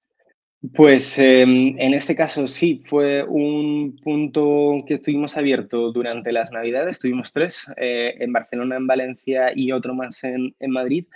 Pues 0.75 1.19
em, 1.19 1.75
en 1.79 1.93
este 1.93 2.15
caso 2.15 2.47
sí, 2.47 2.83
fue 2.87 3.25
un 3.25 3.97
punto 4.03 4.77
que 4.87 4.95
estuvimos 4.95 5.37
abierto 5.37 5.91
durante 5.91 6.31
las 6.31 6.53
Navidades, 6.53 7.01
tuvimos 7.01 7.33
tres, 7.33 7.67
en 7.77 8.33
Barcelona, 8.33 8.77
en 8.77 8.87
Valencia 8.87 9.53
y 9.55 9.73
otro 9.73 9.93
más 9.95 10.23
en, 10.23 10.55
en 10.61 10.71
Madrid. 10.71 11.07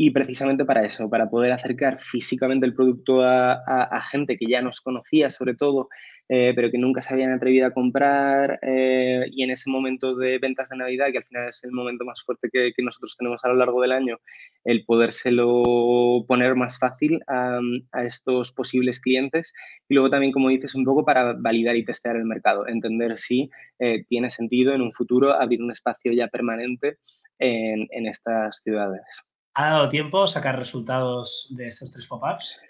Y 0.00 0.10
precisamente 0.10 0.64
para 0.64 0.84
eso, 0.84 1.10
para 1.10 1.28
poder 1.28 1.50
acercar 1.50 1.98
físicamente 1.98 2.64
el 2.64 2.72
producto 2.72 3.20
a, 3.24 4.00
gente 4.08 4.36
que 4.38 4.46
ya 4.46 4.62
nos 4.62 4.80
conocía, 4.80 5.28
sobre 5.28 5.56
todo, 5.56 5.88
eh, 6.28 6.52
pero 6.54 6.70
que 6.70 6.76
nunca 6.76 7.00
se 7.00 7.14
habían 7.14 7.32
atrevido 7.32 7.66
a 7.66 7.70
comprar. 7.70 8.58
Eh, 8.62 9.26
y 9.30 9.42
en 9.42 9.50
ese 9.50 9.70
momento 9.70 10.14
de 10.14 10.38
ventas 10.38 10.68
de 10.68 10.76
Navidad, 10.76 11.10
que 11.10 11.18
al 11.18 11.24
final 11.24 11.48
es 11.48 11.64
el 11.64 11.72
momento 11.72 12.04
más 12.04 12.22
fuerte 12.22 12.50
que, 12.52 12.72
nosotros 12.82 13.16
tenemos 13.18 13.42
a 13.44 13.48
lo 13.48 13.56
largo 13.56 13.80
del 13.80 13.92
año, 13.92 14.18
el 14.64 14.84
podérselo 14.84 16.24
poner 16.26 16.54
más 16.54 16.78
fácil 16.78 17.20
a, 17.26 17.60
estos 18.04 18.52
posibles 18.52 19.00
clientes. 19.00 19.54
Y 19.88 19.94
luego 19.94 20.10
también, 20.10 20.32
como 20.32 20.50
dices, 20.50 20.74
un 20.74 20.84
poco 20.84 21.04
para 21.04 21.32
validar 21.32 21.76
y 21.76 21.84
testear 21.84 22.16
el 22.16 22.24
mercado, 22.24 22.66
entender 22.68 23.16
si 23.16 23.50
eh, 23.78 24.04
tiene 24.08 24.30
sentido 24.30 24.74
en 24.74 24.82
un 24.82 24.92
futuro 24.92 25.32
abrir 25.32 25.62
un 25.62 25.70
espacio 25.70 26.12
ya 26.12 26.28
permanente 26.28 26.98
en, 27.38 27.86
en 27.90 28.06
estas 28.06 28.60
ciudades. 28.62 29.24
¿Ha 29.54 29.70
dado 29.70 29.88
tiempo 29.88 30.26
sacar 30.26 30.58
resultados 30.58 31.52
de 31.56 31.68
estos 31.68 31.90
tres 31.90 32.06
pop-ups? 32.06 32.60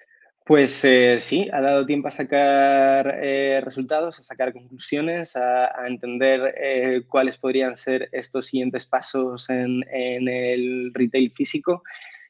Pues 0.49 0.83
eh, 0.87 1.21
sí, 1.21 1.47
ha 1.53 1.61
dado 1.61 1.85
tiempo 1.85 2.09
a 2.09 2.11
sacar 2.11 3.19
eh, 3.23 3.61
resultados, 3.63 4.19
a 4.19 4.23
sacar 4.23 4.55
conclusiones, 4.55 5.37
a, 5.37 5.87
entender 5.87 6.55
eh, 6.59 7.03
cuáles 7.07 7.37
podrían 7.37 7.77
ser 7.77 8.09
estos 8.13 8.47
siguientes 8.47 8.87
pasos 8.87 9.51
en, 9.51 9.85
el 9.91 10.91
retail 10.95 11.33
físico. 11.33 11.83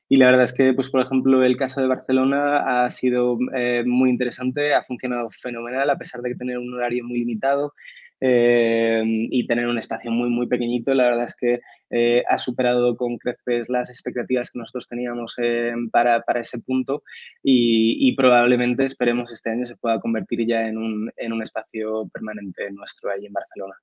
Y 0.09 0.17
la 0.17 0.27
verdad 0.27 0.47
es 0.47 0.53
que, 0.53 0.73
pues, 0.73 0.89
por 0.89 1.01
ejemplo, 1.03 1.45
el 1.45 1.57
caso 1.57 1.81
de 1.81 1.87
Barcelona 1.87 2.85
ha 2.85 2.91
sido 2.91 3.39
muy 3.87 4.11
interesante, 4.11 4.75
ha 4.75 4.83
funcionado 4.83 5.31
fenomenal, 5.31 5.89
a 5.89 5.97
pesar 5.97 6.21
de 6.21 6.35
tener 6.35 6.59
un 6.59 6.75
horario 6.75 7.05
muy 7.05 7.21
limitado. 7.21 7.73
Eh, 8.21 9.01
y 9.05 9.47
tener 9.47 9.69
un 9.69 9.79
espacio 9.79 10.11
muy, 10.11 10.29
muy 10.29 10.49
pequeñito. 10.49 10.93
La 10.93 11.05
verdad 11.05 11.25
es 11.27 11.37
que 11.37 11.61
eh, 11.91 12.25
ha 12.29 12.37
superado 12.37 12.97
con 12.97 13.17
creces 13.17 13.69
las 13.69 13.91
expectativas 13.91 14.51
que 14.51 14.59
nosotros 14.59 14.89
teníamos 14.89 15.35
eh, 15.39 15.73
para, 15.93 16.23
para, 16.23 16.41
ese 16.41 16.59
punto 16.59 17.05
y, 17.43 18.15
probablemente 18.17 18.85
esperemos 18.85 19.33
este 19.33 19.51
año 19.51 19.67
se 19.67 19.77
pueda 19.77 20.01
convertir 20.01 20.45
ya 20.47 20.67
en 20.67 20.79
un, 20.79 21.13
en 21.17 21.33
un 21.33 21.43
espacio 21.43 22.09
permanente 22.13 22.71
nuestro 22.73 23.11
ahí 23.11 23.27
en 23.27 23.33
Barcelona. 23.33 23.75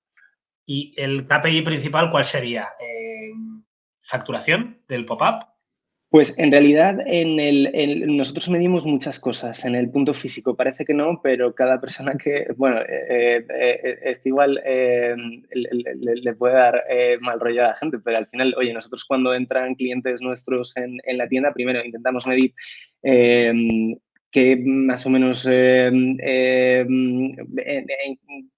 ¿Y 0.65 0.93
el 0.97 1.25
KPI 1.27 1.61
principal 1.61 2.09
cuál 2.09 2.25
sería? 2.25 2.67
¿Facturación 4.01 4.81
del 4.87 5.05
pop-up? 5.05 5.54
Pues 6.15 6.33
en 6.37 6.49
realidad 6.49 6.97
en 7.07 7.41
el, 7.41 8.15
nosotros 8.15 8.47
medimos 8.47 8.85
muchas 8.85 9.19
cosas. 9.19 9.65
En 9.65 9.75
el 9.75 9.89
punto 9.89 10.13
físico 10.13 10.55
parece 10.55 10.85
que 10.85 10.93
no, 10.93 11.19
pero 11.21 11.53
cada 11.53 11.81
persona 11.81 12.13
que, 12.15 12.47
bueno, 12.55 12.79
eh, 12.83 13.45
eh, 13.49 13.99
eh 14.01 14.13
igual 14.23 14.61
eh, 14.63 15.13
le, 15.51 16.33
puede 16.35 16.53
dar 16.53 16.81
mal 17.19 17.37
rollo 17.37 17.65
a 17.65 17.67
la 17.67 17.75
gente, 17.75 17.99
pero 17.99 18.17
al 18.17 18.27
final, 18.27 18.55
oye, 18.57 18.71
nosotros 18.71 19.03
cuando 19.03 19.33
entran 19.33 19.75
clientes 19.75 20.21
nuestros 20.21 20.77
en, 20.77 20.99
en 21.03 21.17
la 21.17 21.27
tienda, 21.27 21.51
primero 21.51 21.83
intentamos 21.83 22.25
medir 22.25 22.53
qué 24.31 24.57
más 24.57 25.05
o 25.05 25.09
menos 25.09 25.45
em, 25.45 26.17
em, 26.19 27.35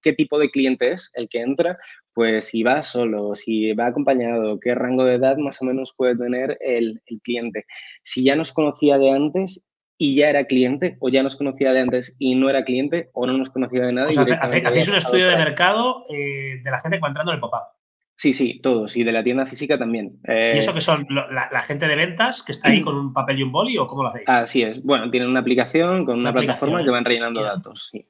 qué 0.02 0.12
tipo 0.12 0.38
de 0.38 0.50
cliente 0.50 0.92
es 0.92 1.10
el 1.14 1.28
que 1.28 1.40
entra, 1.40 1.78
pues 2.12 2.46
si 2.46 2.64
va 2.64 2.82
solo, 2.82 3.34
si 3.36 3.72
va 3.74 3.86
acompañado, 3.86 4.58
qué 4.58 4.74
rango 4.74 5.04
de 5.04 5.14
edad 5.14 5.36
más 5.36 5.62
o 5.62 5.64
menos 5.64 5.94
puede 5.96 6.16
tener 6.16 6.58
el, 6.60 7.00
cliente. 7.22 7.64
Si 8.02 8.24
ya 8.24 8.34
nos 8.34 8.52
conocía 8.52 8.98
de 8.98 9.12
antes 9.12 9.62
y 9.98 10.16
ya 10.16 10.30
era 10.30 10.44
cliente, 10.44 10.96
o 11.00 11.10
ya 11.10 11.22
nos 11.22 11.36
conocía 11.36 11.72
de 11.72 11.80
antes 11.80 12.14
y 12.18 12.34
no 12.34 12.50
era 12.50 12.64
cliente, 12.64 13.10
o 13.12 13.26
no 13.26 13.38
nos 13.38 13.50
conocía 13.50 13.82
de 13.82 13.92
nada. 13.92 14.08
O 14.08 14.12
sea, 14.12 14.24
hacéis 14.34 14.88
un 14.88 14.96
estudio 14.96 15.28
de 15.28 15.36
mercado 15.36 16.06
eh, 16.08 16.60
de 16.62 16.70
la 16.70 16.78
gente 16.78 16.96
que 16.96 17.02
va 17.02 17.08
entrando 17.08 17.32
en 17.32 17.36
el 17.36 17.40
pop-up. 17.40 17.78
Sí, 18.18 18.32
sí, 18.32 18.58
todos. 18.60 18.96
Y 18.96 19.04
de 19.04 19.12
la 19.12 19.22
tienda 19.22 19.46
física 19.46 19.78
también. 19.78 20.18
¿Y 20.26 20.58
eso 20.58 20.72
eh, 20.72 20.74
que 20.74 20.80
son 20.80 21.06
la, 21.08 21.62
gente 21.62 21.86
de 21.86 21.94
ventas 21.94 22.42
que 22.42 22.50
está 22.50 22.68
ahí 22.68 22.80
con 22.82 22.96
un 22.96 23.12
papel 23.12 23.38
y 23.38 23.42
un 23.44 23.52
boli 23.52 23.78
o 23.78 23.86
cómo 23.86 24.02
lo 24.02 24.08
hacéis? 24.08 24.28
Así 24.28 24.62
es. 24.62 24.82
Bueno, 24.82 25.08
tienen 25.08 25.30
una 25.30 25.38
aplicación 25.38 26.04
con 26.04 26.18
una, 26.18 26.32
plataforma 26.32 26.82
que 26.82 26.90
van 26.90 27.04
rellenando 27.04 27.42
datos. 27.42 27.90
Sí. 27.92 28.04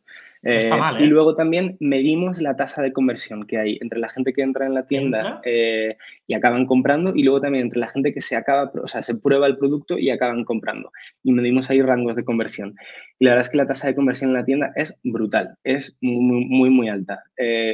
Eh, 0.44 0.70
y 1.00 1.02
¿eh? 1.02 1.06
luego 1.06 1.34
también 1.34 1.76
medimos 1.80 2.40
la 2.40 2.56
tasa 2.56 2.80
de 2.80 2.92
conversión 2.92 3.44
que 3.44 3.58
hay 3.58 3.76
entre 3.80 3.98
la 3.98 4.08
gente 4.08 4.32
que 4.32 4.42
entra 4.42 4.66
en 4.66 4.74
la 4.74 4.86
tienda 4.86 5.42
y 5.44 6.34
acaban 6.34 6.64
comprando 6.64 7.12
y 7.14 7.24
luego 7.24 7.40
también 7.40 7.64
entre 7.64 7.80
la 7.80 7.88
gente 7.88 8.14
que 8.14 8.20
se 8.20 8.36
acaba, 8.36 8.70
o 8.80 8.86
sea, 8.86 9.02
se 9.02 9.16
prueba 9.16 9.46
el 9.46 9.58
producto 9.58 9.98
y 9.98 10.10
acaban 10.10 10.44
comprando. 10.44 10.90
Y 11.22 11.32
medimos 11.32 11.68
ahí 11.68 11.82
rangos 11.82 12.14
de 12.16 12.24
conversión. 12.24 12.76
Y 13.18 13.24
la 13.24 13.32
verdad 13.32 13.46
es 13.46 13.50
que 13.50 13.58
la 13.58 13.66
tasa 13.66 13.88
de 13.88 13.94
conversión 13.94 14.30
en 14.30 14.36
la 14.36 14.44
tienda 14.44 14.72
es 14.76 14.98
brutal, 15.02 15.56
es 15.64 15.96
muy, 16.00 16.46
muy, 16.46 16.70
muy 16.70 16.88
alta. 16.88 17.24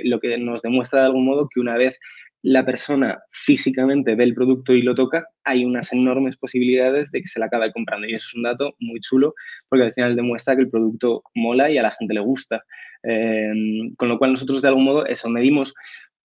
lo 0.03 0.19
que 0.19 0.37
nos 0.39 0.63
demuestra 0.63 1.01
de 1.01 1.07
algún 1.07 1.27
modo 1.27 1.49
que 1.53 1.61
una 1.61 1.77
vez 1.77 2.01
la 2.45 2.63
persona 2.67 3.19
físicamente 3.31 4.15
ve 4.15 4.25
el 4.25 4.35
producto 4.35 4.75
y 4.75 4.83
lo 4.83 4.95
toca, 4.95 5.27
hay 5.45 5.65
unas 5.65 5.91
enormes 5.95 6.37
posibilidades 6.37 7.11
de 7.11 7.23
que 7.23 7.27
se 7.27 7.41
la 7.41 7.47
acabe 7.47 7.73
comprando. 7.73 8.07
Y 8.07 8.13
eso 8.13 8.27
es 8.29 8.35
un 8.35 8.43
dato 8.43 8.75
muy 8.81 9.01
chulo 9.01 9.35
porque 9.71 9.87
al 9.87 9.95
final 9.95 10.15
demuestra 10.15 10.55
que 10.55 10.61
el 10.61 10.69
producto 10.69 11.23
mola 11.35 11.71
y 11.71 11.79
a 11.79 11.83
la 11.83 11.93
gente 11.93 12.13
le 12.13 12.21
gusta. 12.21 12.63
Em, 13.03 13.95
con 13.97 14.11
lo 14.11 14.19
cual 14.19 14.33
nosotros 14.33 14.61
de 14.61 14.69
algún 14.69 14.85
modo 14.85 15.07
eso 15.07 15.31
medimos 15.31 15.75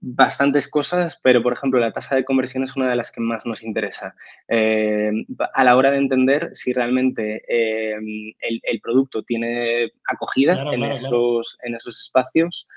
bastantes 0.01 0.69
cosas, 0.69 1.19
pero 1.23 1.41
por 1.41 1.53
ejemplo 1.53 1.79
la 1.79 1.93
tasa 1.93 2.17
de 2.17 2.25
conversión 2.25 2.65
es 2.65 2.75
una 2.75 2.89
de 2.89 2.97
las 2.97 3.13
que 3.13 3.21
más 3.21 3.45
nos 3.45 3.63
interesa. 3.63 4.13
Em, 4.49 5.25
a 5.53 5.63
la 5.63 5.77
hora 5.77 5.89
de 5.89 5.99
entender 5.99 6.49
si 6.53 6.73
realmente 6.73 7.43
em, 7.47 8.33
el, 8.41 8.81
producto 8.81 9.23
tiene 9.23 9.89
acogida 10.05 10.65
en, 10.73 10.83
esos, 10.83 11.57
en 11.63 11.75
esos 11.75 11.97
espacios 12.01 12.67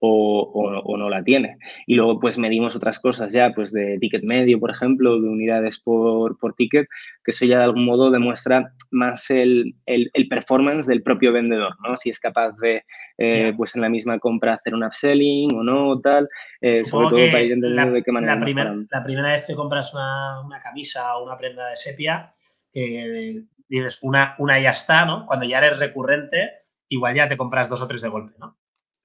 o, 0.00 0.96
no 0.96 1.08
la 1.08 1.22
tiene. 1.22 1.58
Y 1.86 1.94
luego 1.94 2.20
pues 2.20 2.38
medimos 2.38 2.76
otras 2.76 2.98
cosas 2.98 3.32
ya, 3.32 3.52
pues 3.54 3.72
de 3.72 3.98
ticket 3.98 4.22
medio, 4.22 4.60
por 4.60 4.70
ejemplo, 4.70 5.20
de 5.20 5.28
unidades 5.28 5.78
por, 5.78 6.38
por 6.38 6.54
ticket, 6.54 6.86
que 7.24 7.30
eso 7.30 7.44
ya 7.44 7.58
de 7.58 7.64
algún 7.64 7.84
modo 7.84 8.10
demuestra 8.10 8.72
más 8.90 9.30
el, 9.30 9.74
el, 9.86 10.28
performance 10.28 10.86
del 10.86 11.02
propio 11.02 11.32
vendedor, 11.32 11.74
¿no? 11.86 11.96
Si 11.96 12.10
es 12.10 12.20
capaz 12.20 12.52
de, 12.58 12.84
eh, 13.16 13.52
pues 13.56 13.74
en 13.74 13.82
la 13.82 13.88
misma 13.88 14.18
compra 14.18 14.54
hacer 14.54 14.74
un 14.74 14.84
upselling 14.84 15.54
o 15.54 15.62
no, 15.62 16.00
tal, 16.00 16.28
eh, 16.60 16.84
sobre 16.84 17.08
todo 17.08 17.30
para 17.30 17.42
ir 17.42 17.52
entendiendo 17.52 17.94
de 17.94 18.02
qué 18.02 18.12
manera. 18.12 18.34
La, 18.34 18.86
la 18.90 19.04
primera 19.04 19.32
vez 19.32 19.46
que 19.46 19.54
compras 19.54 19.94
una, 19.94 20.40
una, 20.40 20.60
camisa 20.60 21.16
o 21.16 21.24
una 21.24 21.36
prenda 21.36 21.68
de 21.68 21.76
sepia, 21.76 22.34
que 22.72 23.42
dices 23.68 23.98
una, 24.02 24.34
una 24.38 24.60
ya 24.60 24.70
está, 24.70 25.04
¿no? 25.04 25.26
Cuando 25.26 25.46
ya 25.46 25.58
eres 25.58 25.78
recurrente, 25.78 26.50
igual 26.88 27.14
ya 27.14 27.28
te 27.28 27.36
compras 27.36 27.68
dos 27.68 27.82
o 27.82 27.86
tres 27.86 28.02
de 28.02 28.08
golpe, 28.08 28.34
¿no? 28.38 28.56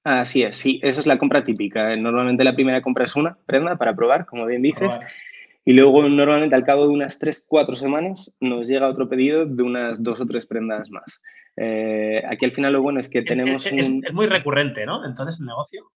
Así 0.04 0.42
es, 0.42 0.56
sí, 0.56 0.80
esa 0.82 1.00
es 1.00 1.06
la 1.06 1.18
compra 1.18 1.44
típica. 1.44 1.96
Normalmente 1.96 2.44
la 2.44 2.54
primera 2.54 2.82
compra 2.82 3.04
es 3.04 3.16
una 3.16 3.38
prenda 3.46 3.76
para 3.76 3.96
probar, 3.96 4.26
como 4.26 4.44
bien 4.44 4.60
dices, 4.60 5.00
y 5.64 5.72
luego 5.72 6.06
normalmente 6.06 6.54
al 6.54 6.64
cabo 6.64 6.82
de 6.82 6.92
unas 6.92 7.18
3, 7.18 7.46
4 7.48 7.74
semanas 7.74 8.30
nos 8.38 8.68
llega 8.68 8.88
otro 8.88 9.08
pedido 9.08 9.46
de 9.46 9.62
unas 9.62 10.02
dos 10.02 10.20
o 10.20 10.26
tres 10.26 10.44
prendas 10.44 10.90
más. 10.90 11.22
Eh, 11.56 12.22
aquí 12.28 12.44
al 12.44 12.52
final 12.52 12.74
lo 12.74 12.82
bueno 12.82 13.00
es 13.00 13.08
que 13.08 13.22
tenemos... 13.22 13.64
Es, 13.64 13.88
es, 13.88 14.12
muy 14.12 14.26
recurrente, 14.26 14.84
¿no? 14.84 15.06
Entonces 15.06 15.40
el 15.40 15.46
negocio. 15.46 15.90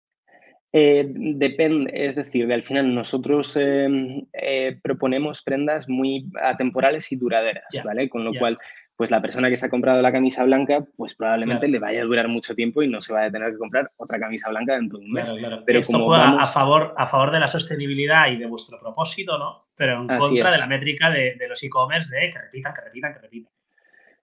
Eh, 0.72 1.06
depende, 1.10 1.90
es 1.94 2.14
decir, 2.14 2.50
al 2.50 2.62
final 2.62 2.94
nosotros 2.94 3.58
eh, 3.60 4.78
proponemos 4.82 5.42
prendas 5.42 5.86
muy 5.88 6.30
atemporales 6.42 7.12
y 7.12 7.16
duraderas, 7.16 7.66
¿vale? 7.84 8.08
Con 8.08 8.24
lo 8.24 8.32
cual 8.34 8.58
pues 8.98 9.12
la 9.12 9.22
persona 9.22 9.48
que 9.48 9.56
se 9.56 9.64
ha 9.64 9.68
comprado 9.68 10.02
la 10.02 10.10
camisa 10.10 10.42
blanca, 10.42 10.84
pues 10.96 11.14
probablemente 11.14 11.68
le 11.68 11.78
vaya 11.78 12.00
a 12.00 12.04
durar 12.04 12.26
mucho 12.26 12.56
tiempo 12.56 12.82
y 12.82 12.88
no 12.88 13.00
se 13.00 13.12
vaya 13.12 13.28
a 13.28 13.30
tener 13.30 13.52
que 13.52 13.56
comprar 13.56 13.92
otra 13.96 14.18
camisa 14.18 14.50
blanca 14.50 14.74
dentro 14.74 14.98
de 14.98 15.04
un 15.04 15.12
mes. 15.12 15.32
Pero 15.64 15.78
Esto 15.78 15.92
como 15.92 16.06
juega 16.06 16.30
a, 16.30 16.44
favor, 16.44 16.94
a 16.96 17.06
favor 17.06 17.30
de 17.30 17.38
la 17.38 17.46
sostenibilidad 17.46 18.28
y 18.28 18.38
de 18.38 18.46
vuestro 18.46 18.80
propósito, 18.80 19.38
¿no? 19.38 19.68
Pero 19.76 20.02
en 20.02 20.08
contra 20.08 20.50
de 20.50 20.58
la 20.58 20.66
métrica 20.66 21.10
de, 21.12 21.38
los 21.48 21.62
e-commerce 21.62 22.12
de 22.12 22.32
que 22.32 22.40
repitan, 22.40 22.74
que 22.74 22.80
repitan, 22.80 23.14
que 23.14 23.20
repitan. 23.20 23.52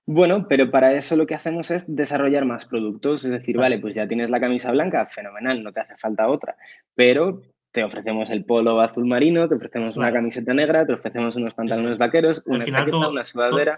Bueno, 0.07 0.45
pero 0.49 0.69
para 0.69 0.91
eso 0.91 1.15
lo 1.15 1.25
que 1.25 1.35
hacemos 1.35 1.71
es 1.71 1.85
desarrollar 1.95 2.43
más 2.43 2.65
productos. 2.65 3.23
Es 3.23 3.31
decir, 3.31 3.55
vale, 3.55 3.79
pues 3.79 3.95
ya 3.95 4.05
tienes 4.09 4.29
la 4.29 4.41
camisa 4.41 4.73
blanca, 4.73 5.05
fenomenal, 5.05 5.63
no 5.63 5.71
te 5.71 5.79
hace 5.79 5.95
falta 5.95 6.27
otra. 6.27 6.57
Pero 6.95 7.43
te 7.75 7.83
ofrecemos 7.83 8.29
el 8.29 8.45
polo 8.45 8.79
azul 8.79 9.05
marino, 9.05 9.49
te 9.49 9.55
ofrecemos 9.55 9.97
una 9.97 10.11
camiseta 10.11 10.53
negra, 10.53 10.85
te 10.85 10.93
ofrecemos 10.93 11.35
unos 11.35 11.53
pantalones 11.53 11.97
vaqueros, 11.97 12.41
una 12.45 12.65
chaqueta, 12.65 13.09
una 13.09 13.23
sudadera. 13.25 13.73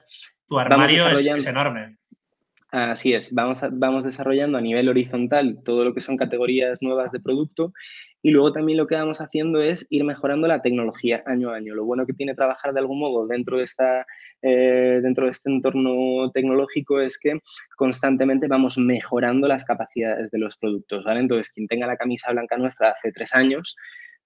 Tu, 0.47 0.59
armario 0.59 1.07
es, 1.09 1.47
enorme. 1.47 1.97
Así 2.69 3.13
es, 3.13 3.33
vamos, 3.33 3.59
vamos 3.71 4.03
desarrollando 4.03 4.59
a 4.59 4.61
nivel 4.61 4.87
horizontal 4.87 5.63
todo 5.65 5.83
lo 5.83 5.95
que 5.95 6.01
son 6.01 6.15
categorías 6.15 6.83
nuevas 6.83 7.11
de 7.11 7.19
producto 7.19 7.73
y 8.21 8.31
luego 8.31 8.51
también 8.51 8.77
lo 8.77 8.87
que 8.87 8.95
vamos 8.95 9.21
haciendo 9.21 9.61
es 9.61 9.85
ir 9.89 10.03
mejorando 10.03 10.47
la 10.47 10.61
tecnología 10.61 11.23
año 11.25 11.51
a 11.51 11.55
año. 11.55 11.75
Lo 11.75 11.85
bueno 11.85 12.05
que 12.05 12.13
tiene 12.13 12.35
trabajar 12.35 12.73
de 12.73 12.79
algún 12.79 12.99
modo 12.99 13.27
dentro 13.27 13.57
de, 13.57 13.63
esta, 13.63 14.05
eh, 14.41 14.99
dentro 15.01 15.25
de 15.25 15.31
este 15.31 15.49
entorno 15.49 16.31
tecnológico 16.31 16.99
es 16.99 17.17
que 17.19 17.39
constantemente 17.75 18.47
vamos 18.47 18.77
mejorando 18.77 19.47
las 19.47 19.63
capacidades 19.65 20.31
de 20.31 20.39
los 20.39 20.57
productos. 20.57 21.03
¿vale? 21.03 21.19
Entonces, 21.19 21.51
quien 21.53 21.67
tenga 21.67 21.87
la 21.87 21.97
camisa 21.97 22.31
blanca 22.31 22.57
nuestra 22.57 22.89
hace 22.89 23.11
tres 23.11 23.33
años, 23.35 23.75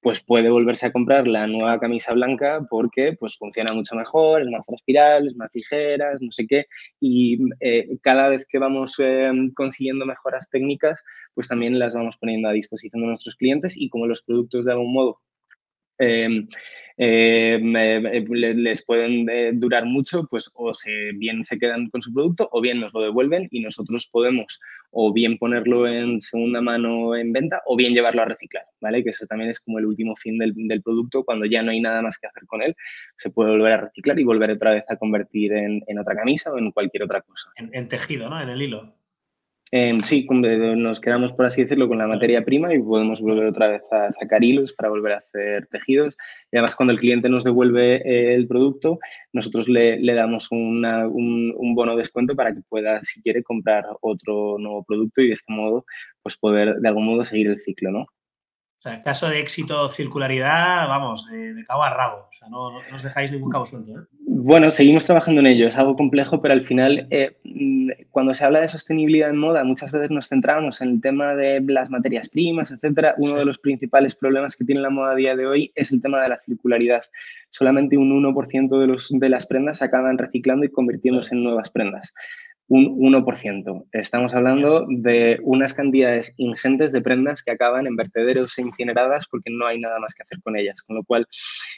pues 0.02 0.24
puede 0.24 0.50
volverse 0.50 0.88
a 0.88 0.92
comprar 0.92 1.28
la 1.28 1.46
nueva 1.48 1.80
camisa 1.80 2.14
blanca 2.14 2.66
porque 2.70 3.16
pues 3.20 3.38
funciona 3.38 3.74
mucho 3.74 3.96
mejor, 3.96 4.42
es 4.42 4.50
más 4.50 4.66
transpirable, 4.66 5.28
es 5.28 5.36
más 5.36 5.52
ligera, 5.54 6.14
no 6.20 6.32
sé 6.32 6.48
qué. 6.48 6.66
Y 7.00 7.40
eh, 7.60 7.98
cada 8.02 8.28
vez 8.28 8.46
que 8.48 8.58
vamos 8.58 8.96
eh, 9.00 9.32
consiguiendo 9.56 10.06
mejoras 10.06 10.50
técnicas, 10.50 11.02
pues 11.36 11.48
también 11.48 11.78
las 11.78 11.94
vamos 11.94 12.18
poniendo 12.18 12.50
a 12.50 12.54
disposición 12.54 13.02
de 13.02 13.10
nuestros 13.10 13.36
clientes 13.36 13.78
y 13.78 13.90
como 13.90 14.08
los 14.08 14.24
productos 14.24 14.66
de 14.66 14.72
algún 14.72 14.94
modo 14.94 15.20
eh, 16.00 16.48
eh, 17.04 17.60
les 17.60 18.86
pueden 18.86 19.28
eh, 19.28 19.52
durar 19.56 19.86
mucho, 19.86 20.28
pues 20.30 20.52
o 20.54 20.72
se, 20.72 21.14
bien 21.16 21.44
se 21.44 21.58
quedan 21.58 21.90
con 21.90 22.00
su 22.00 22.14
producto 22.14 22.48
o 22.52 22.62
bien 22.62 22.80
nos 22.80 22.94
lo 22.94 23.02
devuelven 23.02 23.48
y 23.50 23.60
nosotros 23.62 24.08
podemos 24.12 24.60
o 24.92 25.12
bien 25.12 25.40
ponerlo 25.40 25.88
en 25.88 26.20
segunda 26.20 26.62
mano 26.62 27.16
en 27.16 27.34
venta 27.34 27.64
o 27.66 27.76
bien 27.76 27.96
llevarlo 27.96 28.22
a 28.22 28.26
reciclar, 28.26 28.66
¿vale? 28.80 29.04
Que 29.04 29.10
eso 29.10 29.26
también 29.26 29.50
es 29.50 29.60
como 29.60 29.80
el 29.80 29.88
último 29.88 30.16
fin 30.16 30.38
del, 30.38 30.54
producto, 30.84 31.24
cuando 31.24 31.48
ya 31.48 31.64
no 31.64 31.72
hay 31.72 31.82
nada 31.82 32.04
más 32.04 32.20
que 32.20 32.28
hacer 32.28 32.46
con 32.46 32.62
él, 32.62 32.76
se 33.18 33.32
puede 33.32 33.50
volver 33.50 33.74
a 33.74 33.82
reciclar 33.82 34.20
y 34.20 34.24
volver 34.24 34.52
otra 34.52 34.72
vez 34.72 34.84
a 34.88 34.96
convertir 34.96 35.54
en, 35.54 35.82
otra 35.98 36.16
camisa 36.16 36.54
o 36.54 36.60
en 36.60 36.70
cualquier 36.70 37.02
otra 37.02 37.22
cosa. 37.22 37.50
en 37.56 37.88
tejido, 37.88 38.30
¿no? 38.30 38.40
En 38.40 38.50
el 38.50 38.62
hilo. 38.62 39.01
Em, 39.74 40.00
sí, 40.00 40.28
nos 40.30 41.00
quedamos, 41.00 41.32
por 41.32 41.46
así 41.46 41.62
decirlo, 41.64 41.88
con 41.88 41.98
la 41.98 42.08
materia 42.08 42.44
prima 42.44 42.74
y 42.74 42.80
podemos 42.80 43.22
volver 43.22 43.46
otra 43.46 43.70
vez 43.70 43.82
a 43.90 44.12
sacar 44.12 44.44
hilos 44.44 44.74
para 44.74 44.90
volver 44.90 45.14
a 45.14 45.18
hacer 45.20 45.68
tejidos. 45.68 46.18
Y 46.52 46.58
además, 46.58 46.76
cuando 46.76 46.92
el 46.92 47.00
cliente 47.00 47.30
nos 47.30 47.46
devuelve 47.46 47.96
eh, 47.96 48.36
el 48.36 48.48
producto, 48.48 49.00
nosotros 49.32 49.70
le, 49.70 50.02
damos 50.14 50.52
un, 50.52 50.86
un, 50.86 51.74
bono 51.74 51.96
descuento 51.96 52.36
para 52.36 52.54
que 52.54 52.62
pueda, 52.68 53.02
si 53.04 53.22
quiere, 53.22 53.44
comprar 53.44 53.86
otro 54.02 54.58
nuevo 54.60 54.84
producto 54.84 55.22
y 55.22 55.30
de 55.30 55.36
este 55.36 55.54
modo, 55.54 55.86
pues 56.22 56.36
poder 56.36 56.76
de 56.76 56.88
algún 56.90 57.06
modo 57.06 57.24
seguir 57.24 57.48
el 57.48 57.60
ciclo, 57.62 57.92
¿no? 57.92 58.08
O 58.82 58.84
sea, 58.84 59.04
caso 59.04 59.30
de 59.30 59.40
éxito, 59.40 59.88
circularidad, 59.90 60.88
vamos, 60.88 61.30
de, 61.30 61.64
cabo 61.68 61.84
a 61.84 61.92
rabo. 61.92 62.26
O 62.28 62.32
sea, 62.32 62.50
no, 62.50 62.72
no, 62.72 62.96
os 62.96 63.04
dejáis 63.04 63.32
ningún 63.32 63.52
cabo 63.52 63.64
suelto. 63.64 63.92
¿eh? 63.92 64.04
Bueno, 64.22 64.72
seguimos 64.72 65.06
trabajando 65.06 65.40
en 65.40 65.46
ello. 65.46 65.68
Es 65.68 65.78
algo 65.78 65.96
complejo, 65.96 66.42
pero 66.42 66.56
al 66.56 66.64
final, 66.64 67.06
eh, 67.12 67.38
mm, 67.44 67.92
cuando 68.10 68.34
se 68.34 68.44
habla 68.44 68.60
de 68.60 68.68
sostenibilidad 68.68 69.30
en 69.30 69.38
moda, 69.38 69.64
muchas 69.64 69.92
veces 69.92 70.10
nos 70.10 70.30
centramos 70.30 70.82
en 70.82 70.90
el 70.90 71.02
tema 71.02 71.36
de 71.36 71.62
las 71.62 71.92
materias 71.92 72.28
primas, 72.30 72.72
etcétera. 72.72 73.14
Uno 73.20 73.36
de 73.36 73.46
los 73.46 73.60
principales 73.60 74.16
problemas 74.16 74.56
que 74.56 74.66
tiene 74.66 74.82
la 74.82 74.90
moda 74.90 75.12
a 75.12 75.16
día 75.16 75.36
de 75.36 75.46
hoy 75.46 75.72
es 75.76 75.92
el 75.92 76.02
tema 76.02 76.20
de 76.20 76.30
la 76.30 76.40
circularidad. 76.44 77.04
Solamente 77.52 77.98
un 77.98 78.12
1% 78.12 78.80
de, 78.80 78.88
los, 78.88 79.10
de 79.12 79.30
las 79.30 79.46
prendas 79.46 79.84
acaban 79.84 80.18
reciclando 80.18 80.66
y 80.66 80.72
convirtiéndose 80.72 81.36
en 81.36 81.44
nuevas 81.44 81.70
prendas 81.70 82.16
un 82.72 82.98
1%. 83.02 83.86
Estamos 83.92 84.34
hablando 84.34 84.86
de 84.88 85.42
unas 85.44 85.74
cantidades 85.74 86.34
ingentes 86.38 86.94
de 86.94 87.02
prendas 87.02 87.44
que 87.44 87.52
acaban 87.52 87.86
en 87.86 87.98
vertederos 87.98 88.58
e 88.58 88.62
incineradas 88.62 89.28
porque 89.30 89.52
no 89.52 89.68
hay 89.68 89.78
nada 89.78 90.00
más 90.00 90.16
que 90.16 90.24
hacer 90.24 90.40
con 90.42 90.56
ellas. 90.56 90.82
Con 90.82 90.96
lo 90.96 91.04
cual, 91.04 91.28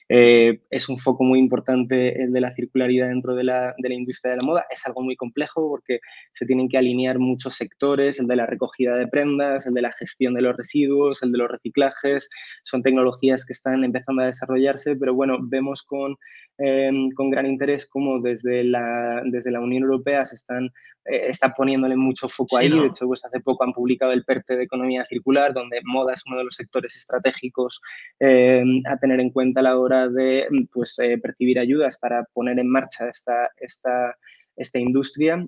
eh, 0.07 0.59
es 0.69 0.89
un 0.89 0.97
foco 0.97 1.23
muy 1.23 1.39
importante 1.39 2.21
el 2.21 2.31
de 2.31 2.41
la 2.41 2.51
circularidad 2.51 3.07
dentro 3.07 3.33
de 3.33 3.43
la, 3.43 3.73
de 3.75 3.89
la, 3.89 3.95
industria 3.95 4.33
de 4.33 4.37
la 4.37 4.43
moda. 4.43 4.65
Es 4.69 4.85
algo 4.85 5.01
muy 5.01 5.15
complejo 5.15 5.67
porque 5.67 5.99
se 6.31 6.45
tienen 6.45 6.69
que 6.69 6.77
alinear 6.77 7.17
muchos 7.17 7.55
sectores, 7.55 8.19
el 8.19 8.27
de 8.27 8.35
la 8.35 8.45
recogida 8.45 8.95
de 8.95 9.07
prendas, 9.07 9.65
el 9.65 9.73
de 9.73 9.81
la 9.81 9.93
gestión 9.93 10.35
de 10.35 10.43
los 10.43 10.55
residuos, 10.55 11.23
el 11.23 11.31
de 11.31 11.39
los 11.39 11.49
reciclajes. 11.49 12.29
Son 12.63 12.83
tecnologías 12.83 13.47
que 13.47 13.53
están 13.53 13.83
empezando 13.83 14.21
a 14.21 14.27
desarrollarse, 14.27 14.95
pero 14.95 15.15
bueno, 15.15 15.39
vemos 15.41 15.81
con, 15.81 16.17
eh, 16.59 16.91
con 17.15 17.31
gran 17.31 17.47
interés 17.47 17.87
cómo 17.87 18.21
desde 18.21 18.63
la, 18.63 19.23
desde 19.25 19.49
la 19.49 19.59
Unión 19.59 19.81
Europea 19.81 20.23
se 20.25 20.35
están 20.35 20.69
eh, 21.05 21.27
está 21.27 21.53
poniéndole 21.53 21.95
mucho 21.95 22.29
foco 22.29 22.57
ahí. 22.57 22.69
De 22.69 22.88
hecho, 22.88 23.07
pues 23.07 23.25
hace 23.25 23.39
poco 23.41 23.63
han 23.63 23.73
publicado 23.73 24.13
el 24.13 24.23
PERTE 24.23 24.55
de 24.55 24.63
Economía 24.63 25.05
Circular, 25.05 25.53
donde 25.53 25.81
moda 25.84 26.13
es 26.13 26.23
uno 26.25 26.38
de 26.38 26.45
los 26.45 26.55
sectores 26.55 26.95
estratégicos 26.95 27.81
eh, 28.19 28.63
a 28.86 28.97
tener 28.97 29.19
en 29.19 29.31
cuenta 29.31 29.59
a 29.59 29.63
la 29.63 29.77
hora 29.77 30.07
de 30.07 30.47
pues, 30.71 30.97
eh, 30.99 31.17
percibir 31.17 31.59
ayudas 31.59 31.97
para 31.97 32.23
poner 32.34 32.57
en 32.59 32.69
marcha 32.69 33.09
esta, 33.09 33.49
esta, 33.57 34.15
esta 34.55 34.79
industria 34.79 35.45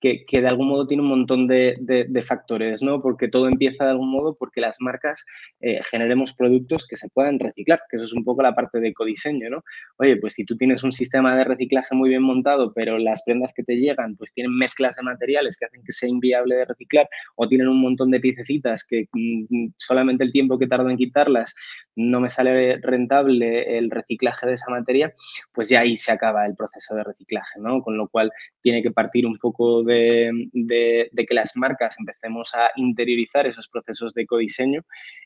que, 0.00 0.24
de 0.30 0.46
algún 0.46 0.68
modo 0.68 0.86
tiene 0.86 1.02
un 1.02 1.08
montón 1.08 1.46
de, 1.46 2.24
factores, 2.26 2.82
¿no? 2.82 3.00
Porque 3.00 3.28
todo 3.28 3.48
empieza 3.48 3.84
de 3.84 3.90
algún 3.90 4.10
modo 4.10 4.36
porque 4.38 4.60
las 4.60 4.76
marcas 4.80 5.24
eh, 5.60 5.80
generemos 5.90 6.34
productos 6.34 6.86
que 6.86 6.96
se 6.96 7.08
puedan 7.08 7.38
reciclar, 7.38 7.80
que 7.90 7.96
eso 7.96 8.04
es 8.04 8.12
un 8.12 8.24
poco 8.24 8.42
la 8.42 8.54
parte 8.54 8.80
de 8.80 8.88
ecodiseño, 8.88 9.50
¿no? 9.50 9.64
Oye, 9.96 10.16
pues 10.16 10.34
si 10.34 10.44
tú 10.44 10.56
tienes 10.56 10.84
un 10.84 10.92
sistema 10.92 11.36
de 11.36 11.44
reciclaje 11.44 11.94
muy 11.94 12.10
bien 12.10 12.22
montado, 12.22 12.72
pero 12.74 12.98
las 12.98 13.22
prendas 13.22 13.52
que 13.52 13.62
te 13.62 13.76
llegan 13.76 14.16
pues 14.16 14.32
tienen 14.32 14.56
mezclas 14.56 14.96
de 14.96 15.02
materiales 15.02 15.56
que 15.56 15.66
hacen 15.66 15.82
que 15.84 15.92
sea 15.92 16.08
inviable 16.08 16.56
de 16.56 16.64
reciclar 16.64 17.08
o 17.36 17.48
tienen 17.48 17.68
un 17.68 17.80
montón 17.80 18.10
de 18.10 18.20
piececitas 18.20 18.84
que 18.84 19.08
mm, 19.12 19.68
solamente 19.76 20.24
el 20.24 20.32
tiempo 20.32 20.58
que 20.58 20.66
tardo 20.66 20.90
en 20.90 20.96
quitarlas 20.96 21.54
no 21.96 22.20
me 22.20 22.28
sale 22.28 22.78
rentable 22.78 23.78
el 23.78 23.90
reciclaje 23.90 24.46
de 24.46 24.54
esa 24.54 24.70
materia, 24.70 25.12
pues 25.52 25.68
ya 25.68 25.80
ahí 25.80 25.96
se 25.96 26.12
acaba 26.12 26.46
el 26.46 26.54
proceso 26.54 26.94
de 26.94 27.04
reciclaje, 27.04 27.58
¿no? 27.60 27.82
Con 27.82 27.96
lo 27.96 28.08
cual 28.08 28.30
tiene 28.62 28.82
que 28.82 28.90
partir 28.90 29.26
un 29.26 29.36
poco 29.38 29.82
de, 29.88 31.10
que 31.28 31.34
las 31.34 31.56
marcas 31.56 31.96
empecemos 31.98 32.54
a 32.54 32.70
interiorizar 32.76 33.46
esos 33.46 33.68
procesos 33.68 34.14
de 34.14 34.22
ecodiseño 34.22 34.82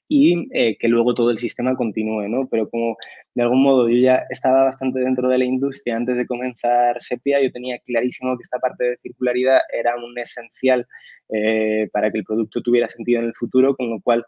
y 0.08 0.48
eh, 0.52 0.76
que 0.78 0.88
luego 0.88 1.14
todo 1.14 1.30
el 1.30 1.38
sistema 1.38 1.76
continúe, 1.76 2.28
¿no? 2.28 2.48
Pero 2.48 2.68
como 2.68 2.96
de 3.34 3.42
algún 3.42 3.62
modo 3.62 3.88
yo 3.88 3.96
ya 3.96 4.24
estaba 4.30 4.64
bastante 4.64 5.00
dentro 5.00 5.28
de 5.28 5.38
la 5.38 5.44
industria 5.44 5.96
antes 5.96 6.16
de 6.16 6.26
comenzar 6.26 7.00
Sepia, 7.00 7.42
yo 7.42 7.50
tenía 7.52 7.78
clarísimo 7.80 8.36
que 8.36 8.42
esta 8.42 8.58
parte 8.58 8.84
de 8.84 8.96
circularidad 8.98 9.60
era 9.72 9.96
un 9.96 10.18
esencial 10.18 10.86
eh, 11.28 11.88
para 11.92 12.10
que 12.10 12.18
el 12.18 12.24
producto 12.24 12.60
tuviera 12.60 12.88
sentido 12.88 13.20
en 13.20 13.26
el 13.26 13.34
futuro, 13.34 13.74
con 13.74 13.90
lo 13.90 14.00
cual 14.00 14.24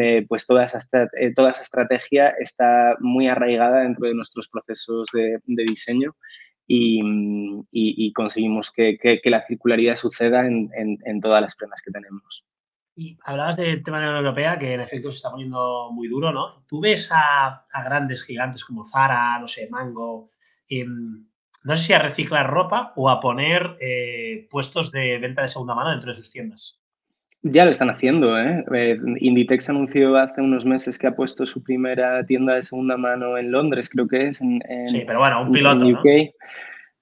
eh, 0.00 0.24
pues 0.28 0.46
toda 0.46 0.64
esa, 0.64 0.78
toda 1.34 1.50
esa 1.50 1.62
estrategia 1.62 2.34
está 2.38 2.96
muy 3.00 3.28
arraigada 3.28 3.82
dentro 3.82 4.06
de 4.06 4.14
nuestros 4.14 4.48
procesos 4.48 5.08
de 5.12 5.40
diseño 5.64 6.14
y, 6.66 8.12
conseguimos 8.12 8.70
que, 8.70 9.20
la 9.24 9.44
circularidad 9.44 9.96
suceda 9.96 10.46
en, 10.46 11.20
todas 11.20 11.42
las 11.42 11.54
prendas 11.56 11.82
que 11.82 11.90
tenemos. 11.90 12.44
Y 12.96 13.18
hablabas 13.24 13.56
del 13.56 13.82
tema 13.82 13.98
de 13.98 14.04
la 14.04 14.10
Unión 14.10 14.24
Europea, 14.24 14.58
que 14.58 14.72
en 14.72 14.80
efecto 14.80 15.10
se 15.10 15.16
está 15.16 15.30
poniendo 15.30 15.90
muy 15.92 16.06
duro, 16.06 16.32
¿no? 16.32 16.64
Tú 16.66 16.80
ves 16.80 17.10
a, 17.12 17.66
grandes 17.84 18.24
gigantes 18.24 18.64
como 18.64 18.84
Zara, 18.84 19.38
no 19.40 19.48
sé, 19.48 19.68
Mango, 19.68 20.30
em, 20.68 21.26
no 21.64 21.76
sé 21.76 21.82
si 21.82 21.92
a 21.92 21.98
reciclar 21.98 22.48
ropa 22.48 22.92
o 22.94 23.10
a 23.10 23.20
poner 23.20 23.76
eh, 23.80 24.46
puestos 24.50 24.92
de 24.92 25.18
venta 25.18 25.42
de 25.42 25.48
segunda 25.48 25.74
mano 25.74 25.90
dentro 25.90 26.12
de 26.12 26.18
sus 26.18 26.30
tiendas. 26.30 26.83
Ya 27.46 27.66
lo 27.66 27.72
están 27.72 27.90
haciendo, 27.90 28.38
¿eh? 28.38 28.64
¿eh? 28.74 28.98
Inditex 29.20 29.68
anunció 29.68 30.16
hace 30.16 30.40
unos 30.40 30.64
meses 30.64 30.98
que 30.98 31.08
ha 31.08 31.14
puesto 31.14 31.44
su 31.44 31.62
primera 31.62 32.24
tienda 32.24 32.54
de 32.54 32.62
segunda 32.62 32.96
mano 32.96 33.36
en 33.36 33.50
Londres, 33.50 33.90
creo 33.90 34.08
que 34.08 34.28
es. 34.28 34.40
En, 34.40 34.62
sí, 34.86 35.04
pero 35.06 35.18
bueno, 35.18 35.42
un 35.42 35.52
piloto. 35.52 35.86
UK. 35.86 36.32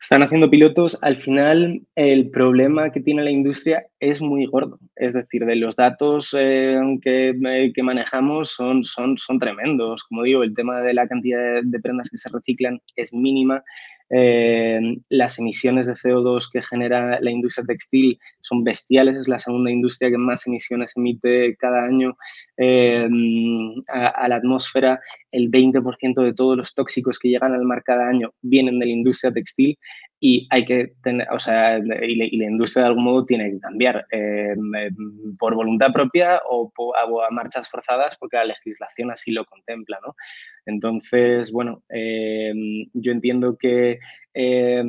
Están 0.00 0.24
haciendo 0.24 0.50
pilotos. 0.50 0.98
Al 1.00 1.14
final, 1.14 1.80
el 1.94 2.28
problema 2.30 2.90
que 2.90 3.00
tiene 3.00 3.22
la 3.22 3.30
industria 3.30 3.86
es 4.00 4.20
muy 4.20 4.46
gordo. 4.46 4.80
Es 4.96 5.12
decir, 5.12 5.46
de 5.46 5.54
los 5.54 5.76
datos 5.76 6.34
eh, 6.36 6.76
que, 7.00 7.72
que, 7.72 7.82
manejamos 7.84 8.48
son, 8.48 8.82
son, 8.82 9.16
son 9.16 9.38
tremendos. 9.38 10.02
Como 10.02 10.24
digo, 10.24 10.42
el 10.42 10.54
tema 10.54 10.80
de 10.80 10.94
la 10.94 11.06
cantidad 11.06 11.62
de 11.62 11.80
prendas 11.80 12.10
que 12.10 12.16
se 12.16 12.28
reciclan 12.30 12.80
es 12.96 13.12
mínima. 13.12 13.62
Eh, 14.14 14.78
las 15.08 15.38
emisiones 15.38 15.86
de 15.86 15.94
CO2 15.94 16.50
que 16.52 16.62
genera 16.62 17.18
la 17.18 17.30
industria 17.30 17.64
textil 17.64 18.20
son 18.42 18.62
bestiales, 18.62 19.16
es 19.16 19.26
la 19.26 19.38
segunda 19.38 19.70
industria 19.70 20.10
que 20.10 20.18
más 20.18 20.46
emisiones 20.46 20.92
emite 20.96 21.56
cada 21.56 21.82
año 21.84 22.14
eh, 22.58 23.08
a, 23.88 24.28
la 24.28 24.36
atmósfera. 24.36 25.00
El 25.32 25.50
20% 25.50 26.22
de 26.22 26.34
todos 26.34 26.56
los 26.56 26.74
tóxicos 26.74 27.18
que 27.18 27.28
llegan 27.28 27.54
al 27.54 27.64
mar 27.64 27.82
cada 27.82 28.08
año 28.08 28.32
vienen 28.42 28.78
de 28.78 28.86
la 28.86 28.92
industria 28.92 29.32
textil 29.32 29.78
y 30.20 30.46
hay 30.50 30.64
que 30.64 30.92
tener, 31.02 31.26
o 31.32 31.38
sea, 31.40 31.78
y, 31.78 32.36
la 32.36 32.44
industria 32.44 32.84
de 32.84 32.88
algún 32.90 33.02
modo 33.02 33.24
tiene 33.24 33.50
que 33.50 33.58
cambiar 33.58 34.06
eh, 34.12 34.54
por 35.36 35.56
voluntad 35.56 35.92
propia 35.92 36.40
o, 36.48 36.70
a 36.94 37.30
marchas 37.32 37.68
forzadas 37.68 38.16
porque 38.16 38.36
la 38.36 38.44
legislación 38.44 39.10
así 39.10 39.32
lo 39.32 39.44
contempla, 39.44 39.98
¿no? 40.06 40.14
Entonces, 40.64 41.50
bueno, 41.50 41.82
em, 41.88 42.86
yo 42.92 43.10
entiendo 43.10 43.56
que, 43.58 43.98
eh, 44.32 44.84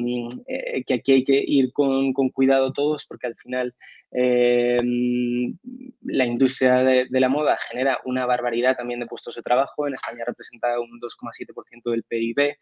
que 0.85 0.93
aquí 0.93 1.11
hay 1.13 1.23
que 1.23 1.43
ir 1.45 1.73
con, 1.73 2.13
con 2.13 2.29
cuidado 2.29 2.71
todos 2.71 3.05
porque 3.07 3.25
al 3.25 3.35
final 3.35 3.73
em, 4.13 5.57
la 6.03 6.25
industria 6.25 6.79
de, 6.83 7.07
la 7.09 7.29
moda 7.29 7.57
genera 7.69 7.99
una 8.05 8.25
barbaridad 8.25 8.75
también 8.77 8.99
de 8.99 9.07
puestos 9.07 9.35
de 9.35 9.41
trabajo. 9.41 9.87
En 9.87 9.95
España 9.95 10.23
representa 10.25 10.79
un 10.79 10.99
2,7% 10.99 11.91
del 11.91 12.03
PIB. 12.03 12.55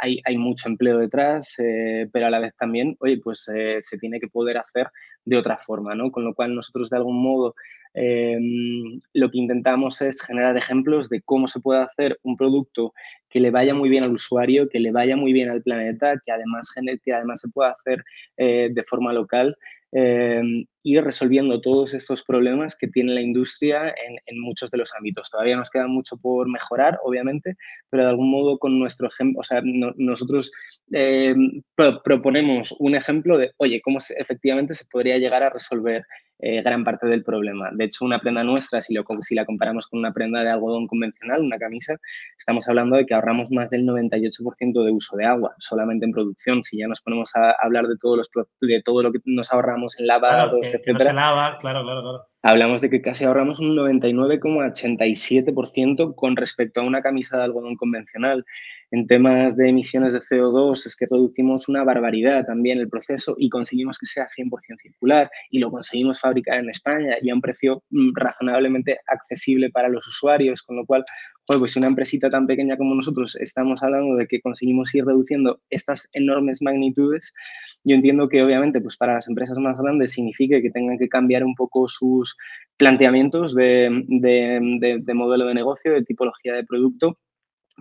hay, 0.00 0.20
hay, 0.24 0.36
mucho 0.36 0.68
empleo 0.68 0.98
detrás, 0.98 1.54
eh, 1.58 2.08
pero 2.12 2.26
a 2.26 2.30
la 2.30 2.40
vez 2.40 2.54
también, 2.56 2.96
oye, 3.00 3.18
pues 3.22 3.48
eh, 3.54 3.78
se 3.80 3.98
tiene 3.98 4.20
que 4.20 4.28
poder 4.28 4.58
hacer 4.58 4.88
de 5.24 5.38
otra 5.38 5.56
forma, 5.56 5.94
¿no? 5.94 6.10
Con 6.10 6.24
lo 6.24 6.34
cual 6.34 6.54
nosotros 6.54 6.90
de 6.90 6.96
algún 6.98 7.22
modo 7.22 7.54
lo 7.94 9.30
que 9.30 9.38
intentamos 9.38 10.02
es 10.02 10.20
generar 10.20 10.56
ejemplos 10.56 11.08
de 11.08 11.22
cómo 11.22 11.46
se 11.46 11.60
puede 11.60 11.80
hacer 11.80 12.18
un 12.24 12.36
producto 12.36 12.92
que 13.30 13.40
le 13.40 13.50
vaya 13.50 13.74
muy 13.74 13.88
bien 13.88 14.04
al 14.04 14.12
usuario, 14.12 14.68
que 14.68 14.80
le 14.80 14.90
vaya 14.90 15.16
muy 15.16 15.32
bien 15.32 15.48
al 15.48 15.62
planeta, 15.62 16.20
que 16.24 16.32
además, 16.32 16.68
que 17.04 17.12
además 17.12 17.40
se 17.40 17.48
pueda 17.48 17.70
hacer 17.70 18.04
eh, 18.36 18.68
de 18.72 18.82
forma 18.84 19.12
local 19.12 19.56
eh, 19.94 20.66
ir 20.84 21.02
resolviendo 21.02 21.60
todos 21.60 21.94
estos 21.94 22.22
problemas 22.22 22.76
que 22.76 22.86
tiene 22.86 23.14
la 23.14 23.22
industria 23.22 23.88
en, 23.88 24.40
muchos 24.40 24.70
de 24.70 24.78
los 24.78 24.94
ámbitos. 24.94 25.30
Todavía 25.30 25.56
nos 25.56 25.70
queda 25.70 25.86
mucho 25.86 26.18
por 26.18 26.48
mejorar, 26.48 26.98
obviamente, 27.02 27.56
pero 27.90 28.04
de 28.04 28.10
algún 28.10 28.30
modo 28.30 28.58
con 28.58 28.78
nuestro 28.78 29.08
ejemplo, 29.08 29.40
o 29.40 29.42
sea, 29.42 29.62
nosotros 29.64 30.52
eh, 30.92 31.34
proponemos 32.04 32.74
un 32.78 32.94
ejemplo 32.94 33.38
de, 33.38 33.52
oye, 33.56 33.80
cómo 33.82 33.98
efectivamente 34.16 34.74
se 34.74 34.84
podría 34.84 35.16
llegar 35.16 35.42
a 35.42 35.50
resolver 35.50 36.04
eh, 36.40 36.62
gran 36.62 36.82
parte 36.84 37.06
del 37.06 37.22
problema. 37.22 37.70
De 37.72 37.84
hecho, 37.84 38.04
una 38.04 38.18
prenda 38.18 38.42
nuestra, 38.42 38.80
si, 38.80 38.92
lo, 38.92 39.04
si 39.20 39.34
la 39.36 39.44
comparamos 39.44 39.86
con 39.86 40.00
una 40.00 40.12
prenda 40.12 40.42
de 40.42 40.50
algodón 40.50 40.88
convencional, 40.88 41.40
una 41.40 41.58
camisa, 41.58 41.96
estamos 42.36 42.68
hablando 42.68 42.96
de 42.96 43.06
que 43.06 43.14
ahorramos 43.14 43.52
más 43.52 43.70
del 43.70 43.86
98% 43.86 44.84
de 44.84 44.90
uso 44.90 45.16
de 45.16 45.24
agua 45.26 45.54
solamente 45.58 46.04
en 46.04 46.12
producción. 46.12 46.62
Si 46.64 46.76
ya 46.76 46.88
nos 46.88 47.00
ponemos 47.00 47.30
a 47.36 47.52
hablar 47.52 47.86
de, 47.86 47.96
todos 47.98 48.18
los, 48.18 48.46
de 48.60 48.82
todo 48.82 49.02
lo 49.02 49.12
que 49.12 49.20
nos 49.24 49.52
ahorramos 49.52 49.98
en 49.98 50.08
lavados, 50.08 50.73
etcétera. 50.76 51.12
Lava, 51.12 51.58
claro, 51.58 51.82
claro, 51.82 52.02
claro. 52.02 52.33
Hablamos 52.46 52.82
de 52.82 52.90
que 52.90 53.00
casi 53.00 53.24
ahorramos 53.24 53.58
un 53.58 53.74
99,87% 53.74 56.14
con 56.14 56.36
respecto 56.36 56.82
a 56.82 56.84
una 56.84 57.00
camisa 57.00 57.38
de 57.38 57.44
algodón 57.44 57.76
convencional. 57.76 58.44
En 58.90 59.06
temas 59.06 59.56
de 59.56 59.70
emisiones 59.70 60.12
de 60.12 60.20
CO2 60.20 60.86
es 60.86 60.94
que 60.94 61.06
reducimos 61.10 61.70
una 61.70 61.84
barbaridad 61.84 62.44
también 62.44 62.78
el 62.78 62.90
proceso 62.90 63.34
y 63.38 63.48
conseguimos 63.48 63.98
que 63.98 64.04
sea 64.04 64.26
100% 64.28 64.50
circular 64.78 65.30
y 65.50 65.58
lo 65.58 65.70
conseguimos 65.70 66.20
fabricar 66.20 66.58
en 66.58 66.68
España 66.68 67.16
y 67.20 67.30
a 67.30 67.34
un 67.34 67.40
precio 67.40 67.82
mm, 67.88 68.10
razonablemente 68.14 68.98
accesible 69.06 69.70
para 69.70 69.88
los 69.88 70.06
usuarios, 70.06 70.62
con 70.62 70.76
lo 70.76 70.84
cual, 70.84 71.02
pues 71.46 71.72
si 71.72 71.78
una 71.78 71.88
empresita 71.88 72.28
tan 72.28 72.46
pequeña 72.46 72.76
como 72.76 72.94
nosotros 72.94 73.38
estamos 73.40 73.82
hablando 73.82 74.16
de 74.16 74.26
que 74.26 74.42
conseguimos 74.42 74.94
ir 74.94 75.06
reduciendo 75.06 75.62
estas 75.70 76.10
enormes 76.12 76.60
magnitudes, 76.60 77.32
yo 77.84 77.96
entiendo 77.96 78.28
que 78.28 78.44
obviamente 78.44 78.82
pues 78.82 78.98
para 78.98 79.14
las 79.14 79.28
empresas 79.28 79.58
más 79.58 79.80
grandes 79.80 80.12
significa 80.12 80.60
que 80.60 80.70
tengan 80.70 80.98
que 80.98 81.08
cambiar 81.08 81.42
un 81.42 81.54
poco 81.54 81.88
sus 81.88 82.33
planteamientos 82.76 83.54
de, 83.54 83.90
de 84.08 85.14
modelo 85.14 85.46
de 85.46 85.54
negocio, 85.54 85.92
de 85.92 86.02
tipología 86.02 86.54
de 86.54 86.64
producto 86.64 87.18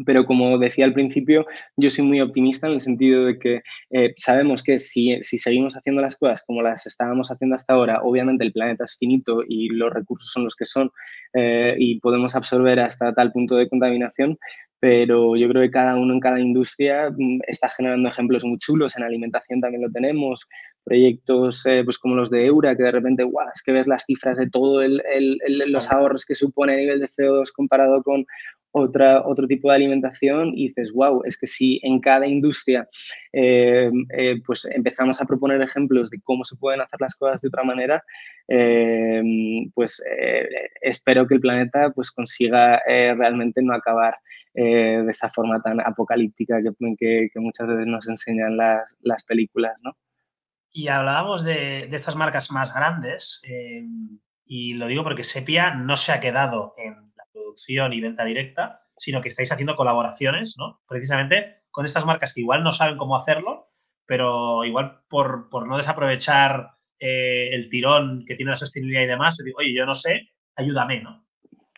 pero 0.05 0.25
como 0.25 0.57
decía 0.57 0.85
al 0.85 0.93
principio, 0.93 1.45
yo 1.77 1.89
soy 1.89 2.03
muy 2.03 2.21
optimista 2.21 2.67
en 2.67 2.73
el 2.73 2.81
sentido 2.81 3.25
de 3.25 3.37
que 3.37 3.61
eh, 3.91 4.13
sabemos 4.17 4.63
que 4.63 4.79
si, 4.79 5.21
si, 5.21 5.37
seguimos 5.37 5.75
haciendo 5.75 6.01
las 6.01 6.17
cosas 6.17 6.43
como 6.45 6.61
las 6.61 6.87
estábamos 6.87 7.29
haciendo 7.29 7.55
hasta 7.55 7.73
ahora, 7.73 8.01
obviamente 8.03 8.43
el 8.43 8.51
planeta 8.51 8.85
es 8.85 8.97
finito 8.97 9.43
y 9.47 9.69
los 9.69 9.93
recursos 9.93 10.31
son 10.31 10.45
los 10.45 10.55
que 10.55 10.65
son 10.65 10.89
eh, 11.33 11.75
y 11.77 11.99
podemos 11.99 12.35
absorber 12.35 12.79
hasta 12.79 13.13
tal 13.13 13.31
punto 13.31 13.55
de 13.55 13.69
contaminación, 13.69 14.37
pero 14.79 15.35
yo 15.35 15.47
creo 15.47 15.61
que 15.61 15.71
cada 15.71 15.95
uno 15.95 16.13
en 16.13 16.19
cada 16.19 16.39
industria 16.39 17.09
mm, 17.09 17.41
está 17.47 17.69
generando 17.69 18.09
ejemplos 18.09 18.43
muy 18.43 18.57
chulos. 18.57 18.97
En 18.97 19.03
alimentación 19.03 19.61
también 19.61 19.83
lo 19.83 19.91
tenemos, 19.91 20.47
proyectos 20.83 21.65
eh, 21.65 21.83
pues 21.83 21.97
como 21.97 22.15
los 22.15 22.29
de 22.29 22.45
Eura, 22.45 22.75
que 22.75 22.83
de 22.83 22.91
repente, 22.91 23.23
guau, 23.23 23.47
es 23.53 23.61
que 23.61 23.71
ves 23.71 23.87
las 23.87 24.05
cifras 24.05 24.37
de 24.37 24.49
todos 24.49 24.85
los 25.67 25.91
ahorros 25.91 26.25
que 26.25 26.35
supone 26.35 26.73
a 26.73 26.77
nivel 26.77 26.99
de 26.99 27.07
CO2 27.07 27.51
comparado 27.53 28.01
con 28.03 28.25
otra, 28.73 29.21
otro 29.25 29.47
tipo 29.47 29.69
de 29.69 29.75
alimentación 29.75 30.51
y 30.55 30.69
dices, 30.69 30.91
wow, 30.91 31.21
es 31.25 31.37
que 31.37 31.47
si 31.47 31.79
en 31.83 31.99
cada 31.99 32.25
industria 32.27 32.87
eh, 33.31 33.91
eh, 34.17 34.41
pues 34.45 34.65
empezamos 34.65 35.21
a 35.21 35.25
proponer 35.25 35.61
ejemplos 35.61 36.09
de 36.09 36.19
cómo 36.23 36.43
se 36.43 36.55
pueden 36.55 36.81
hacer 36.81 36.99
las 36.99 37.15
cosas 37.15 37.41
de 37.41 37.49
otra 37.49 37.63
manera, 37.63 38.03
eh, 38.47 39.21
pues 39.75 40.03
espero 40.81 41.27
que 41.27 41.35
el 41.35 41.41
planeta 41.41 41.91
pues 41.91 42.11
consiga 42.11 42.81
realmente 42.87 43.61
no 43.61 43.73
acabar 43.73 44.17
de 44.55 45.09
esa 45.09 45.29
forma 45.29 45.61
tan 45.61 45.79
apocalíptica 45.79 46.59
que, 46.61 47.29
que, 47.31 47.39
muchas 47.39 47.67
veces 47.67 47.87
nos 47.87 48.07
enseñan 48.07 48.57
las, 48.57 48.95
las 49.01 49.23
películas, 49.23 49.73
¿no? 49.83 49.95
Y 50.75 50.87
hablábamos 50.87 51.43
de, 51.43 51.87
de 51.87 51.95
estas 51.95 52.15
marcas 52.15 52.51
más 52.51 52.73
grandes, 52.73 53.41
y 54.45 54.73
lo 54.73 54.87
digo 54.87 55.03
porque 55.03 55.23
Sepia 55.23 55.75
no 55.75 55.95
se 55.95 56.11
ha 56.11 56.19
quedado 56.19 56.73
en 56.77 57.13
producción 57.31 57.93
y 57.93 58.01
venta 58.01 58.25
directa, 58.25 58.81
sino 58.97 59.21
que 59.21 59.29
estáis 59.29 59.51
haciendo 59.51 59.75
colaboraciones, 59.75 60.55
¿no? 60.57 60.81
Precisamente 60.87 61.63
con 61.69 61.85
estas 61.85 62.05
marcas 62.05 62.33
que 62.33 62.41
igual 62.41 62.63
no 62.63 62.71
saben 62.71 62.97
cómo 62.97 63.15
hacerlo, 63.15 63.71
pero 64.05 64.63
igual 64.63 65.01
por, 65.07 65.67
no 65.67 65.77
desaprovechar 65.77 66.71
eh, 66.99 67.49
el 67.51 67.69
tirón 67.69 68.25
que 68.25 68.35
tiene 68.35 68.51
la 68.51 68.55
sostenibilidad 68.55 69.03
y 69.03 69.07
demás, 69.07 69.37
digo, 69.43 69.59
oye, 69.59 69.73
yo 69.73 69.85
no 69.85 69.95
sé, 69.95 70.29
ayúdame, 70.55 71.01
¿no? 71.01 71.25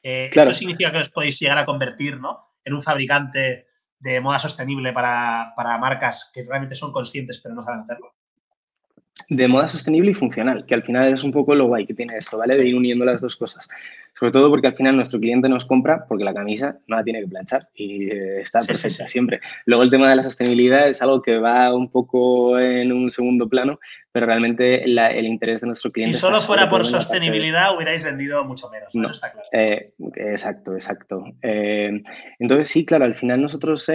Eh, 0.03 0.29
Esto 0.33 0.53
significa 0.53 0.91
que 0.91 0.99
os 0.99 1.09
podéis 1.09 1.39
llegar 1.39 1.57
a 1.57 1.65
convertir, 1.65 2.19
¿no? 2.19 2.55
En 2.63 2.73
un 2.73 2.81
fabricante 2.81 3.67
de 3.99 4.21
moda 4.21 4.39
sostenible 4.39 4.93
para, 4.93 5.53
para 5.55 5.77
marcas 5.77 6.31
que 6.33 6.41
realmente 6.47 6.75
son 6.75 6.91
conscientes 6.91 7.39
pero 7.41 7.55
no 7.55 7.61
saben 7.61 7.81
hacerlo 7.81 8.13
de 9.29 9.47
moda 9.47 9.67
sostenible 9.67 10.11
y 10.11 10.13
funcional, 10.13 10.65
que 10.65 10.75
al 10.75 10.83
final 10.83 11.11
es 11.11 11.23
un 11.23 11.31
poco 11.31 11.55
lo 11.55 11.65
guay 11.65 11.85
que 11.85 11.93
tiene 11.93 12.17
esto, 12.17 12.37
¿vale? 12.37 12.55
De 12.55 12.67
ir 12.67 12.75
uniendo 12.75 13.05
las 13.05 13.21
dos 13.21 13.35
cosas. 13.35 13.67
Sobre 14.13 14.31
todo 14.31 14.49
porque 14.49 14.67
al 14.67 14.75
final 14.75 14.95
nuestro 14.95 15.19
cliente 15.19 15.49
nos 15.49 15.65
compra 15.65 16.05
porque 16.07 16.23
la 16.23 16.33
camisa 16.33 16.77
no 16.87 16.97
la 16.97 17.03
tiene 17.03 17.21
que 17.21 17.27
planchar 17.27 17.67
y 17.75 18.09
eh, 18.11 18.41
está 18.41 18.59
perfecta 18.59 19.07
siempre. 19.07 19.39
Luego 19.65 19.83
el 19.83 19.89
tema 19.89 20.09
de 20.09 20.17
la 20.17 20.23
sostenibilidad 20.23 20.87
es 20.87 21.01
algo 21.01 21.21
que 21.21 21.37
va 21.37 21.73
un 21.73 21.89
poco 21.89 22.59
en 22.59 22.91
un 22.91 23.09
segundo 23.09 23.49
plano, 23.49 23.79
pero 24.15 24.27
realmente 24.27 24.85
el 24.85 25.25
interés 25.25 25.59
de 25.59 25.67
nuestro 25.67 25.91
cliente... 25.91 26.13
Si 26.13 26.17
solo 26.21 26.37
fuera 26.37 26.69
por 26.69 26.85
sostenibilidad 26.85 27.75
hubierais 27.75 28.01
vendido 28.01 28.45
mucho 28.45 28.69
menos, 28.69 28.95
eso 28.95 29.11
está 29.11 29.29
claro. 29.29 29.45
Eh, 29.51 29.91
exacto, 30.15 30.73
exacto. 30.73 31.25
Eh, 31.41 32.01
entonces 32.39 32.69
sí, 32.69 32.85
claro, 32.85 33.03
al 33.03 33.15
final 33.15 33.41
nosotros 33.41 33.91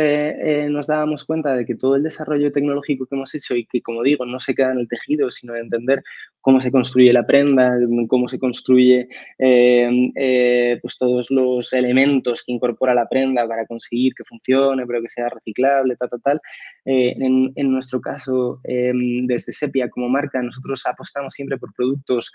nos 0.69 0.87
dábamos 0.87 1.25
cuenta 1.25 1.55
de 1.55 1.65
que 1.65 1.75
todo 1.75 1.97
el 1.97 2.03
desarrollo 2.03 2.53
tecnológico 2.53 3.07
que 3.07 3.15
hemos 3.15 3.35
hecho 3.35 3.57
y 3.57 3.65
que, 3.65 3.81
como 3.81 4.03
digo, 4.03 4.27
no 4.27 4.41
se 4.41 4.55
queda 4.55 4.73
en 4.73 4.81
el 4.81 4.89
tejido, 4.89 5.31
sino 5.31 5.55
de 5.55 5.61
entender 5.61 6.03
cómo 6.43 6.61
se 6.61 6.71
construye 6.71 7.15
la 7.15 7.25
prenda, 7.25 7.79
cómo 8.07 8.29
se 8.29 8.39
construye 8.39 9.09
eh, 9.39 10.79
pues 10.83 10.99
todos 10.99 11.31
los 11.31 11.73
elementos 11.73 12.43
que 12.45 12.53
incorpora 12.53 12.93
la 12.93 13.09
prenda 13.09 13.49
para 13.49 13.65
conseguir 13.67 14.13
que 14.15 14.25
funcione, 14.25 14.87
pero 14.87 15.01
que 15.01 15.09
sea 15.09 15.31
reciclable, 15.31 15.97
tal, 15.97 16.11
tal, 16.11 16.23
tal. 16.23 16.41
Eh, 16.85 17.15
en, 17.19 17.53
en, 17.55 17.71
nuestro 17.71 18.03
caso, 18.03 18.61
desde 18.65 19.53
Sepia 19.53 19.89
como 19.89 20.10
marca, 20.11 20.43
nosotros 20.43 20.85
apostamos 20.87 21.33
siempre 21.33 21.57
por 21.57 21.73
productos 21.75 22.31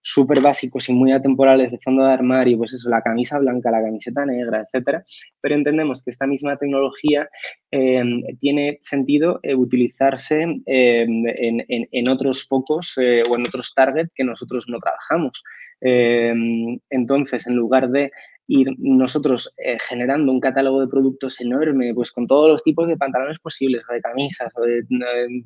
súper 0.00 0.40
básicos 0.40 0.88
y 0.88 0.92
muy 0.92 1.12
atemporales 1.12 1.72
de 1.72 1.78
fondo 1.78 2.04
de 2.04 2.12
armario, 2.12 2.56
pues 2.58 2.72
eso, 2.72 2.88
la 2.88 3.02
camisa 3.02 3.38
blanca, 3.38 3.70
la 3.70 3.82
camiseta 3.82 4.24
negra, 4.24 4.62
etcétera, 4.62 5.04
pero 5.40 5.54
entendemos 5.54 6.02
que 6.02 6.10
esta 6.10 6.26
misma 6.26 6.56
tecnología 6.56 7.28
em, 7.70 8.22
tiene 8.40 8.78
sentido 8.80 9.40
eh, 9.42 9.54
utilizarse 9.54 10.42
em, 10.42 10.62
en, 10.64 11.64
en, 11.68 11.88
en, 11.90 12.08
otros 12.08 12.46
focos 12.46 12.96
o 12.96 13.36
en 13.36 13.42
otros 13.46 13.74
targets 13.74 14.12
que 14.14 14.24
nosotros 14.24 14.66
no 14.68 14.78
trabajamos. 14.78 15.42
Em, 15.80 16.78
entonces, 16.90 17.46
en 17.46 17.54
lugar 17.54 17.90
de 17.90 18.10
ir 18.48 18.74
nosotros 18.78 19.54
eh, 19.58 19.76
generando 19.78 20.32
un 20.32 20.40
catálogo 20.40 20.80
de 20.80 20.88
productos 20.88 21.40
enorme, 21.40 21.94
pues 21.94 22.10
con 22.10 22.26
todos 22.26 22.50
los 22.50 22.62
tipos 22.62 22.88
de 22.88 22.96
pantalones 22.96 23.38
posibles, 23.38 23.82
o 23.88 23.92
de 23.92 24.00
camisas, 24.00 24.50
o 24.56 24.62
de 24.62 24.84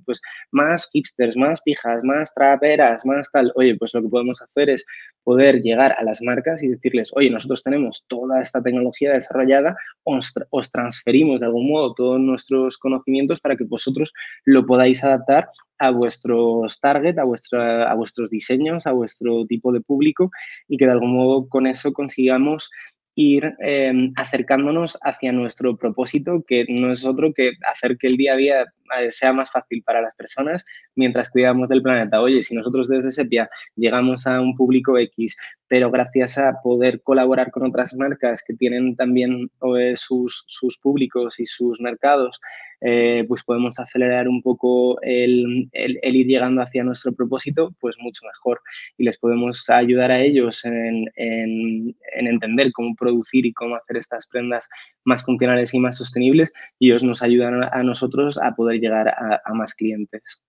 pues 0.06 0.22
más 0.52 0.88
hipsters, 0.92 1.36
más 1.36 1.60
pijas, 1.62 2.02
más 2.04 2.32
traperas, 2.32 3.04
más 3.04 3.30
tal. 3.30 3.52
Oye, 3.56 3.76
pues 3.76 3.92
lo 3.94 4.02
que 4.02 4.08
podemos 4.08 4.40
hacer 4.40 4.70
es 4.70 4.86
poder 5.24 5.60
llegar 5.62 5.94
a 5.98 6.04
las 6.04 6.22
marcas 6.22 6.62
y 6.62 6.68
decirles, 6.68 7.10
oye, 7.14 7.28
nosotros 7.28 7.62
tenemos 7.62 8.04
toda 8.06 8.40
esta 8.40 8.62
tecnología 8.62 9.12
desarrollada, 9.12 9.76
os, 10.04 10.32
os 10.50 10.70
transferimos 10.70 11.40
de 11.40 11.46
algún 11.46 11.68
modo 11.68 11.94
todos 11.94 12.20
nuestros 12.20 12.78
conocimientos 12.78 13.40
para 13.40 13.56
que 13.56 13.64
vosotros 13.64 14.12
lo 14.44 14.64
podáis 14.64 15.02
adaptar 15.02 15.48
a 15.82 15.90
vuestros 15.90 16.78
target, 16.78 17.18
a, 17.18 17.24
vuestra, 17.24 17.90
a 17.90 17.94
vuestros 17.94 18.30
diseños, 18.30 18.86
a 18.86 18.92
vuestro 18.92 19.44
tipo 19.46 19.72
de 19.72 19.80
público 19.80 20.30
y 20.68 20.76
que 20.76 20.86
de 20.86 20.92
algún 20.92 21.16
modo 21.16 21.48
con 21.48 21.66
eso 21.66 21.92
consigamos 21.92 22.70
ir 23.14 23.54
em, 23.60 24.12
acercándonos 24.16 24.98
hacia 25.02 25.32
nuestro 25.32 25.76
propósito, 25.76 26.44
que 26.46 26.64
no 26.68 26.92
es 26.92 27.04
otro 27.04 27.32
que 27.32 27.52
hacer 27.70 27.98
que 27.98 28.06
el 28.06 28.16
día 28.16 28.34
a 28.34 28.36
día 28.36 28.72
sea 29.10 29.32
más 29.32 29.50
fácil 29.50 29.82
para 29.82 30.02
las 30.02 30.14
personas 30.14 30.64
mientras 30.94 31.30
cuidamos 31.30 31.68
del 31.68 31.82
planeta. 31.82 32.20
Oye, 32.20 32.42
si 32.42 32.54
nosotros 32.54 32.88
desde 32.88 33.12
Sepia 33.12 33.48
llegamos 33.76 34.26
a 34.26 34.40
un 34.40 34.54
público 34.56 34.98
X, 34.98 35.36
pero 35.68 35.90
gracias 35.90 36.38
a 36.38 36.60
poder 36.62 37.02
colaborar 37.02 37.50
con 37.50 37.64
otras 37.64 37.94
marcas 37.94 38.42
que 38.46 38.54
tienen 38.54 38.96
también 38.96 39.50
eh, 39.76 39.94
sus, 39.96 40.44
sus 40.46 40.78
públicos 40.78 41.40
y 41.40 41.46
sus 41.46 41.80
mercados, 41.80 42.40
eh, 42.84 43.24
pues 43.28 43.44
podemos 43.44 43.78
acelerar 43.78 44.26
un 44.28 44.42
poco 44.42 45.00
el, 45.02 45.68
el, 45.70 46.16
ir 46.16 46.26
llegando 46.26 46.62
hacia 46.62 46.82
nuestro 46.82 47.12
propósito, 47.12 47.72
pues 47.80 47.96
mucho 48.00 48.26
mejor. 48.26 48.60
Y 48.98 49.04
les 49.04 49.16
podemos 49.16 49.70
ayudar 49.70 50.10
a 50.10 50.20
ellos 50.20 50.64
en, 50.64 51.04
en, 51.14 51.94
entender 52.12 52.72
cómo 52.72 52.96
producir 52.96 53.46
y 53.46 53.52
cómo 53.52 53.76
hacer 53.76 53.98
estas 53.98 54.26
prendas 54.26 54.68
más 55.04 55.24
funcionales 55.24 55.72
y 55.74 55.78
más 55.78 55.96
sostenibles 55.96 56.52
y 56.80 56.88
ellos 56.88 57.04
nos 57.04 57.22
ayudan 57.22 57.62
a 57.62 57.82
nosotros 57.84 58.38
a 58.42 58.54
poder 58.56 58.80
llegar 58.82 59.08
a, 59.08 59.54
más 59.54 59.74
clientes. 59.74 60.42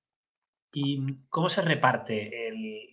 ¿Y 0.74 1.00
cómo 1.30 1.50
se 1.50 1.62
reparte 1.62 2.48
el, 2.48 2.90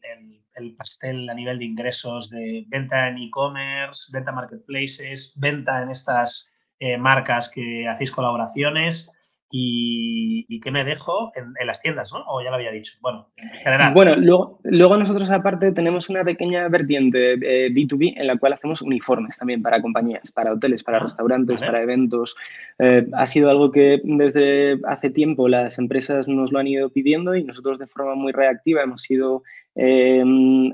el, 0.55 0.77
pastel 0.77 1.29
a 1.31 1.35
nivel 1.35 1.59
de 1.59 1.65
ingresos 1.65 2.29
de 2.29 2.67
venta 2.69 3.09
en 3.09 3.19
e-commerce, 3.19 4.11
venta 4.13 4.33
marketplaces, 4.33 5.33
venta 5.37 5.83
en 5.83 5.91
estas 5.91 6.53
eh, 6.79 6.99
marcas 6.99 7.51
que 7.51 7.89
hacéis 7.89 8.13
colaboraciones? 8.13 9.11
Y, 9.51 10.61
qué 10.61 10.71
me 10.71 10.85
dejo 10.85 11.33
en, 11.35 11.67
las 11.67 11.81
tiendas, 11.81 12.13
¿no? 12.13 12.25
O 12.27 12.43
ya 12.43 12.51
lo 12.51 12.57
había 12.57 12.71
dicho. 12.71 12.99
Bueno, 13.01 13.29
en 13.37 13.51
general. 13.61 13.93
Bueno, 13.95 14.15
luego, 14.17 14.61
luego 14.63 14.97
nosotros 14.97 15.29
aparte 15.31 15.73
tenemos 15.73 16.09
una 16.09 16.23
pequeña 16.23 16.69
vertiente 16.69 17.37
B2B 17.37 18.15
en 18.17 18.27
la 18.27 18.37
cual 18.37 18.53
hacemos 18.53 18.83
uniformes 18.83 19.39
también 19.39 19.63
para 19.63 19.83
compañías, 19.83 20.31
para 20.31 20.53
hoteles, 20.53 20.85
para 20.85 20.99
ah, 20.99 21.01
restaurantes, 21.01 21.61
para 21.61 21.83
eventos. 21.83 22.37
Eh, 22.79 23.07
ha 23.13 23.27
sido 23.27 23.51
algo 23.51 23.73
que 23.73 24.01
desde 24.05 24.79
hace 24.85 25.11
tiempo 25.11 25.49
las 25.49 25.79
empresas 25.79 26.29
nos 26.29 26.53
lo 26.53 26.59
han 26.61 26.69
ido 26.69 26.91
pidiendo 26.91 27.35
y 27.35 27.43
nosotros 27.43 27.79
de 27.79 27.87
forma 27.87 28.15
muy 28.15 28.33
reactiva 28.33 28.83
hemos 28.83 29.11
ido 29.11 29.43
eh, 29.75 30.23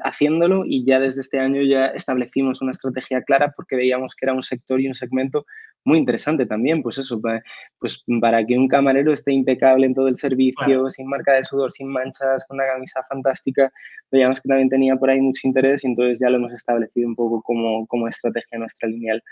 haciéndolo 0.02 0.64
y 0.66 0.84
ya 0.84 0.98
desde 0.98 1.20
este 1.20 1.38
año 1.38 1.62
ya 1.62 1.86
establecimos 1.86 2.62
una 2.62 2.72
estrategia 2.72 3.22
clara 3.22 3.52
porque 3.56 3.76
veíamos 3.76 4.14
que 4.14 4.26
era 4.26 4.32
un 4.32 4.42
sector 4.42 4.80
y 4.80 4.88
un 4.88 4.94
segmento 4.94 5.46
muy 5.86 5.98
interesante 5.98 6.44
también, 6.46 6.82
pues 6.82 6.98
eso, 6.98 7.20
para, 7.20 7.42
pues 7.78 8.02
para 8.20 8.44
que 8.44 8.58
un 8.58 8.66
camarero 8.66 9.12
esté 9.12 9.32
impecable 9.32 9.86
en 9.86 9.94
todo 9.94 10.08
el 10.08 10.16
servicio, 10.16 10.90
sin 10.90 11.06
marca 11.06 11.32
de 11.34 11.44
sudor, 11.44 11.70
sin 11.70 11.88
manchas, 11.88 12.44
con 12.46 12.56
una 12.56 12.66
camisa 12.66 13.02
fantástica, 13.08 13.72
veíamos 14.10 14.40
que 14.40 14.48
también 14.48 14.68
tenía 14.68 14.96
por 14.96 15.10
ahí 15.10 15.20
mucho 15.20 15.46
interés 15.46 15.84
y 15.84 15.86
entonces 15.86 16.18
ya 16.20 16.28
lo 16.28 16.38
hemos 16.38 16.52
establecido 16.52 17.08
un 17.08 17.14
poco 17.14 17.40
como, 17.40 17.86
como 17.86 18.08
estrategia 18.08 18.58
nuestra 18.58 18.88
lineal. 18.88 19.22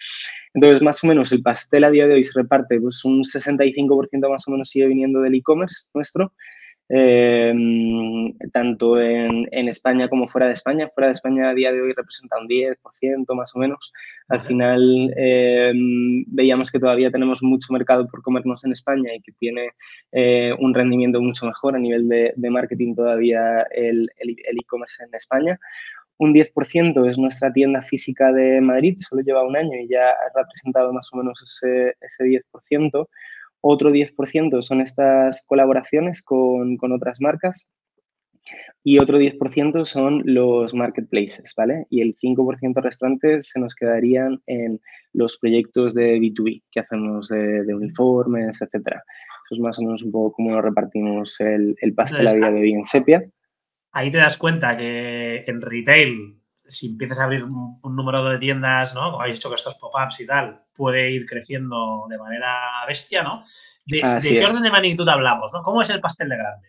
Entonces, 0.55 0.81
más 0.81 1.03
o 1.03 1.09
menos, 1.09 1.33
el 1.33 1.43
pastel 1.43 1.85
a 1.85 1.91
día 1.91 2.07
de 2.07 2.15
hoy 2.15 2.23
se 2.23 2.41
reparte, 2.41 2.81
pues 2.81 3.05
un 3.05 3.25
65% 3.25 4.31
más 4.31 4.47
o 4.47 4.53
menos 4.53 4.71
sigue 4.71 4.87
viniendo 4.87 5.21
del 5.21 5.35
e-commerce 5.35 5.87
nuestro, 5.93 6.33
Em, 6.89 8.37
tanto 8.53 9.01
en, 9.01 9.49
España 9.69 10.09
como 10.09 10.27
fuera 10.27 10.47
de 10.47 10.53
España. 10.53 10.91
Fuera 10.95 11.09
de 11.09 11.15
España 11.15 11.49
a 11.49 11.55
día 11.55 11.73
de 11.73 11.81
hoy 11.81 11.93
representa 11.95 12.39
un 12.39 12.47
10% 12.47 13.35
más 13.35 13.55
o 13.57 13.59
menos. 13.59 13.93
Al 14.29 14.43
final 14.43 15.13
em, 15.17 16.25
veíamos 16.29 16.71
que 16.71 16.79
todavía 16.79 17.11
tenemos 17.11 17.43
mucho 17.43 17.73
mercado 17.73 18.07
por 18.07 18.23
comernos 18.23 18.65
en 18.65 18.73
España 18.73 19.15
y 19.15 19.23
que 19.23 19.33
tiene 19.33 19.71
eh, 20.13 20.53
un 20.59 20.75
rendimiento 20.75 21.21
mucho 21.23 21.47
mejor 21.47 21.75
a 21.75 21.79
nivel 21.79 22.09
de, 22.09 22.51
marketing 22.51 22.95
todavía 22.95 23.63
el 23.73 24.11
e-commerce 24.19 25.03
en 25.05 25.15
España. 25.15 25.59
Un 26.17 26.33
10% 26.33 27.09
es 27.09 27.19
nuestra 27.19 27.53
tienda 27.53 27.83
física 27.83 28.33
de 28.33 28.61
Madrid, 28.61 28.97
solo 28.99 29.23
lleva 29.23 29.45
un 29.45 29.57
año 29.57 29.77
y 29.81 29.89
ya 29.89 30.11
ha 30.11 30.39
representado 30.39 30.93
más 30.93 31.09
o 31.13 31.17
menos 31.17 31.43
ese, 31.43 31.97
ese 32.01 32.25
10%. 32.25 33.09
Otro 33.67 33.91
10% 33.91 34.61
son 34.61 34.83
estas 34.83 35.43
colaboraciones 35.47 36.23
con, 36.23 36.77
otras 36.93 37.19
marcas 37.23 37.67
y 38.83 38.99
otro 38.99 39.19
10% 39.19 39.87
son 39.87 40.21
los 40.27 40.75
marketplaces, 40.75 41.55
¿vale? 41.57 41.87
Y 41.89 42.03
el 42.03 42.15
5% 42.15 42.83
restante 42.83 43.43
se 43.43 43.59
nos 43.59 43.75
quedarían 43.75 44.43
en 44.45 44.83
los 45.15 45.39
proyectos 45.39 45.95
de 45.95 46.19
B2B 46.19 46.63
que 46.71 46.81
hacemos 46.81 47.29
de, 47.29 47.75
uniformes, 47.75 48.61
etcétera. 48.61 49.03
Eso 49.47 49.55
es 49.55 49.61
más 49.61 49.79
o 49.79 49.83
menos 49.83 50.03
un 50.03 50.13
poco 50.13 50.33
cómo 50.33 50.61
repartimos 50.61 51.41
el, 51.41 51.75
el 51.81 51.95
pastel 51.95 52.29
a 52.29 52.35
día 52.35 52.51
de 52.51 52.61
hoy 52.61 52.73
en 52.75 52.85
Sepia. 52.85 53.25
Ahí 53.93 54.11
te 54.11 54.19
das 54.19 54.37
cuenta 54.37 54.77
que 54.77 55.43
en 55.47 55.63
retail 55.63 56.39
si 56.67 56.89
empiezas 56.93 57.21
a 57.21 57.25
abrir 57.25 57.45
un, 57.45 57.81
número 57.83 58.25
de 58.25 58.39
tiendas, 58.39 58.95
¿no? 58.95 59.11
Como 59.11 59.21
habéis 59.21 59.37
dicho 59.37 59.49
que 59.49 59.57
estos 59.57 59.75
pop-ups 59.77 60.21
y 60.21 60.27
tal, 60.27 60.63
puede 60.75 61.11
ir 61.11 61.27
creciendo 61.27 62.07
de 62.09 62.19
manera 62.19 62.85
bestia, 62.87 63.23
¿no? 63.23 63.43
¿De, 63.85 64.01
qué 64.21 64.45
orden 64.45 64.63
de 64.63 64.71
magnitud 64.71 65.09
hablamos, 65.09 65.53
¿no? 65.53 65.63
¿Cómo 65.63 65.83
es 65.83 65.91
el 65.91 66.01
pastel 66.01 66.29
de 66.29 66.37
grande? 66.37 66.69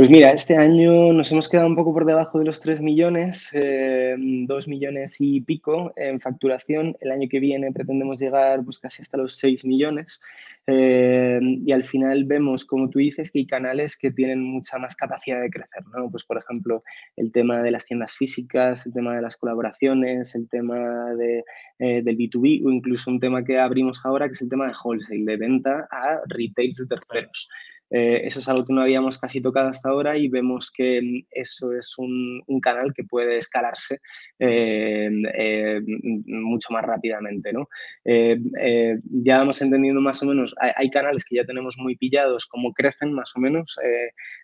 Pues 0.00 0.08
mira, 0.08 0.30
este 0.30 0.56
año 0.56 1.12
nos 1.12 1.30
hemos 1.30 1.46
quedado 1.46 1.66
un 1.66 1.76
poco 1.76 1.92
por 1.92 2.06
debajo 2.06 2.38
de 2.38 2.46
los 2.46 2.58
3 2.58 2.80
millones, 2.80 3.50
eh, 3.52 4.16
2 4.18 4.66
millones 4.66 5.16
y 5.20 5.42
pico 5.42 5.92
en 5.94 6.20
facturación. 6.20 6.96
El 7.02 7.10
año 7.10 7.28
que 7.28 7.38
viene 7.38 7.70
pretendemos 7.70 8.18
llegar 8.18 8.64
pues, 8.64 8.78
casi 8.78 9.02
hasta 9.02 9.18
los 9.18 9.36
6 9.36 9.66
millones. 9.66 10.22
Eh, 10.66 11.38
y 11.42 11.70
al 11.72 11.84
final 11.84 12.24
vemos, 12.24 12.64
como 12.64 12.88
tú 12.88 12.98
dices, 12.98 13.30
que 13.30 13.40
hay 13.40 13.46
canales 13.46 13.98
que 13.98 14.10
tienen 14.10 14.42
mucha 14.42 14.78
más 14.78 14.96
capacidad 14.96 15.42
de 15.42 15.50
crecer. 15.50 15.84
¿no? 15.94 16.10
Pues, 16.10 16.24
por 16.24 16.38
ejemplo, 16.38 16.80
el 17.16 17.30
tema 17.30 17.60
de 17.60 17.70
las 17.70 17.84
tiendas 17.84 18.14
físicas, 18.14 18.86
el 18.86 18.94
tema 18.94 19.14
de 19.14 19.20
las 19.20 19.36
colaboraciones, 19.36 20.34
el 20.34 20.48
tema 20.48 21.12
de, 21.12 21.44
eh, 21.78 22.00
del 22.02 22.16
B2B 22.16 22.64
o 22.64 22.70
incluso 22.70 23.10
un 23.10 23.20
tema 23.20 23.44
que 23.44 23.58
abrimos 23.58 24.00
ahora, 24.02 24.28
que 24.28 24.32
es 24.32 24.40
el 24.40 24.48
tema 24.48 24.66
de 24.66 24.72
wholesale, 24.82 25.26
de 25.26 25.36
venta 25.36 25.86
a 25.90 26.22
retails 26.26 26.78
de 26.78 26.86
terceros. 26.86 27.50
Eh, 27.90 28.20
eso 28.24 28.38
es 28.38 28.48
algo 28.48 28.64
que 28.64 28.72
no 28.72 28.82
habíamos 28.82 29.18
casi 29.18 29.40
tocado 29.40 29.68
hasta 29.68 29.88
ahora 29.88 30.16
y 30.16 30.28
vemos 30.28 30.70
que 30.70 31.02
mm, 31.02 31.26
eso 31.30 31.72
es 31.72 31.98
un, 31.98 32.42
canal 32.62 32.92
que 32.94 33.04
puede 33.04 33.38
escalarse 33.38 34.00
eh, 34.38 35.10
eh, 35.34 35.80
mucho 36.26 36.72
más 36.72 36.84
rápidamente. 36.84 37.52
¿no? 37.52 37.68
ya 38.04 39.38
vamos 39.38 39.60
entendiendo 39.62 40.00
más 40.00 40.22
o 40.22 40.26
menos, 40.26 40.54
hay, 40.58 40.90
canales 40.90 41.24
que 41.24 41.36
ya 41.36 41.44
tenemos 41.44 41.76
muy 41.78 41.96
pillados, 41.96 42.46
cómo 42.46 42.72
crecen 42.72 43.12
más 43.12 43.32
o 43.34 43.40
menos, 43.40 43.78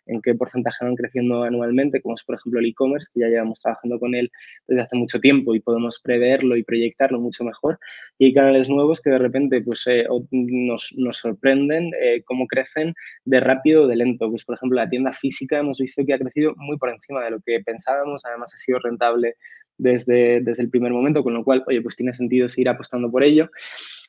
en 0.07 0.23
qué 0.23 0.35
porcentaje 0.35 0.85
van 0.85 0.95
creciendo 0.95 1.43
anualmente, 1.43 2.01
como 2.01 2.15
es 2.15 2.25
por 2.25 2.37
ejemplo 2.37 2.61
el 2.61 2.67
e-commerce, 2.67 3.11
que 3.13 3.21
ya 3.21 3.29
llevamos 3.29 3.61
trabajando 3.61 3.99
con 3.99 4.15
él 4.15 4.31
desde 4.67 4.83
hace 4.83 4.97
mucho 4.97 5.21
tiempo 5.21 5.55
y 5.55 5.61
podemos 5.61 6.01
preverlo 6.01 6.57
y 6.57 6.63
proyectarlo 6.63 7.21
mucho 7.21 7.45
mejor. 7.45 7.79
Y 8.19 8.27
hay 8.27 8.35
canales 8.35 8.69
nuevos 8.69 9.01
que 9.01 9.11
de 9.11 9.19
repente 9.19 9.61
pues, 9.61 9.85
nos, 10.31 10.95
nos, 10.97 11.17
sorprenden 11.17 11.91
cómo 12.25 12.47
crecen 12.47 12.95
rápido 13.41 13.85
o 13.85 13.87
de 13.87 13.97
lento. 13.97 14.31
Pues, 14.31 14.45
por 14.45 14.57
ejemplo, 14.57 14.77
la 14.77 14.89
tienda 14.89 15.13
física 15.13 15.59
hemos 15.59 15.79
visto 15.79 16.05
que 16.05 16.15
ha 16.15 16.19
crecido 16.19 16.55
muy 16.57 16.79
por 16.79 16.91
encima 16.91 17.25
de 17.25 17.31
lo 17.31 17.41
que 17.41 17.61
pensábamos, 17.65 18.25
además 18.25 18.55
ha 18.55 18.59
sido 18.59 18.79
rentable 18.79 19.35
desde, 19.79 20.41
desde 20.41 20.63
el 20.63 20.71
primer 20.71 20.93
momento, 20.93 21.23
con 21.23 21.35
lo 21.35 21.45
cual, 21.45 21.65
oye, 21.67 21.83
pues 21.83 21.97
tiene 21.97 22.15
sentido 22.15 22.49
seguir 22.49 22.69
apostando 22.69 23.11
por 23.11 23.23
ello. 23.23 23.51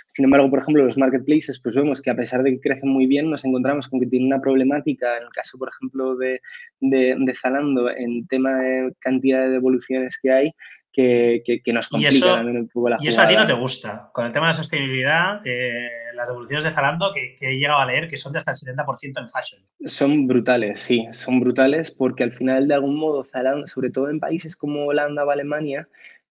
Sin 0.08 0.26
embargo, 0.26 0.50
por 0.50 0.60
ejemplo, 0.60 0.84
los 0.84 0.98
marketplaces, 0.98 1.60
pues 1.62 1.76
vemos 1.76 2.02
que 2.02 2.10
a 2.10 2.16
pesar 2.16 2.42
de 2.42 2.52
que 2.52 2.60
crecen 2.60 2.90
muy 2.90 3.06
bien, 3.06 3.30
nos 3.30 3.46
encontramos 3.46 3.88
con 3.88 4.00
que 4.00 4.08
tienen 4.08 4.28
una 4.28 4.42
problemática, 4.42 5.18
en 5.18 5.24
el 5.24 5.30
caso, 5.30 5.58
por 5.58 5.70
ejemplo, 5.70 6.16
de, 6.16 6.42
de, 6.80 7.16
de 7.20 7.36
Zalando, 7.36 7.90
en 7.90 8.26
tema 8.28 8.58
de 8.60 8.94
cantidad 9.00 9.42
de 9.42 9.52
devoluciones 9.52 10.18
que 10.22 10.32
hay, 10.32 10.52
que, 10.98 11.74
nos 11.74 11.88
complica 11.88 12.10
eso, 12.10 12.34
también 12.34 12.58
un 12.58 12.68
poco 12.68 12.89
la 12.89 12.98
Y 13.00 13.08
eso 13.08 13.22
a 13.22 13.28
ti 13.28 13.36
no 13.36 13.45
te 13.45 13.54
gusta. 13.54 14.10
Con 14.12 14.26
el 14.26 14.34
tema 14.34 14.48
de 14.48 14.54
la 14.54 14.58
sostenibilidad, 14.58 15.41
eh, 15.45 15.89
las 16.16 16.28
devoluciones 16.28 16.64
de 16.64 16.72
Zalando, 16.72 17.12
que, 17.14 17.36
que, 17.36 17.52
he 17.52 17.60
llegado 17.60 17.80
a 17.80 17.86
leer 17.86 18.08
que 18.08 18.18
son 18.18 18.32
de 18.34 18.39
hasta 18.39 18.52
el 18.52 18.58
70% 18.58 19.20
en 19.20 19.30
fashion. 19.30 19.62
Son 19.86 20.28
brutales, 20.28 20.82
sí, 20.82 21.08
son 21.12 21.39
brutales 21.39 21.91
porque 21.91 22.24
al 22.24 22.32
final, 22.32 22.68
de 22.68 22.74
algún 22.74 22.95
modo, 22.95 23.24
Zalando, 23.24 23.68
sobre 23.68 23.91
todo 23.91 24.10
en 24.10 24.20
países 24.20 24.56
como 24.56 24.86
Holanda 24.86 25.24
o 25.24 25.30
Alemania, 25.30 25.88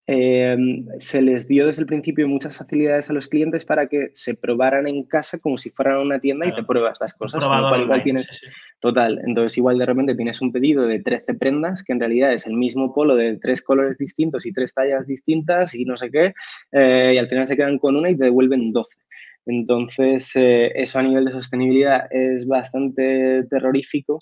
Em, 0.08 0.86
se 0.98 1.20
les 1.20 1.48
dio 1.48 1.66
desde 1.66 1.82
el 1.82 1.88
principio 1.88 2.28
muchas 2.28 2.56
facilidades 2.56 3.10
a 3.10 3.12
los 3.12 3.26
clientes 3.26 3.64
para 3.64 3.88
que 3.88 4.10
se 4.12 4.34
probaran 4.34 4.86
en 4.86 5.02
casa 5.02 5.36
como 5.36 5.56
si 5.56 5.68
fueran 5.68 5.96
a 5.96 6.00
una 6.00 6.20
tienda 6.20 6.46
y 6.46 6.54
te 6.54 6.62
pruebas 6.62 6.98
las 7.00 7.12
cosas. 7.14 7.44
igual 7.44 8.02
tienes, 8.04 8.40
Total, 8.78 9.20
entonces 9.26 9.58
igual 9.58 9.78
de 9.78 9.86
repente 9.86 10.14
tienes 10.14 10.40
un 10.40 10.52
pedido 10.52 10.86
de 10.86 11.00
13 11.00 11.34
prendas 11.34 11.82
que 11.82 11.92
en 11.92 11.98
realidad 11.98 12.32
es 12.32 12.46
el 12.46 12.54
mismo 12.54 12.94
polo 12.94 13.16
de 13.16 13.36
tres 13.38 13.60
colores 13.62 13.98
distintos 13.98 14.46
y 14.46 14.52
tres 14.52 14.72
tallas 14.74 15.08
distintas 15.08 15.74
y 15.74 15.84
no 15.84 15.96
sé 15.96 16.10
qué, 16.12 16.34
eh, 16.70 17.12
y 17.14 17.18
al 17.18 17.28
final 17.28 17.48
se 17.48 17.56
quedan 17.56 17.78
con 17.78 17.96
una 17.96 18.08
y 18.08 18.16
te 18.16 18.24
devuelven 18.24 18.72
12. 18.72 18.96
Entonces, 19.46 20.32
eh, 20.34 20.72
eso 20.74 20.98
a 20.98 21.02
nivel 21.02 21.24
de 21.24 21.32
sostenibilidad 21.32 22.06
es 22.10 22.46
bastante 22.46 23.44
terrorífico 23.48 24.20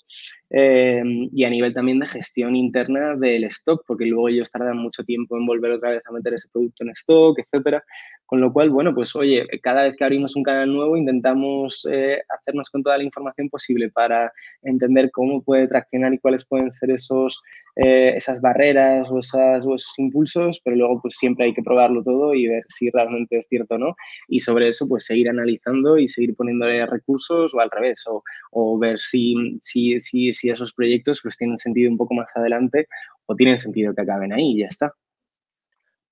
em, 0.51 1.29
y 1.33 1.43
a 1.43 1.49
nivel 1.49 1.73
también 1.73 1.99
de 1.99 2.07
gestión 2.07 2.55
interna 2.55 3.15
del 3.15 3.43
stock, 3.45 3.83
porque 3.87 4.05
luego 4.05 4.29
ellos 4.29 4.51
tardan 4.51 4.77
mucho 4.77 5.03
tiempo 5.03 5.35
en 5.37 5.47
volver 5.47 5.71
otra 5.71 5.91
vez 5.91 6.03
a 6.07 6.11
meter 6.11 6.35
ese 6.35 6.47
producto 6.51 6.83
en 6.83 6.91
stock, 6.91 7.39
etcétera. 7.39 7.83
Con 8.25 8.41
lo 8.41 8.51
cual, 8.51 8.71
bueno, 8.71 8.93
pues 8.95 9.15
oye, 9.15 9.45
cada 9.61 9.83
vez 9.83 9.95
que 9.95 10.03
abrimos 10.03 10.35
un 10.35 10.41
canal 10.41 10.73
nuevo 10.73 10.97
intentamos 10.97 11.87
eh, 11.91 12.21
hacernos 12.29 12.71
con 12.71 12.81
toda 12.81 12.97
la 12.97 13.03
información 13.03 13.49
posible 13.49 13.91
para 13.91 14.31
entender 14.63 15.11
cómo 15.11 15.43
puede 15.43 15.67
traccionar 15.67 16.11
y 16.11 16.17
cuáles 16.17 16.43
pueden 16.43 16.71
ser 16.71 16.89
esos, 16.89 17.39
eh, 17.75 18.13
esas 18.15 18.41
barreras 18.41 19.11
o, 19.11 19.19
esas, 19.19 19.63
o, 19.67 19.75
esos 19.75 19.93
impulsos, 19.99 20.59
pero 20.63 20.75
luego 20.75 21.01
pues 21.03 21.15
siempre 21.19 21.45
hay 21.45 21.53
que 21.53 21.61
probarlo 21.61 22.03
todo 22.03 22.33
y 22.33 22.47
ver 22.47 22.63
si 22.69 22.89
realmente 22.89 23.37
es 23.37 23.47
cierto 23.47 23.75
o 23.75 23.77
no. 23.77 23.95
Y 24.27 24.39
sobre 24.39 24.69
eso 24.69 24.87
pues 24.87 25.05
seguir 25.05 25.29
analizando 25.29 25.99
y 25.99 26.07
seguir 26.07 26.35
poniéndole 26.35 26.83
recursos 26.87 27.53
o 27.53 27.59
al 27.59 27.69
revés, 27.69 28.03
o, 28.51 28.79
ver 28.79 28.97
si, 28.97 29.35
si, 29.61 29.99
si, 29.99 30.33
si 30.33 30.49
esos 30.49 30.73
proyectos 30.73 31.19
pues 31.21 31.37
tienen 31.37 31.57
sentido 31.57 31.91
un 31.91 31.97
poco 31.97 32.15
más 32.15 32.35
adelante 32.35 32.87
o 33.27 33.35
tienen 33.35 33.59
sentido 33.59 33.93
que 33.93 34.01
acaben 34.01 34.33
ahí 34.33 34.53
y 34.53 34.61
ya 34.61 34.67
está. 34.67 34.93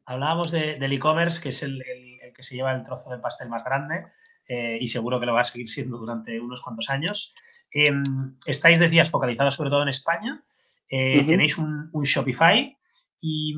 Hablábamos 0.05 0.51
del 0.51 0.91
e-commerce, 0.91 1.41
que 1.41 1.49
es 1.49 1.63
el, 1.63 1.81
que 2.33 2.43
se 2.43 2.55
lleva 2.55 2.73
el 2.73 2.83
trozo 2.83 3.09
de 3.09 3.19
pastel 3.19 3.49
más 3.49 3.63
grande 3.63 4.05
eh, 4.47 4.77
y 4.79 4.89
seguro 4.89 5.19
que 5.19 5.25
lo 5.25 5.33
va 5.33 5.41
a 5.41 5.45
seguir 5.45 5.69
siendo 5.69 5.97
durante 5.97 6.39
unos 6.39 6.61
cuantos 6.61 6.89
años. 6.89 7.33
Em, 7.71 8.03
estáis, 8.45 8.79
decías, 8.79 9.09
focalizados 9.09 9.55
sobre 9.55 9.69
todo 9.69 9.83
en 9.83 9.89
España. 9.89 10.43
Eh, 10.89 11.23
tenéis 11.25 11.57
un, 11.57 11.89
Shopify 12.03 12.77
y, 13.19 13.55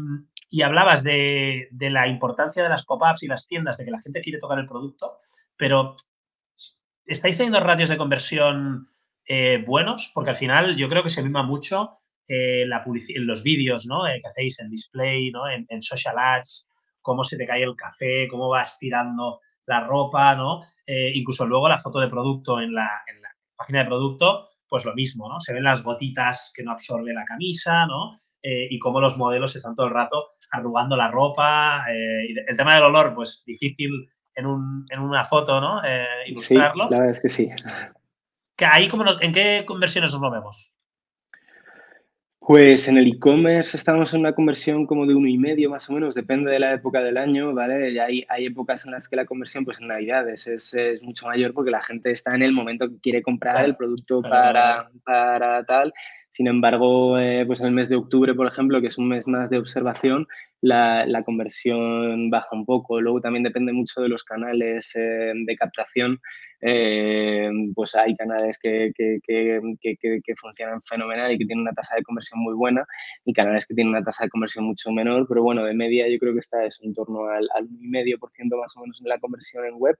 hablabas 0.63 1.03
de, 1.03 1.67
la 1.79 2.07
importancia 2.07 2.63
de 2.63 2.69
las 2.69 2.85
pop-ups 2.85 3.23
y 3.23 3.27
las 3.27 3.47
tiendas, 3.47 3.77
de 3.77 3.85
que 3.85 3.91
la 3.91 3.99
gente 3.99 4.21
quiere 4.21 4.39
tocar 4.39 4.59
el 4.59 4.65
producto, 4.65 5.17
pero 5.57 5.95
¿estáis 7.05 7.37
teniendo 7.37 7.59
ratios 7.59 7.89
de 7.89 7.97
conversión 7.97 8.89
eh, 9.27 9.63
buenos? 9.65 10.11
Porque 10.13 10.29
al 10.29 10.35
final 10.37 10.77
yo 10.77 10.87
creo 10.87 11.03
que 11.03 11.09
se 11.09 11.23
mima 11.23 11.43
mucho 11.43 11.99
eh, 12.28 12.65
la 12.65 12.84
los 13.17 13.43
vídeos 13.43 13.86
¿no? 13.86 14.07
Eh, 14.07 14.19
que 14.19 14.28
hacéis 14.28 14.59
en 14.59 14.69
display, 14.69 15.30
¿no? 15.32 15.47
En, 15.47 15.82
social 15.82 16.17
ads, 16.17 16.67
cómo 17.01 17.23
se 17.23 17.38
te 17.38 17.45
cae 17.45 17.63
el 17.63 17.76
café, 17.76 18.28
cómo 18.28 18.49
vas 18.49 18.80
tirando 18.80 19.41
la 19.67 19.82
ropa, 19.82 20.36
¿no? 20.36 20.63
Eh, 20.88 21.11
incluso 21.13 21.45
luego 21.45 21.69
la 21.69 21.78
foto 21.78 21.99
de 21.99 22.07
producto 22.07 22.59
en 22.59 22.73
la, 22.73 22.89
página 23.55 23.80
de 23.80 23.86
producto, 23.86 24.49
pues 24.67 24.86
lo 24.86 24.93
mismo, 24.93 25.30
¿no? 25.30 25.39
Se 25.39 25.53
ven 25.53 25.63
las 25.63 25.84
gotitas 25.84 26.51
que 26.53 26.63
no 26.63 26.71
absorbe 26.71 27.13
la 27.13 27.26
camisa, 27.26 27.86
¿no? 27.86 28.19
y 28.47 28.78
cómo 28.78 29.01
los 29.01 29.17
modelos 29.17 29.55
están 29.55 29.76
todo 29.76 29.88
el 29.88 29.93
rato 29.93 30.34
arrugando 30.51 30.95
la 30.95 31.09
ropa. 31.09 31.84
el 31.89 32.55
tema 32.55 32.76
del 32.76 32.84
olor, 32.84 33.15
pues 33.15 33.43
difícil 33.43 34.07
en, 34.36 34.45
una 34.45 35.26
foto, 35.26 35.59
¿no? 35.59 35.82
ilustrarlo. 36.28 36.84
Sí, 36.84 36.91
la 36.91 36.99
verdad 36.99 37.15
es 37.15 37.21
que 37.23 37.30
sí. 37.32 37.49
ahí, 38.59 38.88
¿En 39.21 39.32
qué 39.32 39.63
conversiones 39.65 40.11
nos 40.11 40.21
movemos? 40.21 40.74
Pues 42.47 42.87
en 42.87 42.97
el 42.97 43.07
e-commerce 43.07 43.75
estamos 43.75 44.13
en 44.13 44.19
una 44.19 44.33
conversión 44.33 44.85
como 44.85 45.07
de 45.07 45.15
uno 45.15 45.27
y 45.27 45.35
medio 45.35 45.71
más 45.71 45.89
o 45.89 45.93
menos, 45.93 46.13
depende 46.13 46.51
de 46.51 46.59
la 46.59 46.73
época 46.73 47.01
del 47.01 47.17
año, 47.17 47.55
¿vale? 47.55 47.89
Y 47.89 47.97
hay, 47.97 48.23
hay 48.29 48.45
épocas 48.45 48.85
en 48.85 48.91
las 48.91 49.09
que 49.09 49.15
la 49.15 49.25
conversión, 49.25 49.65
pues 49.65 49.79
en 49.79 49.87
Navidades, 49.87 50.45
es, 50.45 50.71
es, 50.75 51.01
mucho 51.01 51.25
mayor 51.25 51.55
porque 51.55 51.71
la 51.71 51.81
gente 51.81 52.11
está 52.11 52.35
en 52.35 52.43
el 52.43 52.51
momento 52.51 52.87
que 52.87 52.99
quiere 52.99 53.23
comprar 53.23 53.65
el 53.65 53.75
producto 53.75 54.21
para, 54.21 54.91
para 55.03 55.63
tal. 55.63 55.91
Sin 56.36 56.47
embargo, 56.47 57.17
eh, 57.17 57.45
pues 57.47 57.61
en 57.61 57.67
el 57.67 57.71
mes 57.71 57.88
de 57.88 57.95
octubre, 57.95 58.33
por 58.33 58.45
ejemplo, 58.45 58.81
que 58.81 58.88
es 58.88 58.97
un 58.97 59.07
mes 59.07 59.25
más 59.25 59.49
de 59.49 59.57
observación, 59.57 60.27
la, 60.59 61.05
la 61.05 61.23
conversión 61.23 62.29
baja 62.29 62.49
un 62.51 62.65
poco. 62.65 62.99
Luego 62.99 63.21
también 63.21 63.43
depende 63.43 63.71
mucho 63.71 64.01
de 64.01 64.09
los 64.09 64.25
canales 64.25 64.91
eh, 64.97 65.31
de 65.33 65.55
captación 65.55 66.19
eh, 66.61 67.49
pues 67.75 67.93
hay 67.95 68.15
canales 68.15 68.57
que, 68.57 68.91
que, 68.95 69.19
que, 69.21 70.36
funcionan 70.36 70.81
fenomenal 70.81 71.31
y 71.31 71.38
que 71.38 71.45
tienen 71.45 71.61
una 71.61 71.73
tasa 71.73 71.95
de 71.95 72.03
conversión 72.03 72.39
muy 72.39 72.55
buena 72.55 72.86
y 73.23 73.33
canales 73.33 73.67
que 73.67 73.75
tienen 73.75 73.93
una 73.93 74.03
tasa 74.03 74.23
de 74.23 74.29
conversión 74.29 74.65
mucho 74.65 74.91
menor, 74.91 75.27
pero 75.27 75.43
bueno, 75.43 75.63
de 75.63 75.75
media 75.75 76.07
yo 76.09 76.17
creo 76.17 76.33
que 76.33 76.39
está 76.39 76.57
en 76.63 76.93
torno 76.93 77.27
al, 77.27 77.47
al 77.53 77.67
1,5% 77.67 78.59
más 78.59 78.75
o 78.75 78.81
menos 78.81 78.99
en 78.99 79.09
la 79.09 79.19
conversión 79.19 79.65
en 79.65 79.75
web. 79.75 79.95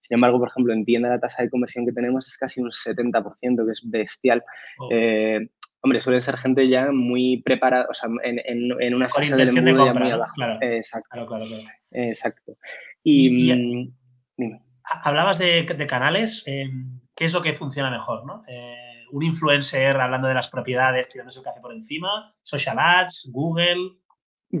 Sin 0.00 0.16
embargo, 0.16 0.38
por 0.40 0.48
ejemplo, 0.48 0.72
en 0.72 0.84
tienda 0.84 1.08
la 1.08 1.20
tasa 1.20 1.42
de 1.42 1.50
conversión 1.50 1.86
que 1.86 1.92
tenemos 1.92 2.26
es 2.26 2.36
casi 2.36 2.60
un 2.60 2.70
70%, 2.70 3.64
que 3.64 3.70
es 3.70 3.82
bestial. 3.84 4.42
Oh. 4.78 4.88
Eh, 4.90 5.48
hombre, 5.80 6.00
suele 6.00 6.20
ser 6.20 6.36
gente 6.36 6.68
ya 6.68 6.90
muy 6.90 7.42
preparada, 7.42 7.86
o 7.88 7.94
sea, 7.94 8.08
en, 8.24 8.40
en, 8.44 8.94
una 8.94 9.08
fase 9.08 9.36
del 9.36 9.56
embudo 9.56 9.86
ya 9.86 9.94
muy 9.94 10.10
abajo. 10.10 10.34
Exacto. 10.60 11.08
Claro, 11.10 11.26
claro, 11.26 11.44
Exacto. 11.92 12.56
Y, 13.02 13.30
mm, 13.52 13.94
dime. 14.36 14.62
Hablabas 14.84 15.38
de, 15.38 15.66
canales. 15.88 16.44
Eh, 16.46 16.70
¿Qué 17.14 17.24
es 17.24 17.34
lo 17.34 17.42
que 17.42 17.52
funciona 17.52 17.90
mejor? 17.90 18.24
¿no? 18.24 18.42
Eh, 18.48 19.04
un 19.12 19.22
influencer 19.22 19.96
hablando 19.98 20.28
de 20.28 20.34
las 20.34 20.48
propiedades, 20.48 21.10
tirando 21.10 21.32
su 21.32 21.42
café 21.42 21.60
por 21.60 21.72
encima, 21.72 22.34
social 22.42 22.78
ads, 22.78 23.28
Google. 23.32 23.98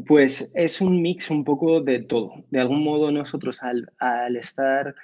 Pues 0.06 0.50
es 0.54 0.80
un 0.80 1.00
mix 1.00 1.30
un 1.30 1.44
poco 1.44 1.80
de 1.80 2.00
todo. 2.00 2.32
De 2.50 2.60
algún 2.60 2.84
modo 2.84 3.10
nosotros 3.10 3.62
al, 3.62 3.90
al 3.98 4.36
estar 4.36 4.94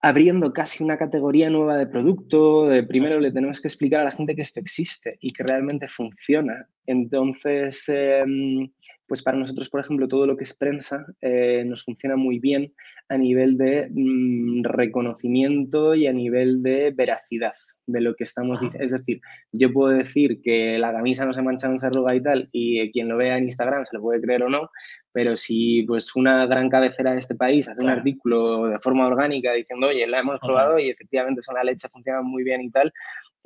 abriendo 0.00 0.52
casi 0.52 0.84
una 0.84 0.98
categoría 0.98 1.50
nueva 1.50 1.76
de 1.76 1.86
producto, 1.86 2.68
primero 2.88 3.18
le 3.20 3.32
tenemos 3.32 3.60
que 3.60 3.68
explicar 3.68 4.02
a 4.02 4.04
la 4.04 4.12
gente 4.12 4.36
que 4.36 4.42
esto 4.42 4.60
existe 4.60 5.16
y 5.20 5.32
que 5.32 5.42
realmente 5.42 5.88
funciona. 5.88 6.68
Entonces, 6.86 7.84
em, 7.88 8.68
pues 9.06 9.22
para 9.22 9.38
nosotros, 9.38 9.68
por 9.68 9.80
ejemplo, 9.80 10.08
todo 10.08 10.26
lo 10.26 10.36
que 10.36 10.44
es 10.44 10.54
prensa 10.54 11.06
eh, 11.20 11.64
nos 11.66 11.84
funciona 11.84 12.16
muy 12.16 12.38
bien 12.38 12.72
a 13.08 13.16
nivel 13.16 13.56
de 13.56 13.88
mm, 13.90 14.64
reconocimiento 14.64 15.94
y 15.94 16.06
a 16.06 16.12
nivel 16.12 16.62
de 16.62 16.90
veracidad 16.90 17.52
de 17.86 18.00
lo 18.00 18.14
que 18.16 18.24
estamos 18.24 18.60
diciendo. 18.60 18.84
Es 18.84 18.90
decir, 18.90 19.20
yo 19.52 19.72
puedo 19.72 19.96
decir 19.96 20.40
que 20.42 20.76
la 20.78 20.92
camisa 20.92 21.24
no 21.24 21.32
se 21.32 21.42
mancha, 21.42 21.68
no 21.68 21.78
se 21.78 21.86
arruga 21.86 22.14
y 22.14 22.22
tal, 22.22 22.48
y 22.50 22.90
quien 22.90 23.08
lo 23.08 23.16
vea 23.16 23.38
en 23.38 23.44
Instagram 23.44 23.84
se 23.84 23.96
lo 23.96 24.02
puede 24.02 24.20
creer 24.20 24.42
o 24.42 24.48
no, 24.48 24.70
pero 25.12 25.36
si 25.36 25.84
pues 25.84 26.16
una 26.16 26.46
gran 26.46 26.68
cabecera 26.68 27.12
de 27.12 27.18
este 27.18 27.36
país 27.36 27.68
hace 27.68 27.82
un 27.82 27.90
artículo 27.90 28.66
de 28.66 28.80
forma 28.80 29.06
orgánica 29.06 29.52
diciendo, 29.52 29.88
oye, 29.88 30.06
la 30.06 30.18
hemos 30.18 30.40
probado 30.40 30.78
y 30.78 30.90
efectivamente 30.90 31.42
son 31.42 31.54
la 31.54 31.64
leche, 31.64 31.88
funciona 31.88 32.22
muy 32.22 32.42
bien 32.42 32.62
y 32.62 32.70
tal, 32.70 32.92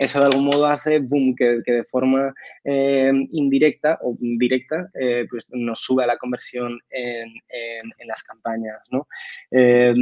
eso 0.00 0.18
de 0.18 0.24
algún 0.24 0.46
modo 0.46 0.64
hace 0.64 0.98
boom, 0.98 1.34
que, 1.36 1.60
de 1.62 1.84
forma 1.84 2.32
eh, 2.64 3.12
indirecta 3.32 3.98
o 4.02 4.16
directa 4.18 4.88
eh, 4.98 5.26
pues 5.28 5.46
nos 5.50 5.80
sube 5.80 6.06
la 6.06 6.16
conversión 6.16 6.78
en, 6.88 7.28
las 8.06 8.22
campañas. 8.22 8.80
¿no? 8.90 9.06
Eh, 9.50 9.92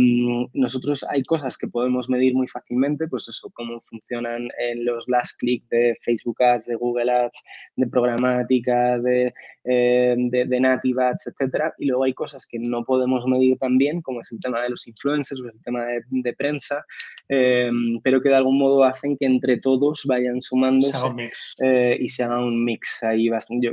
nosotros 0.54 1.04
hay 1.10 1.22
cosas 1.22 1.58
que 1.58 1.66
podemos 1.66 2.08
medir 2.08 2.32
muy 2.34 2.46
fácilmente, 2.46 3.08
pues 3.08 3.28
eso, 3.28 3.50
cómo 3.52 3.80
funcionan 3.80 4.48
en 4.60 4.84
los 4.84 5.08
last 5.08 5.36
click 5.36 5.68
de 5.68 5.96
Facebook 6.00 6.40
Ads, 6.44 6.66
de 6.66 6.76
Google 6.76 7.10
Ads, 7.10 7.42
de 7.74 7.86
programática, 7.88 9.00
de, 9.00 9.34
de, 9.64 10.60
Native 10.60 11.02
Ads, 11.02 11.26
etcétera. 11.26 11.74
Y 11.76 11.86
luego 11.86 12.04
hay 12.04 12.14
cosas 12.14 12.46
que 12.46 12.60
no 12.60 12.84
podemos 12.84 13.26
medir 13.26 13.58
tan 13.58 13.76
bien, 13.76 14.00
como 14.00 14.20
es 14.20 14.30
el 14.30 14.38
tema 14.38 14.62
de 14.62 14.70
los 14.70 14.86
influencers 14.86 15.40
o 15.40 15.46
el 15.46 15.60
tema 15.64 15.84
de, 15.86 16.02
de 16.08 16.32
prensa, 16.34 16.84
pero 17.28 18.22
que 18.22 18.28
de 18.28 18.36
algún 18.36 18.58
modo 18.58 18.84
hacen 18.84 19.16
que 19.16 19.26
entre 19.26 19.58
todos 19.58 19.87
vayan 20.06 20.40
sumándose 20.40 20.96
eh, 21.58 21.96
y 22.00 22.08
se 22.08 22.24
haga 22.24 22.38
un 22.38 22.64
mix 22.64 23.02
ahí 23.02 23.28
bastante, 23.28 23.70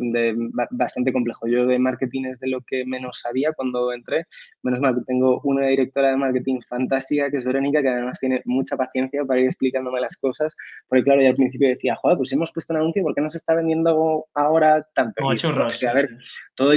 bastante 0.72 1.14
complejo. 1.14 1.48
Yo 1.48 1.66
de 1.66 1.80
marketing 1.80 2.26
es 2.26 2.40
de 2.40 2.48
lo 2.48 2.62
que 2.62 2.86
menos 2.86 3.20
sabía 3.20 3.54
cuando 3.54 3.92
entré. 3.94 4.26
Menos 4.64 4.80
mal 4.80 4.96
que 4.96 5.02
tengo 5.06 5.42
una 5.44 5.68
directora 5.68 6.10
de 6.10 6.18
marketing 6.18 6.60
fantástica, 6.68 7.30
que 7.30 7.38
es 7.38 7.46
Verónica, 7.46 7.82
que 7.82 7.90
además 7.90 8.20
tiene 8.20 8.42
mucha 8.46 8.76
paciencia 8.76 9.24
para 9.26 9.40
ir 9.40 9.48
explicándome 9.48 10.02
las 10.02 10.18
cosas. 10.18 10.56
Porque 10.88 11.04
claro, 11.04 11.22
yo 11.22 11.30
al 11.30 11.36
principio 11.36 11.70
decía, 11.70 11.96
joder, 11.96 12.18
pues 12.18 12.32
hemos 12.34 12.52
puesto 12.52 12.74
un 12.74 12.80
anuncio, 12.80 13.04
¿por 13.04 13.14
qué 13.14 13.22
no 13.22 13.30
se 13.30 13.38
está 13.38 13.56
vendiendo 13.56 14.26
ahora 14.34 14.88
tanto? 14.94 15.22
Como 15.22 15.36
churros. 15.36 15.84
a 15.84 15.94
ver, 15.94 16.10
todo, 16.56 16.74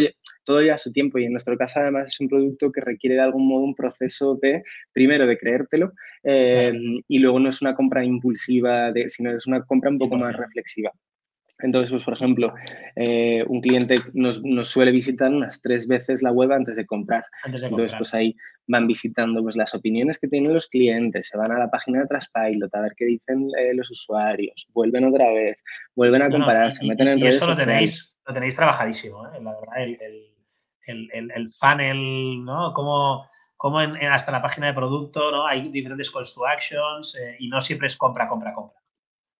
todo 0.48 0.62
lleva 0.62 0.78
su 0.78 0.90
tiempo 0.90 1.18
y 1.18 1.26
en 1.26 1.32
nuestro 1.32 1.58
caso 1.58 1.78
además 1.78 2.04
es 2.06 2.20
un 2.20 2.28
producto 2.28 2.72
que 2.72 2.80
requiere 2.80 3.16
de 3.16 3.20
algún 3.20 3.46
modo 3.46 3.64
un 3.64 3.74
proceso 3.74 4.38
de, 4.40 4.62
primero, 4.94 5.26
de 5.26 5.36
creértelo 5.36 5.92
eh, 6.22 6.72
y 7.06 7.18
luego 7.18 7.38
no 7.38 7.50
es 7.50 7.60
una 7.60 7.74
compra 7.74 8.02
impulsiva, 8.02 8.90
de, 8.90 9.10
sino 9.10 9.30
es 9.30 9.46
una 9.46 9.62
compra 9.66 9.90
un 9.90 9.98
poco 9.98 10.16
más 10.16 10.34
reflexiva. 10.34 10.90
Entonces, 11.60 11.90
pues, 11.90 12.02
por 12.02 12.14
ejemplo, 12.14 12.54
eh, 12.96 13.44
un 13.46 13.60
cliente 13.60 13.96
nos, 14.14 14.42
nos, 14.42 14.68
suele 14.68 14.90
visitar 14.90 15.30
unas 15.30 15.60
tres 15.60 15.86
veces 15.86 16.22
la 16.22 16.32
web 16.32 16.50
antes 16.52 16.76
de 16.76 16.86
comprar. 16.86 17.26
Entonces, 17.44 17.92
pues 17.98 18.14
ahí 18.14 18.34
van 18.68 18.86
visitando 18.86 19.42
pues, 19.42 19.54
las 19.54 19.74
opiniones 19.74 20.18
que 20.18 20.28
tienen 20.28 20.54
los 20.54 20.68
clientes, 20.68 21.28
se 21.28 21.36
van 21.36 21.52
a 21.52 21.58
la 21.58 21.68
página 21.68 22.00
de 22.00 22.06
Traspilot 22.06 22.74
a 22.74 22.80
ver 22.80 22.92
qué 22.96 23.04
dicen 23.04 23.50
eh, 23.58 23.74
los 23.74 23.90
usuarios, 23.90 24.70
vuelven 24.72 25.04
otra 25.04 25.30
vez, 25.30 25.58
vuelven 25.94 26.22
a 26.22 26.30
comparar, 26.30 26.72
se 26.72 26.86
meten 26.86 27.08
en 27.08 27.18
y 27.18 27.26
eso 27.26 27.46
lo 27.46 27.56
tenéis, 27.56 28.18
lo 28.26 28.32
tenéis 28.32 28.56
trabajadísimo, 28.56 29.24
la 29.24 29.30
verdad, 29.30 29.82
el, 29.82 29.98
el, 30.00 30.37
el, 30.88 31.48
funnel, 31.48 32.44
¿no? 32.44 32.72
Cómo, 32.72 33.28
cómo 33.56 33.80
en, 33.80 33.96
hasta 34.06 34.32
la 34.32 34.42
página 34.42 34.68
de 34.68 34.74
producto, 34.74 35.30
¿no? 35.30 35.46
Hay 35.46 35.68
diferentes 35.68 36.10
calls 36.10 36.34
to 36.34 36.46
actions 36.46 37.16
eh, 37.16 37.36
y 37.38 37.48
no 37.48 37.60
siempre 37.60 37.86
es 37.86 37.96
compra, 37.96 38.28
compra, 38.28 38.54
compra. 38.54 38.78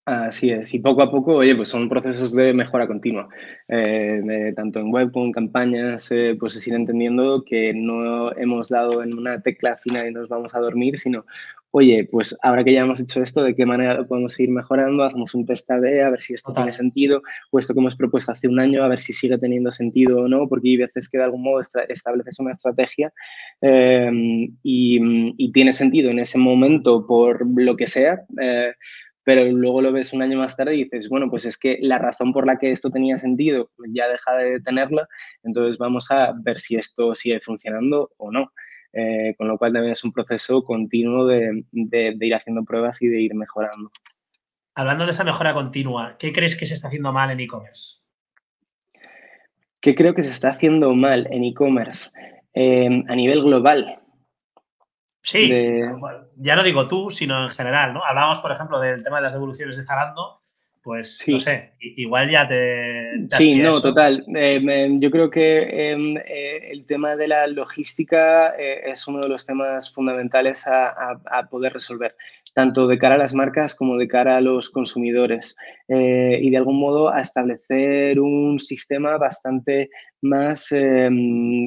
Así 0.09 0.51
es, 0.51 0.73
y 0.73 0.79
poco 0.79 1.03
a 1.03 1.11
poco, 1.11 1.35
oye, 1.35 1.55
pues 1.55 1.69
son 1.69 1.87
procesos 1.87 2.33
de 2.33 2.55
mejora 2.55 2.87
continua, 2.87 3.29
eh, 3.69 4.55
tanto 4.57 4.81
en 4.81 4.91
web 4.91 5.13
como 5.13 5.27
en 5.27 5.33
campañas, 5.33 6.11
eh, 6.11 6.35
pues 6.41 6.57
es 6.57 6.67
ir 6.67 6.73
entendiendo 6.73 7.45
que 7.45 7.75
no 7.75 8.35
hemos 8.39 8.71
dado 8.71 9.03
en 9.03 9.19
una 9.19 9.43
tecla 9.43 9.77
final 9.77 10.09
y 10.09 10.13
nos 10.13 10.31
vamos 10.31 10.55
a 10.55 10.61
dormir, 10.61 10.99
sino, 10.99 11.27
oye, 11.73 12.09
pues 12.11 12.35
ahora 12.43 12.65
que 12.65 12.73
ya 12.73 12.81
hemos 12.81 13.01
hecho 13.01 13.23
esto, 13.23 13.43
¿de 13.43 13.55
qué 13.55 13.67
manera 13.67 13.93
lo 13.93 14.09
podemos 14.09 14.33
seguir 14.33 14.51
mejorando? 14.51 15.05
Hacemos 15.05 15.35
un 15.35 15.45
test 15.45 15.71
A-B, 15.71 16.03
a 16.03 16.09
ver 16.09 16.23
si 16.23 16.33
esto 16.33 16.55
tiene 16.55 16.73
sentido, 16.73 17.21
o 17.51 17.59
esto 17.59 17.75
que 17.75 17.81
hemos 17.81 17.95
propuesto 17.95 18.33
hace 18.33 18.49
un 18.49 18.61
año, 18.61 18.83
a 18.83 18.89
ver 18.89 19.01
si 19.01 19.13
sigue 19.13 19.37
teniendo 19.37 19.71
sentido 19.71 20.23
o 20.23 20.29
no, 20.29 20.49
porque 20.49 20.69
hay 20.69 20.77
veces 20.79 21.11
que 21.11 21.19
de 21.19 21.25
algún 21.25 21.43
modo 21.43 21.61
estableces 21.61 22.41
una 22.41 22.53
estrategia 22.53 23.13
eh, 23.61 24.11
y, 24.63 25.35
y, 25.37 25.53
tiene 25.53 25.75
sentido 25.75 26.11
en 26.11 26.19
ese 26.19 26.39
momento 26.39 27.07
por 27.07 27.47
lo 27.61 27.77
que 27.77 27.87
sea 27.87 28.23
pero 29.29 29.45
luego 29.45 29.83
lo 29.83 29.93
ves 29.93 30.15
un 30.15 30.23
año 30.23 30.39
más 30.39 30.57
tarde 30.57 30.75
y 30.75 30.85
dices, 30.85 31.11
bueno, 31.11 31.29
pues 31.29 31.45
es 31.45 31.59
que 31.59 31.77
la 31.83 31.99
razón 31.99 32.33
por 32.33 32.47
la 32.47 32.59
que 32.59 32.73
esto 32.73 32.89
tenía 32.89 33.19
sentido 33.19 33.71
ya 33.91 34.09
deja 34.09 34.35
de 34.35 34.59
tenerla, 34.61 35.07
entonces 35.43 35.77
vamos 35.77 36.11
a 36.11 36.33
ver 36.35 36.59
si 36.59 36.77
esto 36.77 37.15
sigue 37.15 37.39
funcionando 37.39 38.11
o 38.17 38.33
no. 38.33 38.55
Eh, 38.95 39.35
con 39.37 39.49
lo 39.49 39.59
cual 39.59 39.75
también 39.75 39.93
es 39.93 40.03
un 40.03 40.15
proceso 40.15 40.65
continuo 40.65 41.27
de, 41.27 41.63
ir 41.73 42.35
haciendo 42.35 42.65
pruebas 42.65 43.03
y 43.03 43.09
de 43.09 43.21
ir 43.21 43.35
mejorando. 43.35 43.91
Hablando 44.75 45.05
de 45.05 45.11
esa 45.11 45.25
mejora 45.25 45.53
continua, 45.53 46.17
¿qué 46.19 46.33
crees 46.33 46.57
que 46.57 46.65
se 46.65 46.73
está 46.73 46.89
haciendo 46.89 47.13
mal 47.13 47.31
en 47.31 47.41
e-commerce? 47.41 47.99
¿Qué 49.81 49.95
creo 49.95 50.15
que 50.15 50.23
se 50.23 50.31
está 50.31 50.49
haciendo 50.49 50.95
mal 50.95 51.29
en 51.31 51.45
e-commerce? 51.45 52.09
Eh, 52.55 53.05
a 53.07 53.15
nivel 53.15 53.43
global, 53.43 53.98
Sí, 55.23 55.51
ya 56.37 56.57
no 56.57 56.63
digo 56.63 56.89
tú, 56.89 57.11
sino 57.11 57.45
en 57.45 57.51
general, 57.51 57.93
¿no? 57.93 58.05
Hablábamos, 58.05 58.39
por 58.39 58.53
ejemplo, 58.53 58.81
del 58.81 59.03
tema 59.03 59.17
de 59.17 59.23
las 59.23 59.33
devoluciones 59.33 59.77
de 59.77 59.85
Zalando, 59.85 60.38
pues 60.89 61.23
no 61.29 61.39
sé, 61.39 61.73
igual 61.81 62.31
ya 62.31 62.49
te... 62.49 63.27
sí, 63.29 63.57
no, 63.57 63.79
total. 63.79 64.25
Eh, 64.35 64.89
yo 64.99 65.11
creo 65.11 65.29
que 65.29 65.91
em, 65.91 66.17
eh, 66.17 66.71
el 66.71 66.87
tema 66.87 67.15
de 67.15 67.29
la 67.29 67.47
logística 67.47 68.55
eh, 68.59 68.85
es 68.87 69.07
uno 69.07 69.21
de 69.21 69.29
los 69.29 69.45
temas 69.45 69.93
fundamentales 69.93 70.67
a, 70.67 71.21
poder 71.51 71.75
resolver, 71.75 72.17
tanto 72.55 72.87
de 72.87 72.97
cara 72.97 73.17
a 73.17 73.19
las 73.19 73.35
marcas 73.35 73.75
como 73.75 73.99
de 73.99 74.09
cara 74.09 74.39
a 74.39 74.41
los 74.41 74.71
consumidores. 74.71 75.57
y 75.89 76.51
de 76.51 76.57
algún 76.57 76.81
modo 76.81 77.13
a 77.13 77.21
establecer 77.21 78.19
un 78.19 78.59
sistema 78.59 79.19
bastante 79.19 79.91
más 80.21 80.73
em, 80.73 81.67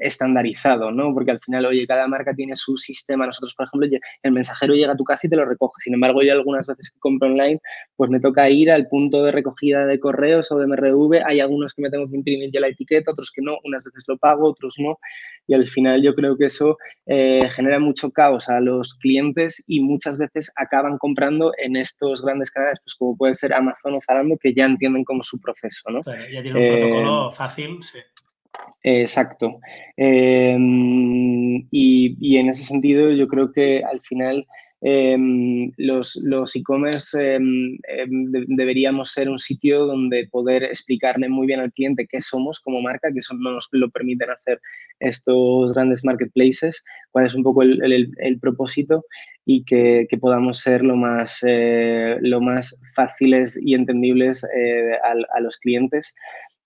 estandarizado, 0.00 0.90
¿no? 0.90 1.12
Porque 1.12 1.32
al 1.32 1.40
final, 1.40 1.66
oye, 1.66 1.86
cada 1.86 2.08
marca 2.08 2.34
tiene 2.34 2.56
su 2.56 2.76
sistema. 2.76 3.26
Nosotros, 3.26 3.54
por 3.54 3.66
ejemplo, 3.66 3.88
el 4.22 4.32
mensajero 4.32 4.74
llega 4.74 4.92
a 4.92 4.96
tu 4.96 5.04
casa 5.04 5.26
y 5.26 5.30
te 5.30 5.36
lo 5.36 5.44
recoge. 5.44 5.80
Sin 5.80 5.94
embargo, 5.94 6.22
yo 6.22 6.32
algunas 6.32 6.66
veces 6.66 6.90
que 6.90 6.98
compro 6.98 7.28
online, 7.28 7.60
pues 7.96 8.10
me 8.10 8.20
toca 8.20 8.35
ir 8.50 8.70
al 8.70 8.88
punto 8.88 9.22
de 9.22 9.32
recogida 9.32 9.86
de 9.86 9.98
correos 9.98 10.50
o 10.52 10.58
de 10.58 10.66
MRV. 10.66 11.22
Hay 11.26 11.40
algunos 11.40 11.74
que 11.74 11.82
me 11.82 11.90
tengo 11.90 12.08
que 12.08 12.16
imprimir 12.16 12.50
ya 12.52 12.60
la 12.60 12.68
etiqueta, 12.68 13.12
otros 13.12 13.32
que 13.32 13.42
no. 13.42 13.58
Unas 13.64 13.82
veces 13.84 14.04
lo 14.06 14.16
pago, 14.18 14.48
otros 14.48 14.76
no. 14.78 14.98
Y 15.46 15.54
al 15.54 15.66
final 15.66 16.02
yo 16.02 16.14
creo 16.14 16.36
que 16.36 16.46
eso 16.46 16.76
eh, 17.06 17.48
genera 17.50 17.78
mucho 17.78 18.10
caos 18.10 18.48
a 18.48 18.60
los 18.60 18.94
clientes 18.94 19.62
y 19.66 19.80
muchas 19.80 20.18
veces 20.18 20.52
acaban 20.56 20.98
comprando 20.98 21.52
en 21.58 21.76
estos 21.76 22.22
grandes 22.22 22.50
canales, 22.50 22.80
pues 22.84 22.94
como 22.94 23.16
puede 23.16 23.34
ser 23.34 23.54
Amazon 23.54 23.94
o 23.94 24.00
Zalando, 24.00 24.36
que 24.36 24.52
ya 24.52 24.66
entienden 24.66 25.04
como 25.04 25.22
su 25.22 25.40
proceso, 25.40 25.90
¿no? 25.90 26.02
ya 26.04 26.42
tiene 26.42 26.58
un 26.58 26.80
protocolo 26.80 27.28
eh, 27.28 27.32
fácil 27.32 27.78
Exacto. 28.82 29.58
Em, 29.96 31.66
y, 31.70 32.36
en 32.36 32.48
ese 32.48 32.64
sentido 32.64 33.10
yo 33.10 33.26
creo 33.28 33.52
que 33.52 33.82
al 33.84 34.00
final 34.00 34.46
em, 34.82 35.72
los, 35.76 36.16
e-commerce 36.54 37.36
em, 37.36 37.78
deberíamos 38.48 39.10
ser 39.12 39.28
un 39.28 39.38
sitio 39.38 39.86
donde 39.86 40.28
poder 40.30 40.64
explicarle 40.64 41.28
muy 41.28 41.46
bien 41.46 41.60
al 41.60 41.72
cliente 41.72 42.06
qué 42.06 42.20
somos 42.20 42.60
como 42.60 42.82
marca, 42.82 43.12
que 43.12 43.20
eso 43.20 43.34
no 43.34 43.52
nos 43.52 43.68
lo 43.72 43.90
permiten 43.90 44.30
hacer 44.30 44.60
estos 45.00 45.74
grandes 45.74 46.04
marketplaces, 46.04 46.84
cuál 47.10 47.26
es 47.26 47.34
un 47.34 47.42
poco 47.42 47.62
el, 47.62 48.38
propósito 48.40 49.04
y 49.44 49.64
que, 49.64 50.06
podamos 50.20 50.60
ser 50.60 50.82
lo 50.82 50.96
más, 50.96 51.38
eh, 51.46 52.16
lo 52.20 52.40
más 52.40 52.78
fáciles 52.94 53.58
y 53.60 53.74
entendibles 53.74 54.44
eh, 54.44 54.92
a 55.02 55.40
los 55.40 55.58
clientes. 55.58 56.14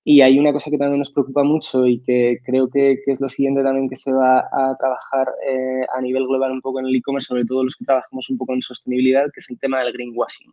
Y 0.03 0.23
hay 0.23 0.39
una 0.39 0.53
cosa 0.53 0.71
que 0.71 0.79
también 0.79 0.99
nos 0.99 1.11
preocupa 1.11 1.43
mucho 1.43 1.87
y 1.87 2.01
que 2.01 2.39
creo 2.45 2.71
que, 2.71 3.03
es 3.07 3.21
lo 3.21 3.29
siguiente 3.29 3.63
también 3.63 3.89
que 3.89 3.97
se 3.97 4.13
va 4.13 4.39
a 4.41 4.75
trabajar 4.79 5.29
eh, 5.47 5.83
a 5.95 6.01
nivel 6.01 6.27
global 6.27 6.53
un 6.53 6.63
poco 6.63 6.81
en 6.81 6.87
el 6.87 6.97
e-commerce, 6.97 7.27
sobre 7.27 7.45
todo 7.45 7.65
los 7.65 7.77
que 7.77 7.85
trabajamos 7.85 8.31
un 8.31 8.39
poco 8.39 8.55
en 8.55 8.63
sostenibilidad, 8.63 9.25
que 9.33 9.41
es 9.41 9.51
el 9.51 9.59
tema 9.59 9.81
del 9.81 9.93
greenwashing. 9.93 10.53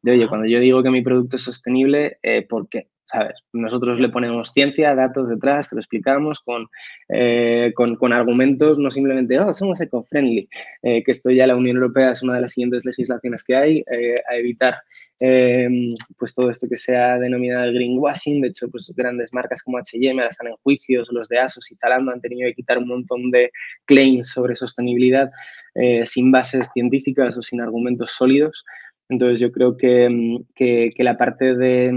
De, 0.00 0.12
oye, 0.12 0.28
cuando 0.28 0.46
yo 0.46 0.58
digo 0.60 0.82
que 0.82 0.90
mi 0.90 1.02
producto 1.02 1.36
es 1.36 1.42
sostenible, 1.42 2.18
eh, 2.22 2.46
¿por 2.48 2.68
qué? 2.68 2.88
¿Sabes? 3.04 3.42
Nosotros 3.52 4.00
le 4.00 4.08
ponemos 4.10 4.52
ciencia, 4.52 4.94
datos 4.94 5.28
detrás, 5.28 5.68
te 5.68 5.76
lo 5.76 5.80
explicamos 5.80 6.40
con, 6.40 6.66
eh, 7.08 7.72
con, 7.74 8.12
argumentos, 8.12 8.78
no 8.78 8.90
simplemente, 8.90 9.38
oh, 9.38 9.52
somos 9.52 9.80
eco-friendly, 9.80 10.48
que 10.82 11.04
esto 11.06 11.30
ya 11.30 11.46
la 11.46 11.56
Unión 11.56 11.76
Europea 11.76 12.10
es 12.10 12.22
una 12.22 12.34
de 12.34 12.42
las 12.42 12.52
siguientes 12.52 12.84
legislaciones 12.84 13.44
que 13.44 13.56
hay, 13.56 13.84
a 14.30 14.36
evitar 14.36 14.74
Em, 15.20 15.88
pues 16.16 16.32
todo 16.32 16.48
esto 16.48 16.68
que 16.68 16.76
se 16.76 16.96
ha 16.96 17.18
denominado 17.18 17.64
el 17.64 17.74
greenwashing. 17.74 18.40
De 18.40 18.48
hecho, 18.48 18.70
pues 18.70 18.92
grandes 18.96 19.32
marcas 19.32 19.62
como 19.62 19.78
H&M 19.78 20.20
ahora 20.20 20.30
están 20.30 20.48
en 20.48 20.54
juicios, 20.62 21.08
los 21.12 21.28
de 21.28 21.38
ASOS 21.38 21.72
y 21.72 21.76
Zalando 21.76 22.12
han 22.12 22.20
tenido 22.20 22.48
que 22.48 22.54
quitar 22.54 22.78
un 22.78 22.88
montón 22.88 23.30
de 23.30 23.50
claims 23.84 24.28
sobre 24.28 24.54
sostenibilidad 24.54 25.30
eh, 25.74 26.06
sin 26.06 26.30
bases 26.30 26.68
científicas 26.72 27.36
o 27.36 27.42
sin 27.42 27.60
argumentos 27.60 28.12
sólidos. 28.12 28.64
Entonces 29.08 29.40
yo 29.40 29.50
creo 29.50 29.76
que, 29.76 30.08
que, 30.54 30.92
la 30.98 31.16
parte 31.16 31.56
de, 31.56 31.90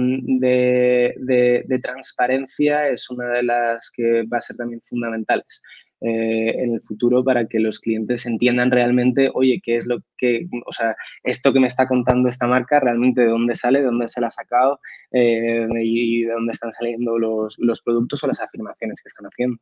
de, 1.18 1.80
transparencia 1.82 2.88
es 2.88 3.10
una 3.10 3.28
de 3.28 3.44
las 3.44 3.92
que 3.92 4.24
va 4.24 4.38
a 4.38 4.42
ser 4.42 4.56
también 4.56 4.82
fundamentales. 4.82 5.62
Eh, 6.04 6.64
en 6.64 6.74
el 6.74 6.82
futuro 6.82 7.24
para 7.24 7.46
que 7.46 7.60
los 7.60 7.80
clientes 7.80 8.26
entiendan 8.26 8.72
realmente, 8.72 9.30
oye, 9.36 9.62
qué 9.64 9.76
es 9.76 9.86
lo 9.86 10.00
que, 10.18 10.48
o 10.66 10.72
sea, 10.72 10.96
esto 11.24 11.54
que 11.54 11.60
me 11.60 11.68
está 11.68 11.88
contando 11.88 12.28
esta 12.28 12.48
marca, 12.48 12.80
realmente 12.80 13.22
de 13.22 13.28
dónde 13.28 13.54
sale, 13.54 13.82
de 13.82 13.86
dónde 13.86 14.08
se 14.08 14.20
la 14.20 14.28
ha 14.28 14.32
sacado 14.32 14.80
eh, 15.12 15.68
y 15.84 16.24
de 16.24 16.34
dónde 16.34 16.54
están 16.54 16.74
saliendo 16.74 17.20
los, 17.20 17.56
los, 17.60 17.84
productos 17.84 18.24
o 18.24 18.28
las 18.28 18.42
afirmaciones 18.42 19.00
que 19.00 19.10
están 19.10 19.28
haciendo. 19.28 19.60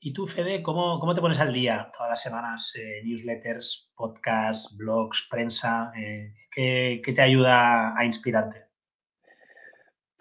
¿Y 0.00 0.14
tú, 0.14 0.26
Fede, 0.26 0.62
cómo, 0.62 0.98
cómo 0.98 1.14
te 1.14 1.20
pones 1.20 1.40
al 1.40 1.52
día 1.52 1.90
todas 1.92 2.08
las 2.08 2.22
semanas? 2.22 2.74
Eh, 2.76 3.02
newsletters, 3.04 3.92
podcasts, 3.94 4.74
blogs, 4.78 5.28
prensa, 5.30 5.92
¿qué, 6.50 7.02
¿qué 7.04 7.12
te 7.12 7.20
ayuda 7.20 7.94
a 7.98 8.04
inspirarte? 8.06 8.61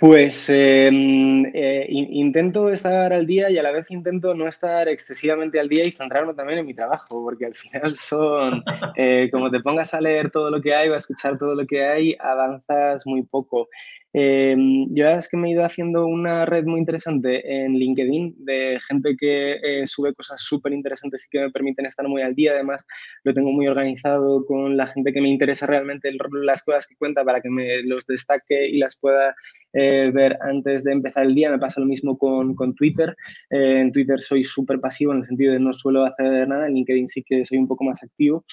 Pues 0.01 0.49
em, 0.49 1.45
eh, 1.53 1.85
intento 1.87 2.71
estar 2.71 3.13
al 3.13 3.27
día 3.27 3.51
y 3.51 3.59
a 3.59 3.61
la 3.61 3.71
vez 3.71 3.91
intento 3.91 4.33
no 4.33 4.47
estar 4.47 4.87
excesivamente 4.87 5.59
al 5.59 5.69
día 5.69 5.85
y 5.85 5.91
centrarme 5.91 6.33
también 6.33 6.57
en 6.57 6.65
mi 6.65 6.73
trabajo, 6.73 7.23
porque 7.23 7.45
al 7.45 7.53
final 7.53 7.93
son, 7.93 8.63
eh, 8.97 9.29
como 9.31 9.51
te 9.51 9.59
pongas 9.59 9.93
a 9.93 10.01
leer 10.01 10.31
todo 10.31 10.49
lo 10.49 10.59
que 10.59 10.73
hay 10.73 10.89
o 10.89 10.95
a 10.95 10.97
escuchar 10.97 11.37
todo 11.37 11.53
lo 11.53 11.67
que 11.67 11.85
hay, 11.85 12.15
avanzas 12.19 13.05
muy 13.05 13.21
poco. 13.21 13.69
Em, 14.13 14.87
yo 14.93 15.07
es 15.07 15.29
que 15.29 15.37
me 15.37 15.49
he 15.49 15.51
ido 15.51 15.63
haciendo 15.63 16.05
una 16.07 16.45
red 16.45 16.65
muy 16.65 16.79
interesante 16.79 17.63
en 17.63 17.73
LinkedIn 17.73 18.43
de 18.43 18.79
gente 18.85 19.15
que 19.17 19.53
eh, 19.63 19.87
sube 19.87 20.13
cosas 20.15 20.41
súper 20.41 20.73
interesantes 20.73 21.25
y 21.25 21.29
que 21.29 21.39
me 21.41 21.51
permiten 21.51 21.85
estar 21.85 22.07
muy 22.07 22.23
al 22.23 22.33
día. 22.33 22.53
Además, 22.53 22.83
lo 23.23 23.35
tengo 23.35 23.51
muy 23.51 23.67
organizado 23.67 24.45
con 24.47 24.75
la 24.75 24.87
gente 24.87 25.13
que 25.13 25.21
me 25.21 25.29
interesa 25.29 25.67
realmente 25.67 26.11
las 26.43 26.63
cosas 26.63 26.87
que 26.87 26.95
cuenta 26.95 27.23
para 27.23 27.39
que 27.39 27.49
me 27.49 27.83
los 27.83 28.05
destaque 28.07 28.67
y 28.67 28.79
las 28.79 28.97
pueda 28.97 29.35
eh, 29.73 30.11
ver 30.13 30.37
antes 30.41 30.83
de 30.83 30.91
empezar 30.91 31.25
el 31.25 31.35
día. 31.35 31.49
Me 31.49 31.59
pasa 31.59 31.79
lo 31.79 31.85
mismo 31.85 32.17
con, 32.17 32.55
con 32.55 32.75
Twitter. 32.75 33.15
Eh, 33.49 33.79
en 33.79 33.91
Twitter 33.91 34.19
soy 34.19 34.43
súper 34.43 34.79
pasivo 34.79 35.11
en 35.13 35.19
el 35.19 35.25
sentido 35.25 35.53
de 35.53 35.59
no 35.59 35.73
suelo 35.73 36.03
hacer 36.03 36.47
nada. 36.47 36.67
En 36.67 36.73
LinkedIn 36.73 37.07
sí 37.07 37.23
que 37.23 37.45
soy 37.45 37.57
un 37.57 37.67
poco 37.67 37.83
más 37.83 38.01
activo. 38.03 38.45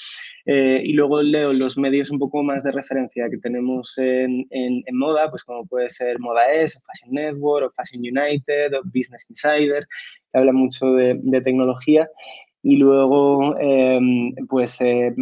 Eh, 0.47 0.83
y 0.85 0.93
luego 0.95 1.23
leo 1.23 1.53
los 1.53 1.77
medios 1.77 2.11
un 2.11 2.19
poco 2.19 2.43
más 2.43 2.63
de 2.63 2.73
referencia 2.73 3.29
que 3.29 3.39
tenemos 3.39 3.99
en, 3.99 4.47
en, 4.51 4.83
moda, 4.93 5.29
pues 5.31 5.45
como 5.45 5.67
puede 5.67 5.91
ser 5.91 6.19
Moda 6.19 6.51
S, 6.53 6.79
Fashion 6.87 7.13
Network, 7.15 7.67
o 7.67 7.75
Fashion 7.75 8.01
United, 8.01 8.75
o 8.75 8.83
Business 8.85 9.27
Insider, 9.29 9.87
que 10.33 10.39
habla 10.39 10.53
mucho 10.53 10.93
de, 10.93 11.19
de 11.23 11.41
tecnología. 11.41 12.09
Y 12.71 12.77
luego, 12.77 13.57
em, 13.59 14.35
pues 14.47 14.79
eh, 14.83 15.15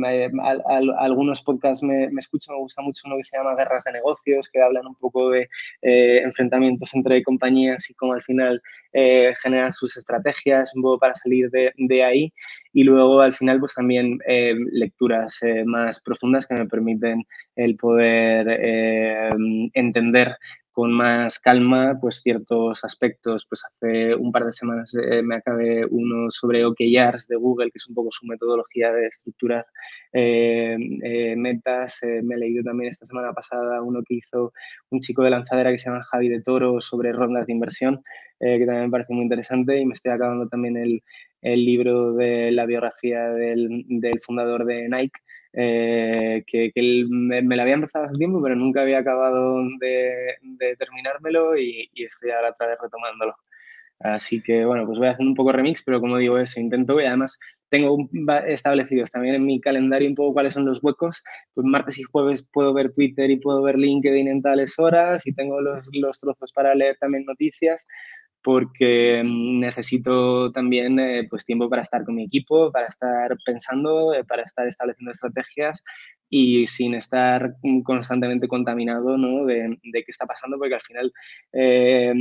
algunos 0.99 1.43
podcasts 1.43 1.81
me, 1.81 2.11
me, 2.11 2.19
escucho, 2.19 2.51
me 2.51 2.59
gusta 2.59 2.83
mucho 2.83 3.03
uno 3.07 3.15
que 3.19 3.23
se 3.23 3.37
llama 3.37 3.55
Guerras 3.55 3.85
de 3.85 3.93
Negocios, 3.93 4.51
que 4.51 4.61
hablan 4.61 4.85
un 4.85 4.97
poco 4.97 5.31
de 5.31 5.49
eh, 5.83 6.23
enfrentamientos 6.25 6.93
entre 6.93 7.23
compañías 7.23 7.89
y 7.89 7.95
cómo 7.95 8.15
al 8.15 8.23
final 8.23 8.61
eh, 8.93 9.33
generan 9.41 9.73
sus 9.73 9.97
estrategias, 9.97 10.75
un 10.75 10.83
poco 10.83 10.99
para 10.99 11.15
salir 11.15 11.49
de, 11.51 11.73
de 11.77 12.03
ahí. 12.03 12.33
Y 12.73 12.83
luego 12.83 13.21
al 13.21 13.33
final, 13.33 13.61
pues 13.61 13.75
también 13.75 14.19
lecturas 14.73 15.39
más 15.67 16.01
profundas 16.03 16.49
que 16.49 16.57
me 16.57 16.67
permiten 16.67 17.23
el 17.55 17.77
poder 17.77 18.61
entender 19.73 20.37
con 20.77 20.93
más 20.93 21.39
calma 21.39 21.99
pues 21.99 22.21
ciertos 22.21 22.85
aspectos. 22.85 23.47
Pues 23.49 23.65
hace 23.65 24.15
un 24.15 24.31
par 24.31 24.45
de 24.45 24.53
semanas 24.53 24.95
eh, 24.95 25.23
me 25.23 25.37
acabé 25.37 25.87
uno 25.87 26.31
sobre 26.31 26.67
OKRs 26.67 27.27
de 27.29 27.37
Google, 27.37 27.71
que 27.71 27.79
es 27.79 27.89
un 27.89 27.95
poco 27.95 28.11
su 28.11 28.27
metodología 28.27 28.93
de 28.93 29.07
estructurar 29.07 29.65
eh, 30.13 30.77
eh, 31.03 31.35
metas. 31.35 32.01
me 32.23 32.35
he 32.35 32.39
leído 32.39 32.63
también 32.63 32.91
esta 32.91 33.07
semana 33.07 33.33
pasada 33.33 33.81
uno 33.81 34.03
que 34.07 34.17
hizo 34.17 34.53
un 34.91 35.01
chico 35.01 35.23
de 35.23 35.31
lanzadera 35.31 35.71
que 35.71 35.79
se 35.79 35.89
llama 35.89 36.05
Javi 36.05 36.29
de 36.29 36.43
Toro 36.43 36.79
sobre 36.83 37.11
rondas 37.11 37.47
de 37.47 37.55
inversión, 37.55 38.03
que 38.39 38.67
también 38.67 38.85
me 38.85 38.91
parece 38.91 39.15
muy 39.15 39.23
interesante 39.23 39.81
y 39.81 39.87
me 39.87 39.95
estoy 39.95 40.13
acabando 40.13 40.47
también 40.47 40.77
el, 40.77 41.03
el 41.41 41.65
libro 41.65 42.13
de 42.13 42.51
la 42.51 42.67
biografía 42.67 43.31
del, 43.31 43.87
del 43.89 44.21
fundador 44.21 44.67
de 44.67 44.91
Nike, 44.91 45.21
eh, 45.59 46.45
que, 46.47 46.71
me, 47.09 47.57
la 47.57 47.63
había 47.63 47.75
empezado 47.75 48.05
hace 48.05 48.15
tiempo, 48.15 48.43
pero 48.43 48.55
nunca 48.55 48.83
había 48.83 48.99
acabado 48.99 49.63
de, 49.81 50.77
terminármelo 50.79 51.57
y, 51.57 51.91
estoy 51.95 52.31
ahora 52.31 52.51
otra 52.51 52.67
vez 52.69 52.79
retomándolo. 52.81 53.35
Así 53.99 54.43
que 54.43 54.67
bueno, 54.67 54.85
pues 54.85 54.99
voy 54.99 55.09
hacer 55.09 55.25
un 55.25 55.35
poco 55.35 55.53
remix, 55.53 55.83
pero 55.83 56.01
como 56.01 56.19
digo 56.19 56.37
eso, 56.37 56.61
intento 56.61 57.01
y 57.01 57.07
además 57.07 57.39
tengo 57.71 57.97
establecidos 58.47 59.11
también 59.11 59.37
en 59.37 59.47
mi 59.47 59.59
calendario 59.59 60.09
un 60.09 60.15
poco 60.15 60.35
cuáles 60.35 60.53
son 60.53 60.67
los 60.67 60.85
huecos. 60.85 61.25
Pues 61.55 61.67
martes 61.67 61.99
y 61.99 62.03
jueves 62.03 62.47
puedo 62.53 62.75
ver 62.75 62.93
Twitter 62.93 63.31
y 63.31 63.37
puedo 63.41 63.63
ver 63.63 63.79
LinkedIn 63.79 64.29
en 64.29 64.43
tales 64.43 64.79
horas 64.79 65.27
y 65.27 65.33
tengo 65.33 65.63
los 65.63 66.21
trozos 66.21 66.53
para 66.53 66.75
leer 66.75 66.99
también 67.01 67.25
noticias 67.25 67.87
porque 68.47 69.25
mm, 69.25 69.59
necesito 69.59 70.53
también 70.53 71.01
eh, 71.01 71.27
pues 71.29 71.45
tiempo 71.45 71.69
para 71.69 71.83
estar 71.83 72.05
con 72.05 72.15
mi 72.15 72.27
equipo, 72.27 72.71
para 72.71 72.87
estar 72.87 73.37
pensando, 73.45 74.15
eh, 74.15 74.23
para 74.23 74.45
estar 74.45 74.69
estableciendo 74.69 75.11
estrategias 75.11 75.83
y 76.29 76.67
sin 76.67 76.95
estar 76.95 77.55
constantemente 77.85 78.49
contaminado 78.49 79.17
¿no? 79.17 79.45
de, 79.47 79.79
qué 79.93 80.05
está 80.09 80.27
pasando, 80.27 80.59
porque 80.59 80.75
al 80.75 80.81
final 80.81 81.13
eh, 81.53 82.13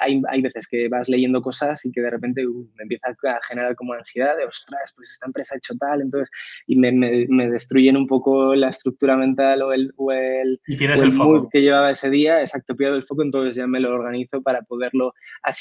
hay, 0.00 0.22
hay, 0.28 0.42
veces 0.42 0.66
que 0.66 0.88
vas 0.88 1.08
leyendo 1.08 1.42
cosas 1.42 1.84
y 1.84 1.92
que 1.92 2.00
de 2.00 2.10
repente 2.10 2.46
uh, 2.46 2.70
me 2.74 2.84
empieza 2.84 3.08
a 3.08 3.40
generar 3.46 3.74
como 3.76 3.92
ansiedad 3.92 4.36
de, 4.36 4.44
ostras, 4.44 4.92
pues 4.96 5.10
esta 5.10 5.26
empresa 5.26 5.54
ha 5.54 5.58
hecho 5.58 5.74
tal, 5.76 6.00
entonces, 6.00 6.30
y 6.66 6.76
me, 6.76 6.92
me, 6.92 7.50
destruyen 7.50 7.96
un 7.96 8.06
poco 8.06 8.54
la 8.54 8.70
estructura 8.70 9.16
mental 9.16 9.62
o 9.62 9.72
el, 9.72 9.92
o 9.96 10.12
el, 10.12 10.60
y 10.66 10.82
el, 10.82 11.12
foco. 11.12 11.48
que 11.50 11.60
llevaba 11.60 11.90
ese 11.90 12.10
día, 12.10 12.40
exacto, 12.40 12.74
pierdo 12.74 12.96
el 12.96 13.02
foco, 13.02 13.22
entonces 13.22 13.54
ya 13.54 13.66
me 13.66 13.80
lo 13.80 13.94
organizo 13.94 14.42
para 14.42 14.62
poderlo 14.62 15.12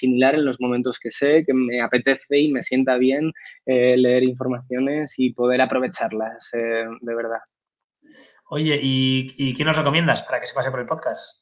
asimilar 0.02 0.36
en 0.36 0.45
los 0.45 0.60
momentos 0.60 0.99
que 0.99 1.12
sé, 1.12 1.43
que 1.45 1.54
me 1.54 1.82
apetece 1.82 2.39
y 2.39 2.52
me 2.52 2.64
sienta 2.64 2.97
bien 2.97 3.32
eh, 3.66 3.95
leer 3.97 4.24
informaciones 4.24 5.14
y 5.18 5.34
poder 5.34 5.62
aprovecharlas 5.62 6.54
eh, 6.54 6.86
de 6.99 7.16
verdad. 7.16 7.39
Oye, 8.49 8.80
¿y, 8.82 9.34
¿y 9.38 9.54
quién 9.54 9.68
nos 9.68 9.78
recomiendas 9.78 10.24
para 10.24 10.39
que 10.39 10.47
se 10.47 10.54
pase 10.54 10.72
por 10.72 10.80
el 10.80 10.86
podcast? 10.86 11.41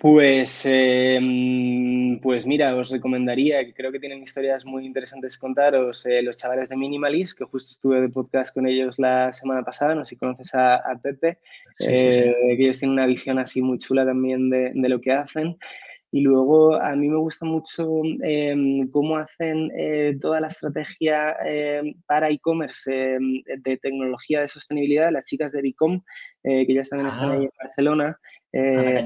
Pues, 0.00 0.62
em, 0.64 2.18
pues 2.20 2.46
mira, 2.46 2.74
os 2.74 2.88
recomendaría, 2.88 3.62
que 3.66 3.74
creo 3.74 3.92
que 3.92 4.00
tienen 4.00 4.22
historias 4.22 4.64
muy 4.64 4.86
interesantes 4.86 5.36
contaros, 5.36 6.06
eh, 6.06 6.22
los 6.22 6.38
chavales 6.38 6.70
de 6.70 6.76
Minimalist, 6.76 7.36
que 7.36 7.44
justo 7.44 7.72
estuve 7.72 8.00
de 8.00 8.08
podcast 8.08 8.54
con 8.54 8.66
ellos 8.66 8.98
la 8.98 9.30
semana 9.30 9.62
pasada, 9.62 9.94
no 9.94 10.06
sé 10.06 10.10
si 10.10 10.16
conoces 10.16 10.54
a, 10.54 10.80
Pepe, 11.02 11.38
eh, 11.86 12.34
que 12.56 12.62
ellos 12.62 12.78
tienen 12.78 12.94
una 12.94 13.04
visión 13.04 13.38
así 13.38 13.60
muy 13.60 13.76
chula 13.76 14.06
también 14.06 14.48
de, 14.48 14.72
de 14.74 14.88
lo 14.88 15.02
que 15.02 15.12
hacen. 15.12 15.58
Y 16.12 16.22
luego 16.22 16.74
a 16.74 16.96
mí 16.96 17.08
me 17.08 17.18
gusta 17.18 17.46
mucho 17.46 18.02
em, 18.22 18.88
cómo 18.90 19.16
hacen 19.16 19.70
eh, 19.76 20.16
toda 20.20 20.40
la 20.40 20.48
estrategia 20.48 21.36
em, 21.46 21.94
para 22.06 22.30
e-commerce 22.30 23.14
em, 23.14 23.42
de 23.58 23.76
tecnología 23.76 24.40
de 24.40 24.48
sostenibilidad, 24.48 25.12
las 25.12 25.26
chicas 25.26 25.52
de 25.52 25.62
Bicom, 25.62 26.02
eh, 26.42 26.66
que 26.66 26.74
ya 26.74 26.82
también 26.82 27.08
están 27.10 27.30
ahí 27.30 27.44
en 27.44 27.50
Barcelona, 27.62 28.18
eh, 28.52 29.04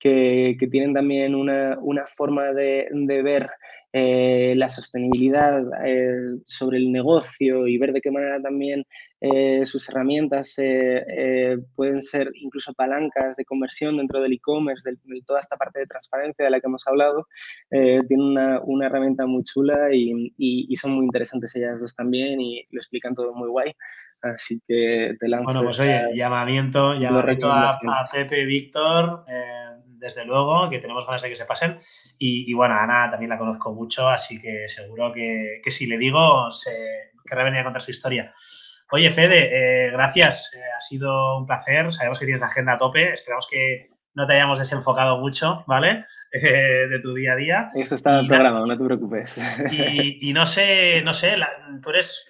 que, 0.00 0.56
que, 0.58 0.66
tienen 0.66 0.92
también 0.92 1.34
una, 1.34 1.78
una 1.80 2.06
forma 2.06 2.52
de, 2.52 2.88
de 2.90 3.22
ver 3.22 3.48
eh, 3.96 4.54
la 4.56 4.68
sostenibilidad 4.68 5.62
eh, 5.86 6.40
sobre 6.44 6.78
el 6.78 6.90
negocio 6.90 7.68
y 7.68 7.78
ver 7.78 7.92
de 7.92 8.00
qué 8.00 8.10
manera 8.10 8.42
también 8.42 8.84
eh, 9.20 9.64
sus 9.66 9.88
herramientas 9.88 10.56
pueden 11.76 12.02
ser 12.02 12.28
incluso 12.34 12.74
palancas 12.74 13.36
de 13.36 13.44
conversión 13.44 13.96
dentro 13.96 14.20
del 14.20 14.32
e-commerce, 14.32 14.82
de, 14.90 15.22
toda 15.24 15.38
esta 15.38 15.56
parte 15.56 15.78
de 15.78 15.86
transparencia 15.86 16.44
de 16.44 16.50
la 16.50 16.58
que 16.58 16.66
hemos 16.66 16.82
hablado, 16.88 17.28
tienen 17.70 18.20
una, 18.20 18.60
una, 18.64 18.86
herramienta 18.86 19.26
muy 19.26 19.44
chula 19.44 19.94
y, 19.94 20.34
y, 20.36 20.74
son 20.74 20.96
muy 20.96 21.04
interesantes 21.04 21.54
ellas 21.54 21.80
dos 21.80 21.94
también 21.94 22.40
y 22.40 22.66
lo 22.72 22.80
explican 22.80 23.14
todo 23.14 23.32
muy 23.32 23.48
guay. 23.48 23.72
Así 24.22 24.60
que 24.66 25.14
te 25.20 25.28
lanzo. 25.28 25.44
Bueno, 25.44 25.62
pues 25.62 25.78
oye, 25.78 26.16
llamamiento, 26.16 26.94
llamamiento 26.94 27.46
a, 27.52 27.74
a 27.74 28.06
Pepe 28.12 28.42
y 28.42 28.46
Víctor 28.46 29.24
desde 30.04 30.26
luego, 30.26 30.68
que 30.68 30.80
tenemos 30.80 31.06
ganas 31.06 31.22
de 31.22 31.30
que 31.30 31.36
se 31.36 31.46
pasen. 31.46 31.78
Y, 32.18 32.52
bueno, 32.52 32.74
Ana 32.74 33.10
también 33.10 33.30
la 33.30 33.38
conozco 33.38 33.72
mucho, 33.72 34.08
así 34.08 34.38
que 34.38 34.68
seguro 34.68 35.12
que, 35.12 35.60
si 35.70 35.86
le 35.86 35.96
digo, 35.96 36.52
se 36.52 37.12
querrá 37.24 37.44
venir 37.44 37.60
a 37.60 37.64
contar 37.64 37.80
su 37.80 37.90
historia. 37.90 38.32
Oye, 38.92 39.10
Fede, 39.10 39.48
eh, 39.86 39.90
gracias. 39.90 40.52
Eh, 40.54 40.60
ha 40.76 40.80
sido 40.80 41.38
un 41.38 41.46
placer. 41.46 41.90
Sabemos 41.90 42.18
que 42.18 42.26
tienes 42.26 42.42
la 42.42 42.48
agenda 42.48 42.74
a 42.74 42.78
tope. 42.78 43.12
Esperamos 43.12 43.48
que 43.50 43.88
no 44.12 44.26
te 44.26 44.34
hayamos 44.34 44.58
desenfocado 44.58 45.18
mucho, 45.18 45.64
¿vale? 45.66 46.04
Eh, 46.34 46.88
de 46.90 46.98
tu 46.98 47.14
día 47.14 47.32
a 47.32 47.36
día. 47.36 47.68
Esto 47.74 47.94
está 47.94 48.18
en 48.18 48.26
programa, 48.26 48.66
no 48.66 48.76
te 48.76 48.84
preocupes. 48.84 49.40
Y, 49.70 50.32
no 50.32 50.44
sé, 50.44 51.00
no 51.02 51.12
sé, 51.12 51.36
tú 51.80 51.90
eres, 51.90 52.28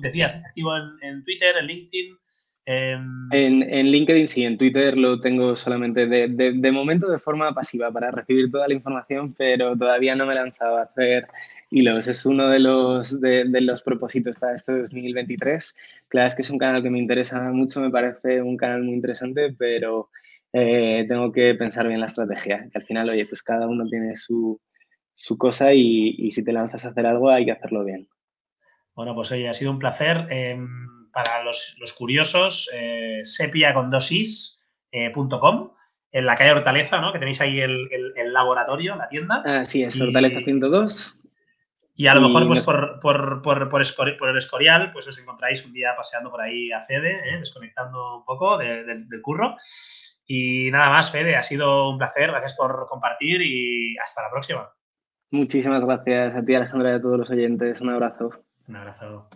decías, 0.00 0.34
activo 0.34 0.76
en, 0.76 0.82
en, 1.00 1.24
Twitter, 1.24 1.56
en 1.56 1.66
LinkedIn. 1.66 2.18
Em, 2.66 3.28
en, 3.32 3.90
LinkedIn 3.90 4.28
sí, 4.28 4.44
en 4.44 4.58
Twitter 4.58 4.96
lo 4.96 5.20
tengo 5.20 5.56
solamente 5.56 6.06
de, 6.06 6.72
momento 6.72 7.10
de 7.10 7.18
forma 7.18 7.54
pasiva 7.54 7.90
para 7.90 8.10
recibir 8.10 8.50
toda 8.50 8.68
la 8.68 8.74
información, 8.74 9.34
pero 9.34 9.76
todavía 9.76 10.14
no 10.14 10.26
me 10.26 10.32
he 10.32 10.36
lanzado 10.36 10.76
a 10.76 10.82
hacer 10.82 11.26
hilos. 11.70 12.06
Es 12.06 12.26
uno 12.26 12.48
de 12.48 12.58
los, 12.58 13.20
de, 13.20 13.44
los 13.60 13.82
propósitos 13.82 14.36
para 14.36 14.54
este 14.54 14.72
2023. 14.72 15.76
Claro, 16.08 16.26
es 16.28 16.34
que 16.34 16.42
es 16.42 16.50
un 16.50 16.58
canal 16.58 16.82
que 16.82 16.90
me 16.90 16.98
interesa 16.98 17.40
mucho, 17.50 17.80
me 17.80 17.90
parece 17.90 18.42
un 18.42 18.56
canal 18.56 18.82
muy 18.82 18.94
interesante, 18.94 19.54
pero 19.56 20.10
eh, 20.52 21.06
tengo 21.08 21.32
que 21.32 21.54
pensar 21.54 21.88
bien 21.88 22.00
la 22.00 22.06
estrategia, 22.06 22.68
que 22.70 22.78
al 22.78 22.84
final, 22.84 23.08
oye, 23.08 23.24
pues 23.26 23.42
cada 23.42 23.66
uno 23.68 23.86
tiene 23.88 24.14
su, 24.16 24.60
cosa 25.38 25.72
y, 25.72 26.30
si 26.30 26.44
te 26.44 26.52
lanzas 26.52 26.84
a 26.84 26.90
hacer 26.90 27.06
algo 27.06 27.30
hay 27.30 27.46
que 27.46 27.52
hacerlo 27.52 27.84
bien. 27.84 28.08
Bueno, 28.94 29.14
pues 29.14 29.32
oye, 29.32 29.48
ha 29.48 29.54
sido 29.54 29.70
un 29.70 29.78
placer. 29.78 30.26
Em, 30.30 30.99
para 31.12 31.42
los, 31.42 31.76
curiosos, 31.96 32.70
eh, 32.74 33.20
sepia 33.22 33.74
con 33.74 33.90
dosis, 33.90 34.64
eh, 34.92 35.12
en 36.12 36.26
la 36.26 36.34
calle 36.34 36.52
Hortaleza, 36.52 37.00
¿no? 37.00 37.12
Que 37.12 37.18
tenéis 37.18 37.40
ahí 37.40 37.60
el, 37.60 37.88
laboratorio, 38.32 38.96
la 38.96 39.08
tienda. 39.08 39.42
Así 39.44 39.82
es, 39.82 40.00
Hortaleza 40.00 40.40
102. 40.44 41.16
Y 41.96 42.06
a 42.06 42.14
lo 42.14 42.22
mejor, 42.22 42.46
pues 42.46 42.62
por, 42.62 42.98
por, 43.00 43.42
por, 43.42 43.68
por, 43.68 43.80
el 43.82 44.36
Escorial, 44.36 44.90
pues 44.90 45.06
os 45.06 45.18
encontráis 45.18 45.66
un 45.66 45.72
día 45.72 45.94
paseando 45.94 46.30
por 46.30 46.40
ahí 46.40 46.72
a 46.72 46.80
Fede, 46.80 47.20
¿eh? 47.28 47.38
desconectando 47.38 48.18
un 48.18 48.24
poco 48.24 48.56
del 48.56 49.20
curro. 49.20 49.56
Y 50.26 50.70
nada 50.70 50.90
más, 50.90 51.10
Fede, 51.10 51.36
ha 51.36 51.42
sido 51.42 51.90
un 51.90 51.98
placer. 51.98 52.30
Gracias 52.30 52.54
por 52.54 52.86
compartir 52.86 53.42
y 53.42 53.98
hasta 53.98 54.22
la 54.22 54.30
próxima. 54.30 54.70
Muchísimas 55.30 55.84
gracias 55.84 56.34
a 56.34 56.42
ti, 56.44 56.54
Alejandra, 56.54 56.92
y 56.92 56.94
a 56.94 57.02
todos 57.02 57.18
los 57.18 57.30
oyentes. 57.30 57.80
Un 57.80 57.90
abrazo. 57.90 58.30
Un 58.66 58.76
abrazo. 58.76 59.28